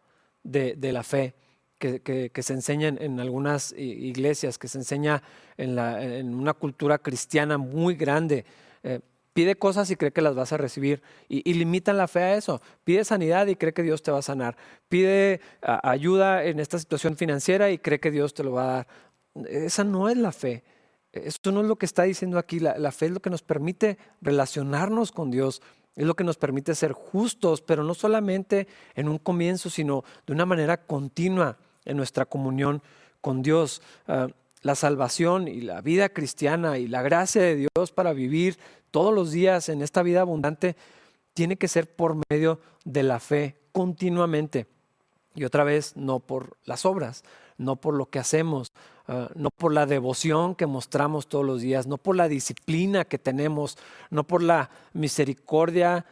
de, 0.43 0.75
la 0.91 1.03
fe. 1.03 1.36
Que, 1.79 2.32
se 2.41 2.53
enseña 2.53 2.89
en, 2.89 3.19
algunas 3.19 3.73
iglesias, 3.75 4.59
que 4.59 4.67
se 4.67 4.77
enseña 4.77 5.23
en, 5.57 5.75
la, 5.75 6.03
en 6.03 6.36
una 6.36 6.53
cultura 6.53 6.99
cristiana 6.99 7.57
muy 7.57 7.95
grande. 7.95 8.45
Eh, 8.84 8.99
pide 9.34 9.55
cosas 9.55 9.89
y 9.89 9.95
cree 9.95 10.11
que 10.11 10.21
las 10.21 10.36
vas 10.36 10.53
a 10.53 10.57
recibir 10.57 11.01
y, 11.27 11.49
y, 11.49 11.55
limitan 11.55 11.97
la 11.97 12.07
fe 12.07 12.19
a 12.19 12.36
eso. 12.36 12.61
Pide 12.84 13.03
sanidad 13.03 13.47
y 13.47 13.55
cree 13.55 13.73
que 13.73 13.82
Dios 13.82 14.03
te 14.03 14.11
va 14.11 14.19
a 14.19 14.21
sanar. 14.21 14.55
Pide 14.89 15.41
ayuda 15.61 16.43
en 16.43 16.59
esta 16.59 16.77
situación 16.77 17.17
financiera 17.17 17.71
y 17.71 17.79
cree 17.79 17.99
que 17.99 18.11
Dios 18.11 18.36
te 18.36 18.43
lo 18.43 18.51
va 18.51 18.63
a 18.63 18.73
dar. 18.73 18.88
Esa 19.47 19.84
no 19.84 20.07
es 20.09 20.17
la 20.17 20.32
fe. 20.32 20.63
Eso 21.14 21.51
no 21.51 21.62
es 21.62 21.68
lo 21.68 21.76
que 21.76 21.86
está 21.86 22.03
diciendo 22.03 22.38
aquí. 22.38 22.59
La, 22.59 22.91
fe 22.91 23.07
es 23.07 23.12
lo 23.12 23.22
que 23.22 23.30
nos 23.30 23.41
permite 23.41 23.97
relacionarnos 24.22 25.12
con 25.12 25.30
Dios, 25.32 25.62
es 25.95 26.05
lo 26.05 26.16
que 26.16 26.24
nos 26.24 26.38
permite 26.38 26.74
ser 26.74 26.93
justos, 26.93 27.62
pero 27.62 27.84
no 27.84 27.93
solamente 27.93 28.68
en 28.95 29.09
un 29.09 29.18
comienzo, 29.18 29.70
sino 29.70 30.03
de 30.26 30.34
una 30.34 30.45
manera 30.45 30.86
continua 30.86 31.57
en 31.84 31.97
nuestra 31.97 32.26
comunión 32.26 32.82
con 33.20 33.41
Dios. 33.41 33.82
Ah, 34.07 34.28
la 34.62 34.76
salvación 34.76 35.47
y 35.47 35.62
la 35.62 35.82
vida 35.82 36.09
cristiana 36.09 36.78
y 36.78 36.88
la 36.88 37.01
gracia 37.01 37.41
de 37.41 37.55
Dios 37.55 37.91
para 37.91 38.14
vivir 38.14 38.59
todos 38.91 39.14
los 39.14 39.32
días 39.32 39.70
en 39.70 39.82
esta 39.82 40.03
vida 40.03 40.22
abundante 40.22 40.76
tiene 41.34 41.57
que 41.57 41.68
ser 41.68 41.93
por 41.93 42.18
medio 42.30 42.59
de 42.86 43.03
la 43.03 43.20
fe 43.20 43.57
continuamente. 43.72 44.68
Y 45.34 45.45
otra 45.45 45.64
vez, 45.64 45.95
no 45.95 46.20
por 46.20 46.57
las 46.66 46.86
obras, 46.86 47.24
no 47.57 47.78
por 47.78 47.95
lo 47.95 48.09
que 48.09 48.20
hacemos, 48.20 48.74
ah, 49.08 49.30
no 49.36 49.49
por 49.49 49.74
la 49.74 49.86
devoción 49.86 50.56
que 50.56 50.66
mostramos 50.66 51.28
todos 51.28 51.45
los 51.45 51.62
días, 51.62 51.88
no 51.88 51.97
por 51.97 52.16
la 52.16 52.28
disciplina 52.28 53.06
que 53.06 53.18
tenemos, 53.18 53.78
no 54.10 54.26
por 54.26 54.43
la 54.43 54.70
misericordia 54.93 56.06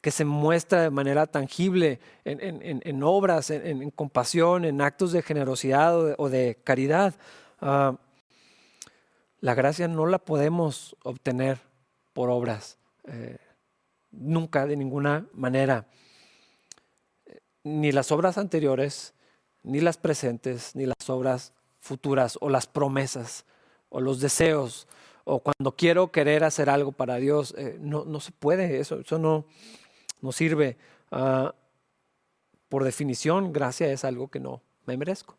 que 0.00 0.10
se 0.12 0.24
muestra 0.24 0.82
de 0.82 0.90
manera 0.90 1.26
tangible 1.26 1.98
en, 2.24 3.02
obras, 3.02 3.50
en, 3.50 3.90
compasión, 3.90 4.64
en 4.64 4.80
actos 4.80 5.10
de 5.10 5.22
generosidad 5.22 6.14
o 6.18 6.28
de, 6.28 6.58
caridad. 6.62 7.14
Ah, 7.60 7.96
la 9.40 9.54
gracia 9.54 9.88
no 9.88 10.06
la 10.06 10.18
podemos 10.18 10.96
obtener 11.02 11.58
por 12.12 12.30
obras, 12.30 12.78
eh, 13.04 13.38
nunca, 14.10 14.66
de 14.66 14.76
ninguna 14.76 15.26
manera. 15.32 15.86
Ni 17.62 17.92
las 17.92 18.10
obras 18.12 18.38
anteriores, 18.38 19.12
ni 19.62 19.80
las 19.80 19.98
presentes, 19.98 20.74
ni 20.74 20.86
las 20.86 21.10
obras 21.10 21.52
futuras, 21.86 22.38
o 22.40 22.48
las 22.48 22.66
promesas, 22.66 23.44
o 23.88 24.00
los 24.00 24.20
deseos, 24.20 24.86
o 25.24 25.40
cuando 25.40 25.74
quiero 25.76 26.12
querer 26.12 26.44
hacer 26.44 26.70
algo 26.70 26.92
para 26.92 27.16
Dios, 27.16 27.54
eh, 27.58 27.76
no, 27.80 28.04
no, 28.04 28.20
se 28.20 28.32
puede, 28.32 28.78
eso, 28.78 29.00
eso 29.00 29.18
no, 29.18 29.44
no 30.20 30.32
sirve. 30.32 30.76
Ah, 31.10 31.54
por 32.68 32.84
definición, 32.84 33.52
gracia 33.52 33.90
es 33.90 34.04
algo 34.04 34.28
que 34.28 34.40
no 34.40 34.62
me 34.86 34.96
merezco. 34.96 35.36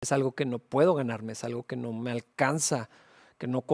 Es 0.00 0.12
algo 0.12 0.32
que 0.32 0.44
no 0.44 0.58
puedo 0.58 0.94
ganarme, 0.94 1.32
es 1.32 1.44
algo 1.44 1.64
que 1.64 1.76
no 1.76 1.92
me 1.92 2.10
alcanza, 2.10 2.90
que 3.38 3.46
no, 3.46 3.64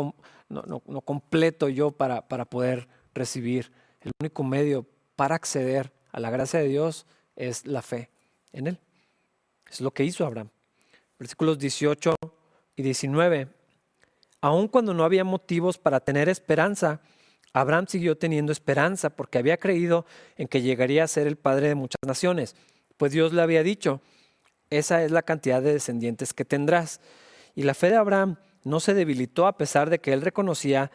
no, 0.49 0.83
no 0.87 1.01
completo 1.01 1.69
yo 1.69 1.91
para, 1.91 2.29
para 2.29 2.45
poder 2.45 2.89
recibir. 3.15 3.73
El 4.01 4.13
único 4.21 4.45
medio 4.45 4.87
para 5.17 5.35
acceder 5.35 5.93
a 6.13 6.21
la 6.21 6.31
gracia 6.31 6.61
de 6.61 6.69
Dios 6.69 7.07
es 7.37 7.67
la 7.67 7.83
fe 7.83 8.09
en 8.53 8.69
Él. 8.69 8.79
Es 9.69 9.81
lo 9.81 9.93
que 9.93 10.05
hizo 10.05 10.25
Abraham. 10.25 10.51
Versículos 11.21 11.59
18 11.59 12.15
y 12.77 12.83
19. 12.83 13.49
Aun 14.41 14.69
cuando 14.69 14.95
no 14.95 15.05
había 15.05 15.23
motivos 15.23 15.77
para 15.77 16.01
tener 16.01 16.31
esperanza, 16.31 17.03
Abraham 17.53 17.87
siguió 17.89 18.17
teniendo 18.17 18.53
esperanza 18.53 19.11
porque 19.11 19.37
había 19.37 19.59
creído 19.59 20.07
en 20.39 20.49
que 20.49 20.63
llegaría 20.63 21.05
a 21.05 21.09
ser 21.09 21.27
el 21.27 21.37
padre 21.37 21.69
de 21.69 21.75
muchas 21.75 22.01
naciones, 22.07 22.57
pues 22.97 23.13
Dios 23.13 23.35
le 23.35 23.43
había 23.43 23.63
dicho, 23.63 24.01
esa 24.71 25.05
es 25.05 25.11
la 25.11 25.21
cantidad 25.21 25.61
de 25.61 25.75
descendientes 25.75 26.33
que 26.33 26.47
tendrás. 26.47 27.03
Y 27.55 27.65
la 27.65 27.75
fe 27.75 27.91
de 27.91 27.97
Abraham 27.97 28.37
no 28.65 28.81
se 28.81 28.95
debilitó 28.95 29.47
a 29.47 29.59
pesar 29.59 29.91
de 29.91 29.99
que 29.99 30.15
él 30.15 30.23
reconocía 30.23 30.91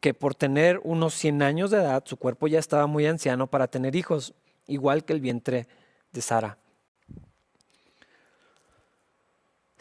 que 0.00 0.14
por 0.14 0.34
tener 0.34 0.80
unos 0.82 1.12
100 1.12 1.42
años 1.42 1.70
de 1.70 1.78
edad, 1.78 2.04
su 2.06 2.16
cuerpo 2.16 2.48
ya 2.48 2.58
estaba 2.58 2.86
muy 2.86 3.04
anciano 3.04 3.48
para 3.48 3.68
tener 3.68 3.96
hijos, 3.96 4.32
igual 4.66 5.04
que 5.04 5.12
el 5.12 5.20
vientre 5.20 5.68
de 6.10 6.22
Sara. 6.22 6.56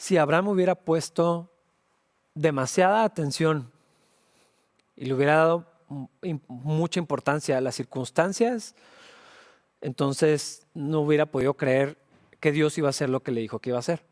Si 0.03 0.17
Abraham 0.17 0.49
hubiera 0.49 0.75
puesto 0.75 1.49
demasiada 2.35 3.05
atención 3.05 3.71
y 4.97 5.05
le 5.05 5.13
hubiera 5.13 5.37
dado 5.37 5.65
mucha 6.49 6.99
importancia 6.99 7.57
a 7.57 7.61
las 7.61 7.75
circunstancias, 7.75 8.75
entonces 9.79 10.67
no 10.73 10.99
hubiera 10.99 11.25
podido 11.25 11.53
creer 11.53 11.97
que 12.41 12.51
Dios 12.51 12.77
iba 12.77 12.87
a 12.87 12.89
hacer 12.89 13.09
lo 13.09 13.23
que 13.23 13.31
le 13.31 13.39
dijo 13.39 13.59
que 13.59 13.69
iba 13.69 13.77
a 13.77 13.79
hacer. 13.79 14.03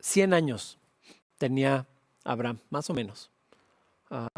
Cien 0.00 0.34
años 0.34 0.78
tenía 1.38 1.86
Abraham, 2.24 2.58
más 2.70 2.90
o 2.90 2.92
menos, 2.92 3.30
ah, 4.10 4.28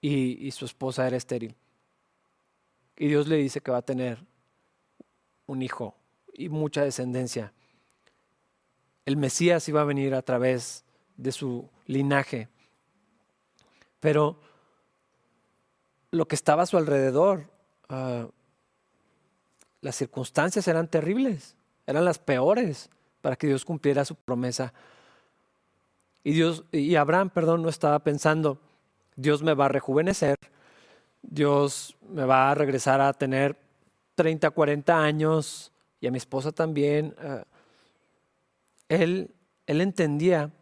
y 0.00 0.50
su 0.50 0.64
esposa 0.64 1.06
era 1.06 1.16
estéril. 1.16 1.54
Y 2.96 3.06
Dios 3.06 3.28
le 3.28 3.36
dice 3.36 3.60
que 3.60 3.70
va 3.70 3.78
a 3.78 3.82
tener 3.82 4.18
un 5.46 5.62
hijo 5.62 5.94
y 6.32 6.48
mucha 6.48 6.82
descendencia 6.82 7.52
el 9.08 9.16
Mesías 9.16 9.66
iba 9.70 9.80
a 9.80 9.84
venir 9.84 10.14
a 10.14 10.20
través 10.20 10.84
de 11.16 11.32
su 11.32 11.66
linaje. 11.86 12.46
Pero 14.00 14.38
lo 16.10 16.28
que 16.28 16.34
estaba 16.34 16.64
a 16.64 16.66
su 16.66 16.76
alrededor, 16.76 17.44
ah, 17.88 18.28
las 19.80 19.96
circunstancias 19.96 20.68
eran 20.68 20.88
terribles, 20.88 21.56
eran 21.86 22.04
las 22.04 22.18
peores 22.18 22.90
para 23.22 23.36
que 23.36 23.46
Dios 23.46 23.64
cumpliera 23.64 24.04
su 24.04 24.14
promesa. 24.14 24.74
Y 26.22 26.32
Dios 26.32 26.64
y 26.70 26.94
Abraham, 26.96 27.30
perdón, 27.30 27.62
no 27.62 27.70
estaba 27.70 28.00
pensando, 28.00 28.60
Dios 29.16 29.42
me 29.42 29.54
va 29.54 29.64
a 29.64 29.68
rejuvenecer, 29.68 30.36
Dios 31.22 31.96
me 32.10 32.26
va 32.26 32.50
a 32.50 32.54
regresar 32.54 33.00
a 33.00 33.14
tener 33.14 33.56
30, 34.16 34.50
40 34.50 35.02
años 35.02 35.72
y 35.98 36.08
a 36.08 36.10
mi 36.10 36.18
esposa 36.18 36.52
también. 36.52 37.16
Ah, 37.18 37.44
él, 38.88 39.34
él 39.66 39.80
entendía 39.80 40.52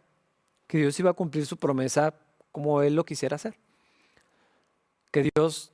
que 0.67 0.77
Dios 0.77 0.99
iba 0.99 1.11
a 1.11 1.13
cumplir 1.13 1.45
su 1.45 1.57
promesa 1.57 2.13
como 2.51 2.81
él 2.81 2.95
lo 2.95 3.05
quisiera 3.05 3.35
hacer. 3.35 3.55
Que 5.11 5.29
Dios 5.35 5.71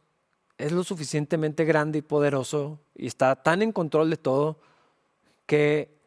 es 0.58 0.72
lo 0.72 0.84
suficientemente 0.84 1.66
grande 1.66 1.99
y 1.99 2.01
poderoso 2.01 2.80
y 2.95 3.08
está 3.08 3.36
tan 3.36 3.62
en 3.62 3.72
control 3.72 4.10
de 4.10 4.18
todo 4.18 4.60
que 5.45 5.97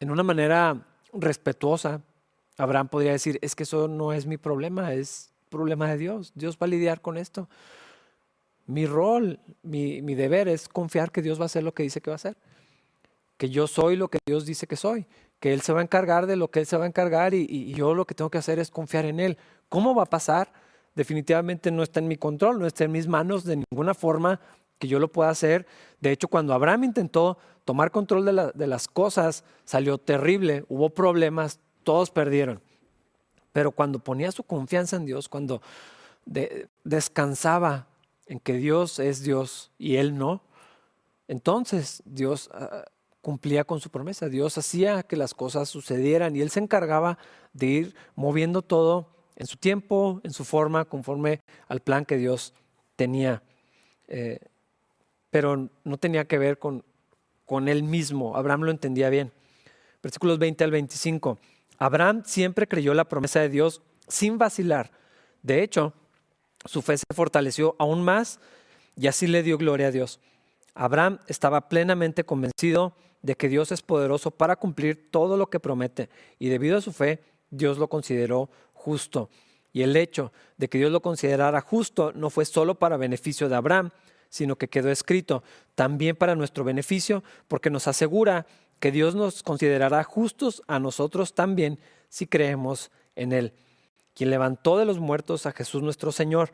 en 0.00 0.10
una 0.10 0.22
manera 0.22 0.86
respetuosa 1.12 2.02
Abraham 2.56 2.88
podría 2.88 3.12
decir, 3.12 3.38
es 3.42 3.54
que 3.54 3.64
eso 3.64 3.88
no 3.88 4.12
es 4.12 4.26
mi 4.26 4.36
problema, 4.36 4.92
es 4.92 5.32
problema 5.48 5.88
de 5.88 5.98
Dios. 5.98 6.32
Dios 6.34 6.56
va 6.60 6.66
a 6.66 6.68
lidiar 6.68 7.00
con 7.00 7.16
esto. 7.16 7.48
Mi 8.66 8.86
rol, 8.86 9.40
mi, 9.62 10.02
mi 10.02 10.14
deber 10.14 10.48
es 10.48 10.68
confiar 10.68 11.10
que 11.10 11.22
Dios 11.22 11.38
va 11.38 11.44
a 11.44 11.46
hacer 11.46 11.62
lo 11.62 11.74
que 11.74 11.82
dice 11.82 12.00
que 12.00 12.10
va 12.10 12.14
a 12.14 12.16
hacer. 12.16 12.36
Que 13.36 13.50
yo 13.50 13.66
soy 13.66 13.96
lo 13.96 14.08
que 14.08 14.18
Dios 14.26 14.46
dice 14.46 14.66
que 14.66 14.76
soy 14.76 15.06
que 15.40 15.52
Él 15.52 15.60
se 15.60 15.72
va 15.72 15.80
a 15.80 15.82
encargar 15.82 16.26
de 16.26 16.36
lo 16.36 16.50
que 16.50 16.60
Él 16.60 16.66
se 16.66 16.76
va 16.76 16.84
a 16.84 16.88
encargar 16.88 17.34
y, 17.34 17.72
yo 17.74 17.94
lo 17.94 18.06
que 18.06 18.14
tengo 18.14 18.30
que 18.30 18.38
hacer 18.38 18.58
es 18.58 18.70
confiar 18.70 19.04
en 19.04 19.20
Él. 19.20 19.38
¿Cómo 19.68 19.94
va 19.94 20.04
a 20.04 20.06
pasar? 20.06 20.52
Definitivamente 20.94 21.70
no 21.70 21.82
está 21.82 22.00
en 22.00 22.08
mi 22.08 22.16
control, 22.16 22.58
no 22.58 22.66
está 22.66 22.84
en 22.84 22.92
mis 22.92 23.08
manos 23.08 23.44
de 23.44 23.56
ninguna 23.56 23.94
forma 23.94 24.40
que 24.78 24.88
yo 24.88 24.98
lo 24.98 25.10
pueda 25.10 25.30
hacer. 25.30 25.66
De 26.00 26.12
hecho, 26.12 26.28
cuando 26.28 26.54
Abraham 26.54 26.84
intentó 26.84 27.38
tomar 27.64 27.90
control 27.90 28.24
de, 28.54 28.66
las 28.66 28.88
cosas, 28.88 29.44
salió 29.64 29.98
terrible, 29.98 30.64
hubo 30.68 30.90
problemas, 30.90 31.58
todos 31.82 32.10
perdieron. 32.10 32.60
Pero 33.52 33.72
cuando 33.72 33.98
ponía 33.98 34.32
su 34.32 34.44
confianza 34.44 34.96
en 34.96 35.06
Dios, 35.06 35.28
cuando 35.28 35.62
descansaba 36.84 37.86
en 38.26 38.40
que 38.40 38.54
Dios 38.54 38.98
es 38.98 39.22
Dios 39.22 39.70
y 39.78 39.96
él 39.96 40.16
no, 40.16 40.42
entonces 41.28 42.02
Dios 42.04 42.50
ah, 42.52 42.84
cumplía 43.24 43.64
con 43.64 43.80
su 43.80 43.88
promesa, 43.88 44.28
Dios 44.28 44.58
hacía 44.58 45.02
que 45.02 45.16
las 45.16 45.32
cosas 45.32 45.70
sucedieran 45.70 46.36
y 46.36 46.42
él 46.42 46.50
se 46.50 46.60
encargaba 46.60 47.16
de 47.54 47.66
ir 47.66 47.94
moviendo 48.16 48.60
todo 48.60 49.08
en 49.36 49.46
su 49.46 49.56
tiempo, 49.56 50.20
en 50.24 50.32
su 50.34 50.44
forma, 50.44 50.84
conforme 50.84 51.40
al 51.66 51.80
plan 51.80 52.04
que 52.04 52.18
Dios 52.18 52.52
tenía. 52.96 53.42
Eh, 54.08 54.40
pero 55.30 55.70
no 55.84 55.96
tenía 55.96 56.26
que 56.26 56.36
ver 56.36 56.58
con, 56.58 56.84
con 57.46 57.68
él 57.68 57.82
mismo. 57.82 58.36
Abraham 58.36 58.64
lo 58.64 58.70
entendía 58.70 59.08
bien. 59.08 59.32
Versículos 60.02 60.38
20 60.38 60.62
al 60.62 60.70
25. 60.70 61.38
Abraham 61.78 62.24
siempre 62.26 62.68
creyó 62.68 62.92
la 62.92 63.08
promesa 63.08 63.40
de 63.40 63.48
Dios 63.48 63.80
sin 64.06 64.36
vacilar. 64.36 64.90
De 65.42 65.62
hecho, 65.62 65.94
su 66.66 66.82
fe 66.82 66.98
se 66.98 67.06
fortaleció 67.14 67.74
aún 67.78 68.04
más 68.04 68.38
y 68.96 69.06
así 69.06 69.26
le 69.26 69.42
dio 69.42 69.56
gloria 69.56 69.86
a 69.86 69.92
Dios. 69.92 70.20
Abraham 70.74 71.20
estaba 71.26 71.70
plenamente 71.70 72.24
convencido 72.24 72.94
de 73.24 73.36
que 73.36 73.48
Dios 73.48 73.72
es 73.72 73.82
poderoso 73.82 74.30
para 74.30 74.54
cumplir 74.54 75.10
todo 75.10 75.36
lo 75.36 75.48
que 75.48 75.58
promete 75.58 76.10
y 76.38 76.48
debido 76.48 76.76
a 76.76 76.80
su 76.80 76.92
fe, 76.92 77.20
Dios 77.50 77.78
lo 77.78 77.88
consideró 77.88 78.50
justo. 78.72 79.30
Y 79.72 79.82
el 79.82 79.96
hecho 79.96 80.32
de 80.56 80.68
que 80.68 80.78
Dios 80.78 80.92
lo 80.92 81.02
considerara 81.02 81.60
justo 81.60 82.12
no 82.14 82.30
fue 82.30 82.44
solo 82.44 82.76
para 82.76 82.96
beneficio 82.96 83.48
de 83.48 83.56
Abraham, 83.56 83.90
sino 84.28 84.56
que 84.56 84.68
quedó 84.68 84.90
escrito 84.90 85.42
también 85.74 86.14
para 86.14 86.36
nuestro 86.36 86.62
beneficio, 86.62 87.24
porque 87.48 87.70
nos 87.70 87.88
asegura 87.88 88.46
que 88.78 88.92
Dios 88.92 89.16
nos 89.16 89.42
considerará 89.42 90.04
justos 90.04 90.62
a 90.68 90.78
nosotros 90.78 91.34
también 91.34 91.80
si 92.08 92.26
creemos 92.26 92.92
en 93.16 93.32
Él 93.32 93.54
quien 94.14 94.30
levantó 94.30 94.78
de 94.78 94.84
los 94.84 94.98
muertos 94.98 95.46
a 95.46 95.52
Jesús 95.52 95.82
nuestro 95.82 96.12
Señor. 96.12 96.52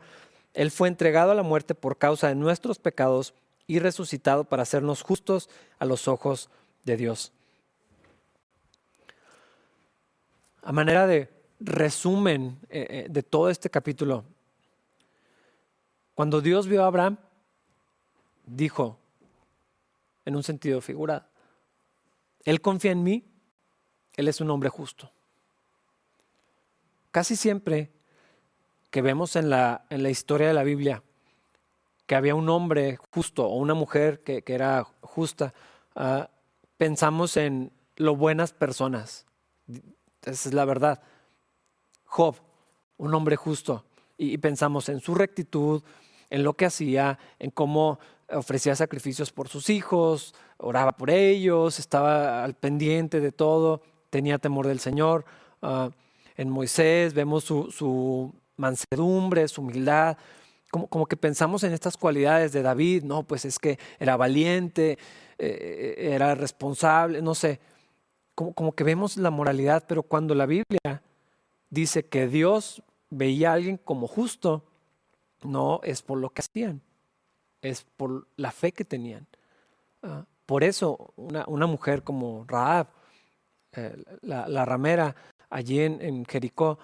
Él 0.53 0.71
fue 0.71 0.87
entregado 0.87 1.31
a 1.31 1.35
la 1.35 1.43
muerte 1.43 1.75
por 1.75 1.97
causa 1.97 2.27
de 2.27 2.35
nuestros 2.35 2.79
pecados 2.79 3.33
y 3.67 3.79
resucitado 3.79 4.43
para 4.43 4.63
hacernos 4.63 5.01
justos 5.01 5.49
a 5.79 5.85
los 5.85 6.07
ojos 6.07 6.49
de 6.83 6.97
Dios. 6.97 7.31
A 10.63 10.71
manera 10.71 11.07
de 11.07 11.29
resumen 11.59 12.59
eh, 12.69 12.87
eh, 12.89 13.07
de 13.09 13.23
todo 13.23 13.49
este 13.49 13.69
capítulo, 13.69 14.23
cuando 16.15 16.41
Dios 16.41 16.67
vio 16.67 16.83
a 16.83 16.87
Abraham, 16.87 17.17
dijo, 18.45 18.97
en 20.25 20.35
un 20.35 20.43
sentido 20.43 20.81
figurado, 20.81 21.25
Él 22.43 22.61
confía 22.61 22.91
en 22.91 23.03
mí, 23.03 23.23
Él 24.15 24.27
es 24.27 24.41
un 24.41 24.49
hombre 24.49 24.69
justo. 24.69 25.11
Casi 27.11 27.35
siempre 27.35 27.91
que 28.89 29.01
vemos 29.01 29.35
en 29.35 29.49
la, 29.49 29.85
en 29.89 30.03
la 30.03 30.09
historia 30.09 30.47
de 30.47 30.53
la 30.53 30.63
Biblia 30.63 31.03
que 32.11 32.15
había 32.15 32.35
un 32.35 32.49
hombre 32.49 32.99
justo 33.11 33.47
o 33.47 33.55
una 33.55 33.73
mujer 33.73 34.19
que, 34.21 34.43
era 34.45 34.85
justa, 34.99 35.53
ah, 35.95 36.29
pensamos 36.81 37.37
en 37.37 37.71
lo 37.95 38.15
buenas 38.15 38.53
personas. 38.53 39.27
Esa 40.23 40.49
es 40.49 40.51
la 40.55 40.65
verdad. 40.65 40.99
Job, 42.05 42.37
un 42.97 43.13
hombre 43.13 43.35
justo, 43.35 43.85
y, 44.17 44.35
pensamos 44.39 44.89
en 44.89 44.99
su 44.99 45.13
rectitud, 45.13 45.83
en 46.31 46.41
lo 46.41 46.55
que 46.55 46.65
hacía, 46.65 47.19
en 47.37 47.51
cómo 47.51 47.99
ofrecía 48.31 48.75
sacrificios 48.75 49.31
por 49.31 49.47
sus 49.47 49.69
hijos, 49.69 50.33
oraba 50.57 50.93
por 50.93 51.11
ellos, 51.11 51.77
estaba 51.77 52.43
al 52.43 52.55
pendiente 52.55 53.19
de 53.19 53.31
todo, 53.31 53.83
tenía 54.09 54.39
temor 54.39 54.65
del 54.65 54.79
Señor. 54.79 55.23
Ah, 55.61 55.91
en 56.35 56.49
Moisés, 56.49 57.13
vemos 57.13 57.43
su, 57.43 58.33
mansedumbre, 58.57 59.47
su 59.49 59.61
humildad, 59.61 60.17
como, 60.71 60.87
como, 60.87 61.05
que 61.05 61.17
pensamos 61.17 61.63
en 61.63 61.73
estas 61.73 61.95
cualidades 61.95 62.53
de 62.53 62.63
David, 62.63 63.03
no, 63.03 63.21
pues 63.21 63.45
es 63.45 63.59
que 63.59 63.77
era 63.99 64.17
valiente, 64.17 64.97
eh, 65.43 66.13
era 66.13 66.35
responsable, 66.35 67.21
no 67.21 67.33
sé, 67.35 67.59
como, 68.35 68.53
como 68.53 68.71
que 68.73 68.83
vemos 68.83 69.17
la 69.17 69.31
moralidad, 69.31 69.85
pero 69.87 70.03
cuando 70.03 70.35
la 70.35 70.45
Biblia 70.45 71.01
dice 71.69 72.05
que 72.05 72.27
Dios 72.27 72.83
veía 73.09 73.51
a 73.51 73.53
alguien 73.53 73.77
como 73.77 74.07
justo, 74.07 74.63
no 75.43 75.81
es 75.83 76.01
por 76.01 76.19
lo 76.19 76.29
que 76.29 76.41
hacían, 76.41 76.81
es 77.61 77.83
por 77.97 78.27
la 78.35 78.51
fe 78.51 78.71
que 78.71 78.85
tenían. 78.85 79.27
Ah, 80.03 80.25
por 80.45 80.63
eso 80.63 81.13
una, 81.15 81.45
una, 81.47 81.65
mujer 81.65 82.03
como 82.03 82.45
Raab, 82.47 82.87
eh, 83.73 84.03
la, 84.21 84.47
la, 84.47 84.65
ramera, 84.65 85.15
allí 85.49 85.79
en, 85.79 86.25
Jericó, 86.25 86.79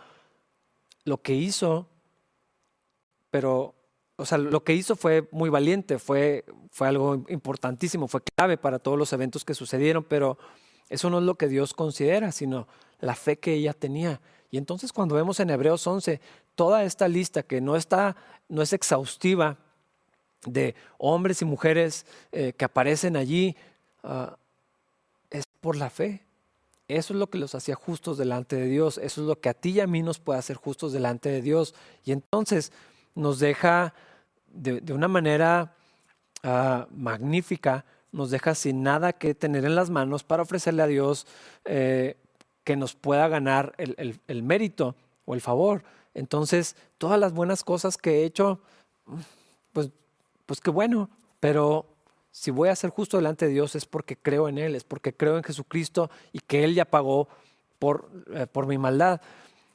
lo 1.03 1.22
que 1.22 1.34
hizo, 1.34 1.88
pero, 3.30 3.76
o 4.18 4.26
sea, 4.26 4.39
lo 4.39 4.63
que 4.63 4.74
hizo 4.74 4.95
fue 4.95 5.28
muy 5.32 5.49
valiente, 5.49 5.99
fue, 5.99 6.43
fue 6.72 6.88
algo 6.88 7.24
importantísimo, 7.30 8.07
fue 8.07 8.22
clave 8.22 8.57
para 8.57 8.80
todos 8.80 8.97
los 8.97 9.13
eventos 9.13 9.45
que 9.45 9.53
sucedieron, 9.53 10.03
pero 10.03 10.39
eso 10.89 11.09
no 11.11 11.20
es 11.20 11.24
lo 11.24 11.36
que 11.36 11.47
Dios 11.47 11.74
considera, 11.74 12.32
sino 12.32 12.68
la 12.99 13.13
fe 13.13 13.38
que 13.38 13.53
ella 13.53 13.74
tenía. 13.74 14.20
Y 14.49 14.57
entonces 14.57 14.91
cuando 14.91 15.13
vemos 15.13 15.39
en 15.39 15.51
Hebreos 15.51 15.86
11 15.86 16.20
toda 16.55 16.84
esta 16.84 17.07
lista 17.07 17.43
que 17.43 17.61
no 17.61 17.76
está, 17.76 18.15
no 18.49 18.63
es 18.63 18.74
exhaustiva 18.74 19.57
de 20.45 20.74
hombres 20.97 21.43
y 21.43 21.45
mujeres 21.45 22.07
eh, 22.32 22.53
que 22.57 22.65
aparecen 22.65 23.18
allí, 23.18 23.55
ah, 24.03 24.36
es 25.30 25.43
por 25.61 25.76
la 25.76 25.91
fe. 25.91 26.24
Eso 26.88 27.13
es 27.13 27.20
lo 27.20 27.30
que 27.30 27.38
los 27.38 27.53
hacía 27.53 27.76
justos 27.76 28.18
delante 28.18 28.55
de 28.55 28.65
Dios. 28.65 28.97
Eso 28.97 29.22
es 29.22 29.28
lo 29.28 29.39
que 29.39 29.49
a 29.49 29.53
ti 29.53 29.72
y 29.72 29.80
a 29.82 29.88
mí 29.88 30.01
nos 30.01 30.20
puede 30.20 30.39
hacer 30.39 30.55
justos 30.55 30.93
delante 30.93 31.30
de 31.30 31.41
Dios. 31.41 31.76
Y 32.05 32.13
entonces 32.13 32.72
nos 33.18 33.39
deja 33.39 33.93
de, 34.47 34.93
una 34.93 35.07
manera 35.07 35.74
ah, 36.43 36.88
magnífica, 36.91 37.84
nos 38.11 38.30
deja 38.30 38.55
sin 38.55 38.84
nada 38.84 39.13
que 39.13 39.36
tener 39.36 39.65
en 39.65 39.76
las 39.76 39.89
manos 39.89 40.24
para 40.24 40.43
ofrecerle 40.43 40.84
a 40.84 40.88
Dios 40.88 41.28
eh, 41.65 42.15
que 42.63 42.76
nos 42.76 42.95
pueda 42.95 43.28
ganar 43.28 43.74
el, 43.78 44.43
mérito 44.43 44.95
o 45.26 45.34
el 45.34 45.41
favor. 45.41 45.84
Entonces, 46.13 46.76
todas 46.97 47.20
las 47.20 47.34
buenas 47.34 47.63
cosas 47.63 47.97
que 47.97 48.22
he 48.22 48.26
hecho, 48.26 48.59
pues, 49.74 49.89
pues 50.45 50.61
qué 50.61 50.70
bueno, 50.70 51.09
pero 51.39 51.86
si 52.32 52.51
voy 52.51 52.70
a 52.70 52.76
ser 52.76 52.91
justo 52.91 53.18
delante 53.18 53.47
de 53.47 53.53
Dios 53.53 53.76
es 53.76 53.86
porque 53.86 54.15
creo 54.15 54.47
en 54.47 54.57
Él, 54.57 54.76
es 54.76 54.84
porque 54.84 55.13
creo 55.13 55.38
en 55.38 55.43
Jesucristo 55.43 56.09
y 56.32 56.39
que 56.39 56.63
Él 56.63 56.76
ya 56.76 56.86
pagó 56.86 57.28
por, 57.80 58.09
eh, 58.34 58.47
por 58.47 58.68
mi 58.68 58.78
maldad. 58.78 59.22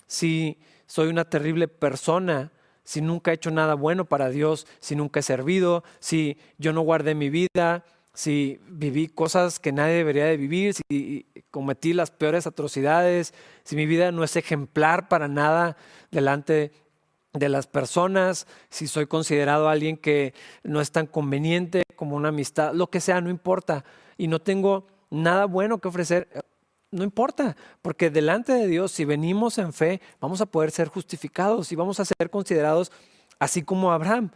Si 0.06 0.58
soy 0.86 1.08
una 1.08 1.24
terrible 1.24 1.68
persona, 1.68 2.52
si 2.84 3.00
nunca 3.00 3.30
he 3.30 3.34
hecho 3.34 3.50
nada 3.50 3.74
bueno 3.74 4.04
para 4.04 4.30
Dios, 4.30 4.66
si 4.80 4.96
nunca 4.96 5.20
he 5.20 5.22
servido, 5.22 5.84
si 6.00 6.36
yo 6.58 6.72
no 6.72 6.82
guardé 6.82 7.14
mi 7.14 7.30
vida, 7.30 7.84
si 8.14 8.60
viví 8.68 9.08
cosas 9.08 9.58
que 9.58 9.72
nadie 9.72 9.94
debería 9.94 10.26
de 10.26 10.36
vivir, 10.36 10.74
si 10.74 11.26
cometí 11.50 11.92
las 11.92 12.10
peores 12.10 12.46
atrocidades, 12.46 13.32
si 13.64 13.76
mi 13.76 13.86
vida 13.86 14.12
no 14.12 14.24
es 14.24 14.36
ejemplar 14.36 15.08
para 15.08 15.28
nada 15.28 15.76
delante 16.10 16.72
de 17.32 17.48
las 17.48 17.66
personas, 17.66 18.46
si 18.68 18.86
soy 18.86 19.06
considerado 19.06 19.68
alguien 19.68 19.96
que 19.96 20.34
no 20.62 20.80
es 20.80 20.92
tan 20.92 21.06
conveniente 21.06 21.82
como 21.96 22.16
una 22.16 22.28
amistad, 22.28 22.74
lo 22.74 22.88
que 22.88 23.00
sea, 23.00 23.20
no 23.20 23.30
importa. 23.30 23.84
Y 24.18 24.28
no 24.28 24.40
tengo 24.40 24.86
nada 25.10 25.46
bueno 25.46 25.78
que 25.78 25.88
ofrecer, 25.88 26.28
no 26.92 27.02
importa, 27.02 27.56
porque 27.82 28.10
delante 28.10 28.52
de 28.52 28.68
Dios, 28.68 28.92
si 28.92 29.04
venimos 29.04 29.58
en 29.58 29.72
fe, 29.72 30.00
vamos 30.20 30.40
a 30.40 30.46
poder 30.46 30.70
ser 30.70 30.88
justificados 30.88 31.72
y 31.72 31.76
vamos 31.76 31.98
a 31.98 32.04
ser 32.04 32.30
considerados 32.30 32.92
así 33.38 33.62
como 33.62 33.90
Abraham. 33.90 34.30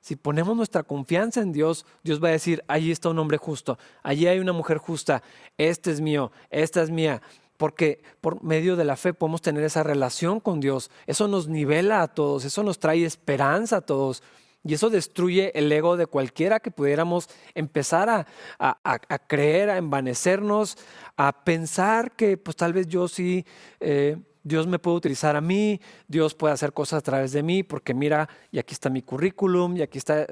Si 0.00 0.16
ponemos 0.16 0.56
nuestra 0.56 0.82
confianza 0.82 1.42
en 1.42 1.52
Dios, 1.52 1.86
Dios 2.02 2.22
va 2.24 2.28
a 2.28 2.32
decir, 2.32 2.64
allí 2.66 2.90
está 2.90 3.10
un 3.10 3.18
hombre 3.18 3.36
justo, 3.36 3.78
allí 4.02 4.26
hay 4.26 4.38
una 4.38 4.52
mujer 4.52 4.78
justa, 4.78 5.22
este 5.58 5.90
es 5.90 6.00
mío, 6.00 6.32
esta 6.50 6.82
es 6.82 6.90
mía 6.90 7.22
porque 7.60 8.02
por 8.22 8.42
medio 8.42 8.74
de 8.74 8.84
la 8.84 8.96
fe 8.96 9.12
podemos 9.12 9.42
tener 9.42 9.62
esa 9.64 9.82
relación 9.82 10.40
con 10.40 10.60
Dios. 10.60 10.90
Eso 11.06 11.28
nos 11.28 11.46
nivela 11.46 12.00
a 12.00 12.08
todos, 12.08 12.46
eso 12.46 12.62
nos 12.62 12.78
trae 12.78 13.04
esperanza 13.04 13.76
a 13.76 13.80
todos. 13.82 14.22
Y 14.62 14.74
eso 14.74 14.90
destruye 14.90 15.58
el 15.58 15.72
ego 15.72 15.96
de 15.96 16.06
cualquiera 16.06 16.60
que 16.60 16.70
pudiéramos 16.70 17.28
empezar 17.54 18.26
a, 18.58 19.18
creer, 19.26 19.70
a 19.70 19.78
envanecernos, 19.78 20.76
a 21.16 21.44
pensar 21.44 22.12
que 22.12 22.36
pues 22.36 22.56
tal 22.56 22.74
vez 22.74 22.86
yo 22.86 23.08
sí, 23.08 23.46
eh, 23.80 24.18
Dios 24.42 24.66
me 24.66 24.78
puede 24.78 24.98
utilizar 24.98 25.34
a 25.36 25.40
mí, 25.40 25.80
Dios 26.08 26.34
puede 26.34 26.52
hacer 26.52 26.72
cosas 26.72 26.98
a 26.98 27.02
través 27.02 27.32
de 27.32 27.42
mí, 27.42 27.62
porque 27.62 27.94
mira, 27.94 28.28
y 28.50 28.58
aquí 28.58 28.74
está 28.74 28.90
mi 28.90 29.02
currículum, 29.02 29.76
y 29.76 29.82
aquí 29.82 29.98
está... 29.98 30.26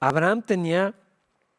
Abraham 0.00 0.42
tenía 0.42 0.94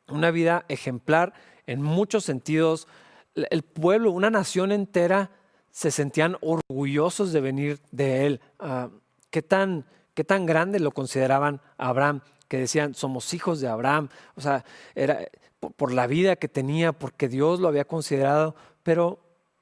una 0.08 0.32
vida 0.32 0.66
ejemplar 0.70 1.34
en 1.66 1.82
muchos 1.82 2.26
sentidos, 2.26 2.88
el 3.36 3.64
pueblo, 3.64 4.12
una 4.12 4.30
nación 4.30 4.72
entera, 4.72 5.32
se 5.72 5.90
sentían 5.92 6.38
orgullosos 6.42 7.34
de 7.34 7.42
venir 7.42 7.80
de 7.92 8.26
él. 8.28 8.42
Ah, 8.60 8.90
¿qué, 9.32 9.42
tan, 9.42 9.86
¿Qué 10.14 10.24
tan 10.24 10.46
grande 10.46 10.80
lo 10.80 10.92
consideraban 10.92 11.62
Abraham? 11.78 12.22
que 12.54 12.60
decían, 12.60 12.94
somos 12.94 13.34
hijos 13.34 13.62
de 13.62 13.68
Abraham. 13.68 14.10
O 14.36 14.42
sea, 14.42 14.64
era 14.94 15.28
por 15.76 15.92
la 15.92 16.06
vida 16.06 16.36
que 16.36 16.48
tenía, 16.48 16.94
porque 16.94 17.28
Dios 17.28 17.60
lo 17.60 17.68
había 17.68 17.86
considerado, 17.86 18.56
pero 18.84 19.20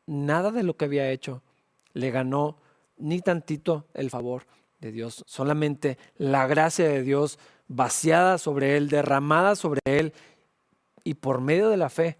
nada 0.07 0.51
de 0.51 0.63
lo 0.63 0.75
que 0.75 0.83
había 0.83 1.09
hecho 1.09 1.41
le 1.93 2.11
ganó 2.11 2.57
ni 2.97 3.21
tantito 3.21 3.85
el 3.93 4.09
favor 4.09 4.43
de 4.81 4.91
Dios. 4.91 5.23
Solamente 5.25 5.97
la 6.17 6.47
gracia 6.47 6.85
de 6.85 7.01
Dios 7.01 7.39
vaciada 7.69 8.37
sobre 8.37 8.75
él, 8.75 8.89
derramada 8.89 9.55
sobre 9.55 9.79
él, 9.85 10.13
y 11.05 11.13
por 11.13 11.39
medio 11.39 11.69
de 11.69 11.77
la 11.77 11.89
fe, 11.89 12.17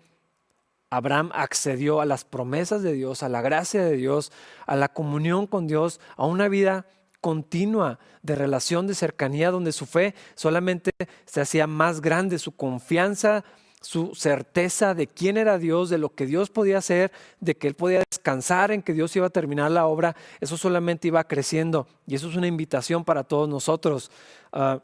Abraham 0.90 1.32
accedió 1.34 2.00
a 2.00 2.06
las 2.06 2.24
promesas 2.24 2.82
de 2.82 2.94
Dios, 2.94 3.24
a 3.24 3.30
la 3.30 3.42
gracia 3.42 3.84
de 3.84 3.98
Dios, 3.98 4.32
a 4.66 4.78
la 4.78 4.88
comunión 4.88 5.48
con 5.48 5.68
Dios, 5.68 6.00
a 6.16 6.26
una 6.26 6.48
vida 6.48 6.86
continua 7.22 8.00
de 8.24 8.36
relación, 8.36 8.88
de 8.88 8.96
cercanía, 8.96 9.52
donde 9.52 9.72
su 9.72 9.86
fe 9.86 10.16
solamente 10.36 10.92
se 11.26 11.42
hacía 11.42 11.68
más 11.68 12.02
grande, 12.02 12.40
su 12.40 12.52
confianza, 12.52 13.46
su 13.82 14.14
certeza 14.14 14.94
de 14.94 15.08
quién 15.08 15.38
era 15.38 15.58
Dios, 15.58 15.90
de 15.90 15.98
lo 15.98 16.14
que 16.14 16.26
Dios 16.26 16.50
podía 16.50 16.80
hacer, 16.80 17.12
de 17.40 17.56
que 17.56 17.68
él 17.68 17.76
podía 17.76 18.04
descansar 18.10 18.72
en 18.72 18.84
que 18.84 18.94
Dios 18.94 19.16
iba 19.16 19.28
a 19.28 19.32
terminar 19.32 19.72
la 19.72 19.88
obra, 19.88 20.16
eso 20.40 20.58
solamente 20.58 21.08
iba 21.08 21.24
creciendo. 21.24 21.88
Y 22.06 22.16
eso 22.16 22.30
es 22.30 22.36
una 22.36 22.48
invitación 22.48 23.04
para 23.06 23.24
todos 23.24 23.48
nosotros. 23.48 24.12
Ah, 24.52 24.82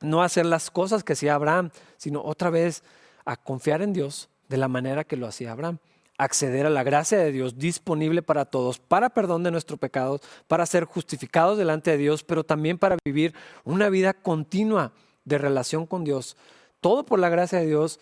no 0.00 0.22
hacer 0.22 0.46
las 0.46 0.70
cosas 0.70 1.04
que 1.04 1.14
hacía 1.14 1.34
Abraham, 1.34 1.70
sino 1.96 2.22
otra 2.22 2.50
vez 2.50 2.82
a 3.24 3.36
confiar 3.36 3.82
en 3.82 3.92
Dios 3.92 4.28
de 4.48 4.56
la 4.56 4.68
manera 4.68 5.04
que 5.04 5.16
lo 5.16 5.26
hacía 5.26 5.52
Abraham 5.52 5.78
acceder 6.18 6.66
a 6.66 6.70
la 6.70 6.82
gracia 6.82 7.18
de 7.18 7.32
Dios 7.32 7.58
disponible 7.58 8.22
para 8.22 8.44
todos, 8.44 8.78
para 8.78 9.10
perdón 9.10 9.42
de 9.42 9.50
nuestros 9.50 9.78
pecados, 9.78 10.20
para 10.48 10.66
ser 10.66 10.84
justificados 10.84 11.58
delante 11.58 11.90
de 11.90 11.98
Dios, 11.98 12.24
pero 12.24 12.44
también 12.44 12.78
para 12.78 12.96
vivir 13.04 13.34
una 13.64 13.88
vida 13.88 14.14
continua 14.14 14.92
de 15.24 15.38
relación 15.38 15.86
con 15.86 16.04
Dios. 16.04 16.36
Todo 16.80 17.04
por 17.04 17.18
la 17.18 17.28
gracia 17.28 17.58
de 17.58 17.66
Dios 17.66 18.00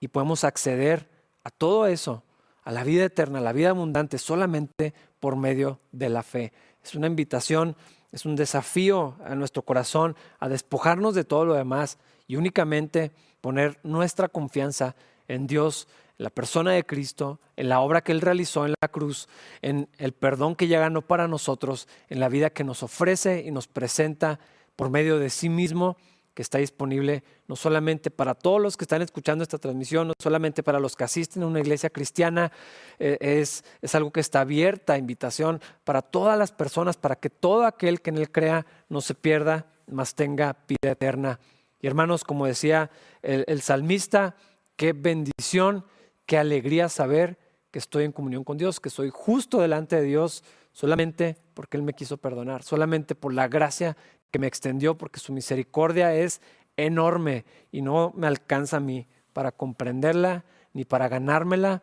y 0.00 0.08
podemos 0.08 0.44
acceder 0.44 1.08
a 1.44 1.50
todo 1.50 1.86
eso, 1.86 2.22
a 2.64 2.72
la 2.72 2.84
vida 2.84 3.04
eterna, 3.04 3.38
a 3.38 3.42
la 3.42 3.52
vida 3.52 3.70
abundante, 3.70 4.18
solamente 4.18 4.94
por 5.20 5.36
medio 5.36 5.78
de 5.92 6.08
la 6.08 6.22
fe. 6.22 6.52
Es 6.82 6.94
una 6.94 7.06
invitación, 7.06 7.76
es 8.12 8.24
un 8.26 8.36
desafío 8.36 9.16
a 9.24 9.34
nuestro 9.34 9.62
corazón 9.62 10.16
a 10.38 10.48
despojarnos 10.48 11.14
de 11.14 11.24
todo 11.24 11.44
lo 11.44 11.54
demás 11.54 11.98
y 12.26 12.36
únicamente 12.36 13.12
poner 13.40 13.78
nuestra 13.82 14.28
confianza 14.28 14.96
en 15.28 15.46
Dios, 15.46 15.88
la 16.16 16.30
persona 16.30 16.72
de 16.72 16.84
Cristo, 16.84 17.40
en 17.56 17.68
la 17.68 17.80
obra 17.80 18.02
que 18.02 18.12
Él 18.12 18.20
realizó 18.20 18.66
en 18.66 18.74
la 18.80 18.88
cruz, 18.88 19.28
en 19.62 19.88
el 19.98 20.12
perdón 20.12 20.54
que 20.54 20.68
ya 20.68 20.80
ganó 20.80 21.02
para 21.02 21.28
nosotros, 21.28 21.88
en 22.08 22.20
la 22.20 22.28
vida 22.28 22.50
que 22.50 22.64
nos 22.64 22.82
ofrece 22.82 23.42
y 23.44 23.50
nos 23.50 23.66
presenta 23.66 24.38
por 24.76 24.90
medio 24.90 25.18
de 25.18 25.30
sí 25.30 25.48
mismo 25.48 25.96
que 26.34 26.42
está 26.42 26.58
disponible 26.58 27.22
no 27.46 27.54
solamente 27.54 28.10
para 28.10 28.34
todos 28.34 28.60
los 28.60 28.76
que 28.76 28.84
están 28.84 29.02
escuchando 29.02 29.44
esta 29.44 29.58
transmisión, 29.58 30.08
no 30.08 30.14
solamente 30.18 30.64
para 30.64 30.80
los 30.80 30.96
que 30.96 31.04
asisten 31.04 31.44
a 31.44 31.46
una 31.46 31.60
iglesia 31.60 31.90
cristiana, 31.90 32.50
eh, 32.98 33.16
es, 33.20 33.64
es 33.80 33.94
algo 33.94 34.10
que 34.10 34.20
está 34.20 34.40
abierta, 34.40 34.98
invitación 34.98 35.60
para 35.84 36.02
todas 36.02 36.36
las 36.36 36.50
personas, 36.50 36.96
para 36.96 37.16
que 37.16 37.30
todo 37.30 37.64
aquel 37.64 38.00
que 38.00 38.10
en 38.10 38.18
él 38.18 38.32
crea 38.32 38.66
no 38.88 39.00
se 39.00 39.14
pierda, 39.14 39.66
mas 39.86 40.16
tenga 40.16 40.56
vida 40.66 40.92
eterna. 40.92 41.38
Y 41.80 41.86
hermanos, 41.86 42.24
como 42.24 42.46
decía 42.46 42.90
el, 43.22 43.44
el 43.46 43.62
salmista, 43.62 44.34
qué 44.76 44.92
bendición, 44.92 45.84
qué 46.26 46.38
alegría 46.38 46.88
saber 46.88 47.38
que 47.70 47.78
estoy 47.78 48.04
en 48.04 48.12
comunión 48.12 48.44
con 48.44 48.56
Dios, 48.56 48.80
que 48.80 48.90
soy 48.90 49.10
justo 49.12 49.60
delante 49.60 49.96
de 49.96 50.02
Dios 50.02 50.44
solamente 50.72 51.36
porque 51.54 51.76
Él 51.76 51.82
me 51.82 51.94
quiso 51.94 52.16
perdonar, 52.16 52.62
solamente 52.62 53.14
por 53.14 53.32
la 53.32 53.48
gracia 53.48 53.96
que 54.30 54.38
me 54.38 54.46
extendió 54.46 54.96
porque 54.98 55.20
su 55.20 55.32
misericordia 55.32 56.14
es 56.14 56.40
enorme 56.76 57.44
y 57.70 57.82
no 57.82 58.12
me 58.16 58.26
alcanza 58.26 58.78
a 58.78 58.80
mí 58.80 59.06
para 59.32 59.52
comprenderla 59.52 60.44
ni 60.72 60.84
para 60.84 61.08
ganármela. 61.08 61.82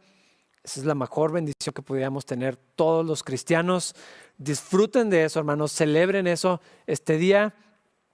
Esa 0.63 0.79
es 0.81 0.85
la 0.85 0.95
mejor 0.95 1.31
bendición 1.31 1.73
que 1.73 1.81
pudiéramos 1.81 2.25
tener 2.25 2.55
todos 2.55 3.05
los 3.05 3.23
cristianos. 3.23 3.95
Disfruten 4.37 5.09
de 5.09 5.25
eso, 5.25 5.39
hermanos, 5.39 5.71
celebren 5.71 6.27
eso 6.27 6.61
este 6.85 7.17
día, 7.17 7.55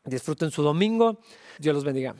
disfruten 0.05 0.51
su 0.51 0.61
domingo. 0.63 1.19
Dios 1.59 1.75
los 1.75 1.83
bendiga. 1.83 2.15